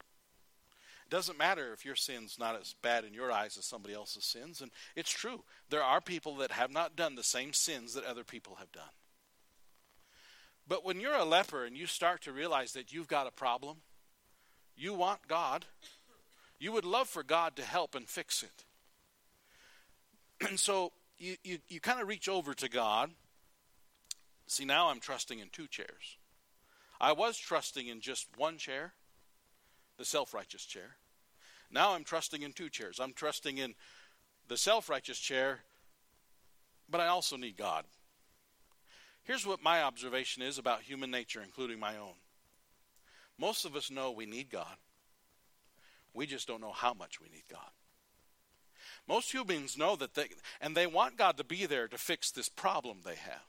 It 1.04 1.10
doesn't 1.10 1.36
matter 1.36 1.72
if 1.72 1.84
your 1.84 1.96
sin's 1.96 2.38
not 2.38 2.54
as 2.54 2.76
bad 2.80 3.02
in 3.02 3.12
your 3.12 3.32
eyes 3.32 3.58
as 3.58 3.66
somebody 3.66 3.94
else's 3.94 4.26
sins. 4.26 4.60
And 4.60 4.70
it's 4.94 5.10
true. 5.10 5.42
There 5.70 5.82
are 5.82 6.00
people 6.00 6.36
that 6.36 6.52
have 6.52 6.70
not 6.70 6.94
done 6.94 7.16
the 7.16 7.24
same 7.24 7.52
sins 7.52 7.94
that 7.94 8.04
other 8.04 8.22
people 8.22 8.58
have 8.60 8.70
done. 8.70 8.84
But 10.68 10.84
when 10.84 11.00
you're 11.00 11.16
a 11.16 11.24
leper 11.24 11.64
and 11.64 11.76
you 11.76 11.86
start 11.86 12.22
to 12.22 12.32
realize 12.32 12.74
that 12.74 12.92
you've 12.92 13.08
got 13.08 13.26
a 13.26 13.32
problem, 13.32 13.78
you 14.78 14.94
want 14.94 15.26
God. 15.26 15.66
You 16.58 16.72
would 16.72 16.84
love 16.84 17.08
for 17.08 17.22
God 17.22 17.56
to 17.56 17.62
help 17.62 17.94
and 17.94 18.08
fix 18.08 18.42
it. 18.42 18.64
And 20.48 20.58
so 20.58 20.92
you, 21.18 21.34
you, 21.42 21.58
you 21.68 21.80
kind 21.80 22.00
of 22.00 22.06
reach 22.06 22.28
over 22.28 22.54
to 22.54 22.68
God. 22.68 23.10
See, 24.46 24.64
now 24.64 24.88
I'm 24.88 25.00
trusting 25.00 25.40
in 25.40 25.48
two 25.48 25.66
chairs. 25.66 26.16
I 27.00 27.12
was 27.12 27.36
trusting 27.36 27.88
in 27.88 28.00
just 28.00 28.28
one 28.36 28.56
chair, 28.56 28.92
the 29.96 30.04
self 30.04 30.32
righteous 30.32 30.64
chair. 30.64 30.96
Now 31.72 31.94
I'm 31.94 32.04
trusting 32.04 32.42
in 32.42 32.52
two 32.52 32.68
chairs. 32.68 33.00
I'm 33.00 33.12
trusting 33.12 33.58
in 33.58 33.74
the 34.46 34.56
self 34.56 34.88
righteous 34.88 35.18
chair, 35.18 35.60
but 36.88 37.00
I 37.00 37.08
also 37.08 37.36
need 37.36 37.56
God. 37.56 37.84
Here's 39.24 39.46
what 39.46 39.62
my 39.62 39.82
observation 39.82 40.42
is 40.42 40.56
about 40.56 40.82
human 40.82 41.10
nature, 41.10 41.42
including 41.42 41.80
my 41.80 41.96
own. 41.96 42.14
Most 43.38 43.64
of 43.64 43.76
us 43.76 43.90
know 43.90 44.10
we 44.10 44.26
need 44.26 44.50
God. 44.50 44.76
We 46.12 46.26
just 46.26 46.48
don't 46.48 46.60
know 46.60 46.72
how 46.72 46.94
much 46.94 47.20
we 47.20 47.28
need 47.28 47.44
God. 47.50 47.70
Most 49.06 49.32
humans 49.32 49.78
know 49.78 49.96
that 49.96 50.14
they, 50.14 50.26
and 50.60 50.76
they 50.76 50.86
want 50.86 51.16
God 51.16 51.36
to 51.38 51.44
be 51.44 51.64
there 51.66 51.88
to 51.88 51.96
fix 51.96 52.30
this 52.30 52.48
problem 52.48 52.98
they 53.04 53.14
have. 53.14 53.40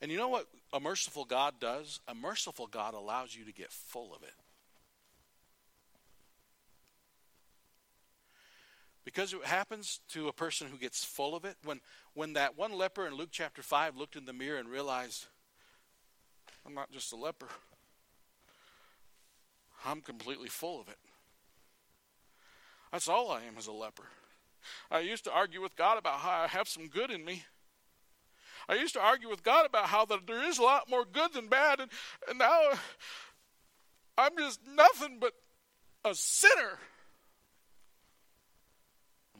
And 0.00 0.10
you 0.10 0.16
know 0.16 0.28
what 0.28 0.46
a 0.72 0.80
merciful 0.80 1.24
God 1.24 1.54
does? 1.60 2.00
A 2.06 2.14
merciful 2.14 2.66
God 2.66 2.94
allows 2.94 3.34
you 3.34 3.44
to 3.44 3.52
get 3.52 3.72
full 3.72 4.14
of 4.14 4.22
it. 4.22 4.34
Because 9.04 9.32
it 9.32 9.44
happens 9.44 10.00
to 10.10 10.28
a 10.28 10.32
person 10.32 10.68
who 10.68 10.76
gets 10.76 11.02
full 11.02 11.34
of 11.34 11.44
it. 11.44 11.56
When, 11.64 11.80
when 12.14 12.34
that 12.34 12.56
one 12.56 12.72
leper 12.72 13.06
in 13.06 13.14
Luke 13.14 13.30
chapter 13.32 13.62
5 13.62 13.96
looked 13.96 14.16
in 14.16 14.26
the 14.26 14.32
mirror 14.32 14.58
and 14.58 14.68
realized, 14.68 15.26
I'm 16.66 16.74
not 16.74 16.90
just 16.90 17.12
a 17.12 17.16
leper, 17.16 17.48
I'm 19.84 20.00
completely 20.00 20.48
full 20.48 20.80
of 20.80 20.88
it. 20.88 20.98
That's 22.92 23.08
all 23.08 23.30
I 23.30 23.42
am 23.42 23.54
as 23.58 23.66
a 23.66 23.72
leper. 23.72 24.04
I 24.90 25.00
used 25.00 25.24
to 25.24 25.32
argue 25.32 25.62
with 25.62 25.76
God 25.76 25.98
about 25.98 26.20
how 26.20 26.42
I 26.42 26.46
have 26.48 26.68
some 26.68 26.88
good 26.88 27.10
in 27.10 27.24
me. 27.24 27.44
I 28.68 28.74
used 28.74 28.94
to 28.94 29.00
argue 29.00 29.28
with 29.28 29.42
God 29.42 29.66
about 29.66 29.86
how 29.86 30.04
that 30.06 30.26
there 30.26 30.42
is 30.42 30.58
a 30.58 30.62
lot 30.62 30.90
more 30.90 31.04
good 31.04 31.32
than 31.32 31.48
bad, 31.48 31.80
and, 31.80 31.90
and 32.28 32.38
now 32.38 32.60
I'm 34.18 34.36
just 34.36 34.60
nothing 34.66 35.18
but 35.20 35.32
a 36.04 36.14
sinner. 36.14 36.78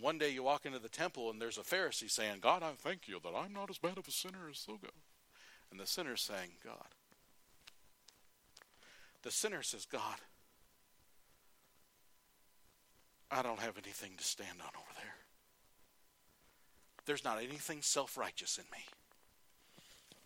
One 0.00 0.18
day 0.18 0.30
you 0.30 0.44
walk 0.44 0.64
into 0.64 0.78
the 0.78 0.88
temple 0.88 1.30
and 1.30 1.42
there's 1.42 1.58
a 1.58 1.62
Pharisee 1.62 2.10
saying, 2.10 2.38
God, 2.40 2.62
I 2.62 2.70
thank 2.76 3.08
you 3.08 3.18
that 3.22 3.34
I'm 3.36 3.52
not 3.52 3.68
as 3.68 3.78
bad 3.78 3.98
of 3.98 4.06
a 4.06 4.12
sinner 4.12 4.48
as 4.48 4.58
so 4.58 4.76
good. 4.76 4.92
And 5.72 5.80
the 5.80 5.86
sinner's 5.86 6.22
saying, 6.22 6.52
God, 6.64 6.86
the 9.22 9.30
sinner 9.30 9.62
says, 9.62 9.86
God, 9.86 10.16
I 13.30 13.42
don't 13.42 13.60
have 13.60 13.76
anything 13.76 14.12
to 14.16 14.24
stand 14.24 14.60
on 14.60 14.70
over 14.74 14.94
there. 14.96 15.14
There's 17.04 17.24
not 17.24 17.38
anything 17.38 17.82
self 17.82 18.16
righteous 18.16 18.58
in 18.58 18.64
me. 18.72 18.84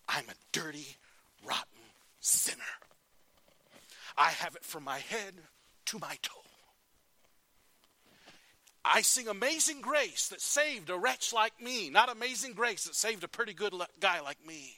I'm 0.08 0.24
a 0.28 0.34
dirty, 0.52 0.96
rotten 1.44 1.64
sinner. 2.20 2.62
I 4.16 4.30
have 4.30 4.54
it 4.56 4.64
from 4.64 4.84
my 4.84 4.98
head 4.98 5.34
to 5.86 5.98
my 5.98 6.16
toe. 6.22 6.42
I 8.84 9.02
sing 9.02 9.28
Amazing 9.28 9.80
Grace 9.80 10.28
that 10.28 10.40
saved 10.40 10.90
a 10.90 10.98
wretch 10.98 11.32
like 11.32 11.60
me, 11.62 11.88
not 11.88 12.10
Amazing 12.10 12.54
Grace 12.54 12.84
that 12.84 12.96
saved 12.96 13.22
a 13.22 13.28
pretty 13.28 13.54
good 13.54 13.72
guy 14.00 14.20
like 14.20 14.44
me. 14.44 14.74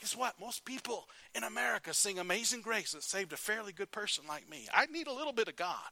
Guess 0.00 0.16
what? 0.16 0.40
Most 0.40 0.64
people 0.64 1.08
in 1.34 1.42
America 1.42 1.92
sing 1.92 2.18
Amazing 2.18 2.62
Grace 2.62 2.92
that 2.92 3.02
saved 3.02 3.32
a 3.32 3.36
fairly 3.36 3.72
good 3.72 3.90
person 3.90 4.24
like 4.28 4.48
me. 4.48 4.68
I 4.72 4.86
need 4.86 5.08
a 5.08 5.12
little 5.12 5.32
bit 5.32 5.48
of 5.48 5.56
God. 5.56 5.90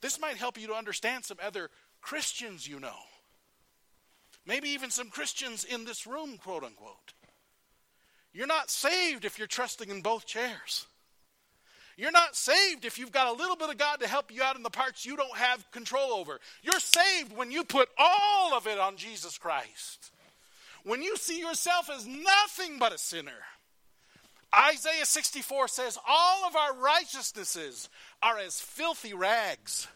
This 0.00 0.20
might 0.20 0.36
help 0.36 0.58
you 0.58 0.68
to 0.68 0.74
understand 0.74 1.24
some 1.24 1.38
other 1.42 1.70
Christians 2.00 2.66
you 2.66 2.80
know. 2.80 2.96
Maybe 4.46 4.70
even 4.70 4.90
some 4.90 5.08
Christians 5.08 5.64
in 5.64 5.84
this 5.84 6.06
room, 6.06 6.38
quote 6.38 6.64
unquote. 6.64 7.12
You're 8.32 8.46
not 8.46 8.70
saved 8.70 9.24
if 9.24 9.38
you're 9.38 9.46
trusting 9.46 9.88
in 9.88 10.00
both 10.02 10.26
chairs. 10.26 10.86
You're 11.96 12.10
not 12.10 12.34
saved 12.34 12.84
if 12.84 12.98
you've 12.98 13.12
got 13.12 13.28
a 13.28 13.38
little 13.38 13.54
bit 13.54 13.70
of 13.70 13.78
God 13.78 14.00
to 14.00 14.08
help 14.08 14.34
you 14.34 14.42
out 14.42 14.56
in 14.56 14.62
the 14.62 14.70
parts 14.70 15.06
you 15.06 15.16
don't 15.16 15.36
have 15.36 15.70
control 15.70 16.12
over. 16.12 16.40
You're 16.62 16.80
saved 16.80 17.36
when 17.36 17.52
you 17.52 17.64
put 17.64 17.88
all 17.96 18.54
of 18.54 18.66
it 18.66 18.78
on 18.78 18.96
Jesus 18.96 19.38
Christ 19.38 20.10
when 20.84 21.02
you 21.02 21.16
see 21.16 21.38
yourself 21.38 21.90
as 21.90 22.06
nothing 22.06 22.78
but 22.78 22.94
a 22.94 22.98
sinner. 22.98 23.32
Isaiah 24.54 25.06
64 25.06 25.68
says, 25.68 25.98
All 26.06 26.44
of 26.46 26.54
our 26.54 26.74
righteousnesses 26.74 27.88
are 28.22 28.38
as 28.38 28.60
filthy 28.60 29.12
rags. 29.12 29.88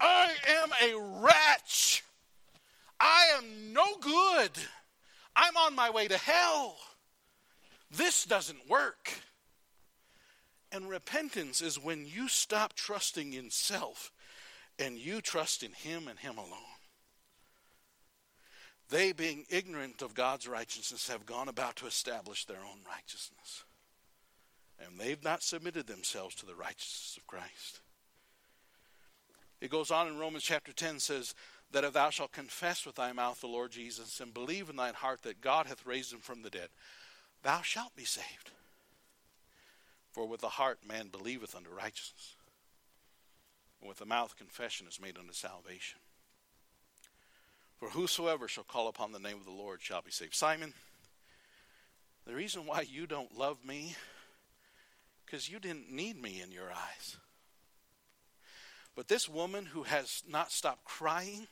I 0.00 0.32
am 0.62 0.70
a 0.82 1.20
wretch. 1.22 2.02
I 2.98 3.32
am 3.36 3.72
no 3.72 3.84
good. 4.00 4.50
I'm 5.36 5.56
on 5.56 5.74
my 5.74 5.90
way 5.90 6.08
to 6.08 6.18
hell. 6.18 6.76
This 7.90 8.24
doesn't 8.24 8.68
work. 8.68 9.12
And 10.72 10.88
repentance 10.88 11.60
is 11.60 11.78
when 11.78 12.06
you 12.06 12.28
stop 12.28 12.72
trusting 12.74 13.34
in 13.34 13.50
self 13.50 14.10
and 14.78 14.96
you 14.96 15.20
trust 15.20 15.62
in 15.62 15.72
Him 15.72 16.08
and 16.08 16.18
Him 16.18 16.38
alone. 16.38 16.81
They, 18.92 19.12
being 19.12 19.46
ignorant 19.48 20.02
of 20.02 20.14
God's 20.14 20.46
righteousness, 20.46 21.08
have 21.08 21.26
gone 21.26 21.48
about 21.48 21.76
to 21.76 21.86
establish 21.86 22.44
their 22.44 22.58
own 22.58 22.78
righteousness. 22.86 23.64
And 24.78 25.00
they've 25.00 25.24
not 25.24 25.42
submitted 25.42 25.86
themselves 25.86 26.34
to 26.36 26.46
the 26.46 26.54
righteousness 26.54 27.16
of 27.16 27.26
Christ. 27.26 27.80
It 29.62 29.70
goes 29.70 29.90
on 29.90 30.08
in 30.08 30.18
Romans 30.18 30.44
chapter 30.44 30.72
10 30.72 30.98
says 30.98 31.34
that 31.72 31.84
if 31.84 31.94
thou 31.94 32.10
shalt 32.10 32.32
confess 32.32 32.84
with 32.84 32.96
thy 32.96 33.12
mouth 33.12 33.40
the 33.40 33.46
Lord 33.46 33.70
Jesus 33.70 34.20
and 34.20 34.34
believe 34.34 34.68
in 34.68 34.76
thine 34.76 34.94
heart 34.94 35.22
that 35.22 35.40
God 35.40 35.66
hath 35.66 35.86
raised 35.86 36.12
him 36.12 36.18
from 36.18 36.42
the 36.42 36.50
dead, 36.50 36.68
thou 37.42 37.62
shalt 37.62 37.96
be 37.96 38.04
saved. 38.04 38.50
For 40.10 40.26
with 40.26 40.42
the 40.42 40.48
heart 40.48 40.80
man 40.86 41.08
believeth 41.08 41.56
unto 41.56 41.70
righteousness, 41.70 42.36
and 43.80 43.88
with 43.88 43.98
the 43.98 44.04
mouth 44.04 44.36
confession 44.36 44.86
is 44.86 45.00
made 45.00 45.16
unto 45.16 45.32
salvation. 45.32 46.01
For 47.82 47.88
whosoever 47.88 48.46
shall 48.46 48.62
call 48.62 48.86
upon 48.86 49.10
the 49.10 49.18
name 49.18 49.38
of 49.38 49.44
the 49.44 49.50
Lord 49.50 49.82
shall 49.82 50.02
be 50.02 50.12
saved. 50.12 50.36
Simon, 50.36 50.72
the 52.24 52.32
reason 52.32 52.64
why 52.64 52.82
you 52.82 53.08
don't 53.08 53.36
love 53.36 53.56
me, 53.66 53.96
because 55.26 55.50
you 55.50 55.58
didn't 55.58 55.90
need 55.90 56.22
me 56.22 56.40
in 56.40 56.52
your 56.52 56.70
eyes. 56.70 57.16
But 58.94 59.08
this 59.08 59.28
woman 59.28 59.66
who 59.66 59.82
has 59.82 60.22
not 60.30 60.52
stopped 60.52 60.84
crying 60.84 61.48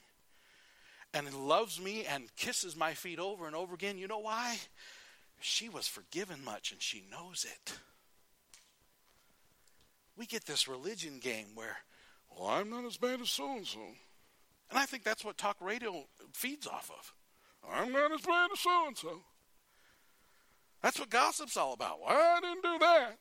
and 1.13 1.35
loves 1.35 1.81
me 1.81 2.05
and 2.05 2.29
kisses 2.37 2.77
my 2.77 2.95
feet 2.95 3.19
over 3.19 3.49
and 3.49 3.57
over 3.57 3.75
again, 3.75 3.99
you 3.99 4.07
know 4.07 4.21
why? 4.21 4.57
She 5.41 5.69
was 5.69 5.89
forgiven 5.89 6.45
much 6.45 6.71
and 6.71 6.81
she 6.81 7.03
knows 7.11 7.45
it. 7.45 7.73
We 10.17 10.27
get 10.27 10.45
this 10.45 10.69
religion 10.69 11.19
game 11.19 11.57
where, 11.57 11.79
well, 12.31 12.51
I'm 12.51 12.71
not 12.71 12.85
as 12.85 12.99
bad 12.99 13.21
as 13.21 13.31
so 13.31 13.57
and 13.57 13.67
so. 13.67 13.81
And 14.71 14.79
I 14.79 14.87
think 14.87 15.03
that's 15.03 15.25
what 15.25 15.37
talk 15.37 15.57
radio 15.61 16.05
feeds 16.33 16.67
off 16.67 16.91
of. 16.97 17.15
I'm 17.69 17.93
not 17.93 18.13
as 18.13 18.21
bad 18.23 18.51
as 18.53 18.61
so 18.61 18.87
and 18.87 18.97
so. 18.97 19.23
That's 20.83 20.99
what 20.99 21.11
gossip's 21.11 21.57
all 21.57 21.75
about. 21.75 22.01
Well, 22.01 22.11
I 22.11 22.41
didn't 22.41 22.63
do 22.63 22.79
that. 22.79 23.19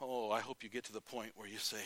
Oh, 0.00 0.30
I 0.30 0.40
hope 0.40 0.62
you 0.62 0.68
get 0.68 0.84
to 0.84 0.92
the 0.92 1.00
point 1.00 1.32
where 1.36 1.48
you 1.48 1.58
say, 1.58 1.84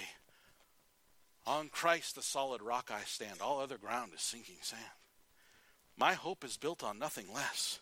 On 1.47 1.68
Christ, 1.68 2.14
the 2.14 2.22
solid 2.22 2.62
rock 2.62 2.91
I 2.93 3.05
stand. 3.05 3.41
All 3.41 3.61
other 3.61 3.78
ground 3.78 4.12
is 4.14 4.22
sinking 4.22 4.57
sand. 4.62 4.82
My 5.99 6.14
hope 6.14 6.45
is 6.45 6.57
built 6.57 6.82
on 6.82 6.99
nothing 6.99 7.26
less 7.32 7.80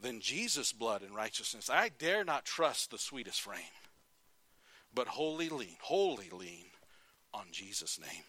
than 0.00 0.20
Jesus' 0.20 0.72
blood 0.72 1.02
and 1.02 1.14
righteousness. 1.14 1.70
I 1.70 1.90
dare 1.90 2.24
not 2.24 2.44
trust 2.44 2.90
the 2.90 2.98
sweetest 2.98 3.40
frame, 3.40 3.60
but 4.94 5.08
wholly 5.08 5.48
lean, 5.50 5.76
wholly 5.80 6.30
lean 6.30 6.66
on 7.32 7.46
Jesus' 7.52 8.00
name. 8.00 8.24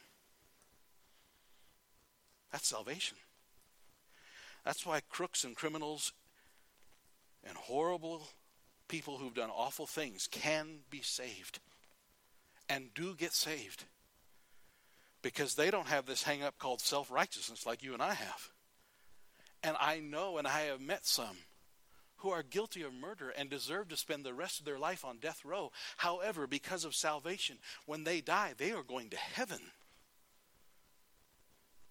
That's 2.51 2.67
salvation. 2.67 3.17
That's 4.65 4.85
why 4.85 5.01
crooks 5.09 5.43
and 5.43 5.55
criminals 5.55 6.13
and 7.47 7.57
horrible 7.57 8.27
people 8.87 9.17
who've 9.17 9.33
done 9.33 9.49
awful 9.49 9.87
things 9.87 10.27
can 10.29 10.79
be 10.89 11.01
saved 11.01 11.59
and 12.69 12.93
do 12.93 13.15
get 13.15 13.33
saved 13.33 13.85
because 15.21 15.55
they 15.55 15.71
don't 15.71 15.87
have 15.87 16.05
this 16.05 16.23
hang 16.23 16.43
up 16.43 16.57
called 16.59 16.81
self 16.81 17.09
righteousness 17.09 17.65
like 17.65 17.83
you 17.83 17.93
and 17.93 18.01
I 18.01 18.13
have. 18.13 18.49
And 19.63 19.77
I 19.79 19.99
know 19.99 20.37
and 20.37 20.47
I 20.47 20.61
have 20.61 20.81
met 20.81 21.05
some 21.05 21.37
who 22.17 22.29
are 22.29 22.43
guilty 22.43 22.83
of 22.83 22.93
murder 22.93 23.29
and 23.29 23.49
deserve 23.49 23.89
to 23.89 23.97
spend 23.97 24.23
the 24.23 24.33
rest 24.33 24.59
of 24.59 24.65
their 24.65 24.77
life 24.77 25.03
on 25.03 25.17
death 25.17 25.43
row. 25.43 25.71
However, 25.97 26.47
because 26.47 26.85
of 26.85 26.93
salvation, 26.93 27.57
when 27.85 28.03
they 28.03 28.21
die, 28.21 28.53
they 28.57 28.71
are 28.71 28.83
going 28.83 29.09
to 29.09 29.17
heaven 29.17 29.59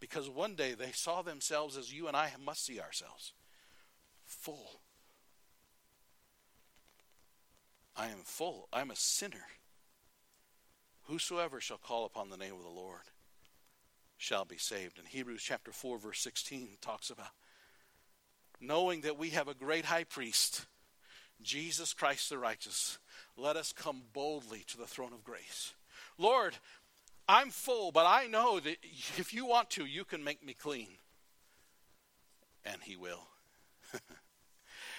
because 0.00 0.28
one 0.28 0.54
day 0.54 0.74
they 0.74 0.92
saw 0.92 1.22
themselves 1.22 1.76
as 1.76 1.92
you 1.92 2.08
and 2.08 2.16
I 2.16 2.32
must 2.44 2.64
see 2.64 2.80
ourselves 2.80 3.32
full. 4.24 4.80
I 7.96 8.06
am 8.06 8.22
full. 8.24 8.68
I'm 8.72 8.90
a 8.90 8.96
sinner. 8.96 9.46
Whosoever 11.04 11.60
shall 11.60 11.76
call 11.76 12.06
upon 12.06 12.30
the 12.30 12.36
name 12.36 12.54
of 12.54 12.62
the 12.62 12.68
Lord 12.68 13.02
shall 14.16 14.44
be 14.44 14.56
saved. 14.56 14.98
And 14.98 15.06
Hebrews 15.06 15.42
chapter 15.42 15.72
4, 15.72 15.98
verse 15.98 16.20
16 16.20 16.68
talks 16.80 17.10
about 17.10 17.28
knowing 18.60 19.00
that 19.02 19.18
we 19.18 19.30
have 19.30 19.48
a 19.48 19.54
great 19.54 19.86
high 19.86 20.04
priest, 20.04 20.66
Jesus 21.42 21.92
Christ 21.92 22.28
the 22.28 22.38
righteous, 22.38 22.98
let 23.36 23.56
us 23.56 23.72
come 23.72 24.02
boldly 24.12 24.64
to 24.68 24.76
the 24.76 24.86
throne 24.86 25.12
of 25.12 25.24
grace. 25.24 25.72
Lord, 26.18 26.56
I'm 27.32 27.50
full, 27.50 27.92
but 27.92 28.06
I 28.06 28.26
know 28.26 28.58
that 28.58 28.78
if 29.16 29.32
you 29.32 29.46
want 29.46 29.70
to, 29.70 29.84
you 29.84 30.04
can 30.04 30.24
make 30.24 30.44
me 30.44 30.52
clean. 30.52 30.88
And 32.64 32.82
He 32.82 32.96
will. 32.96 33.28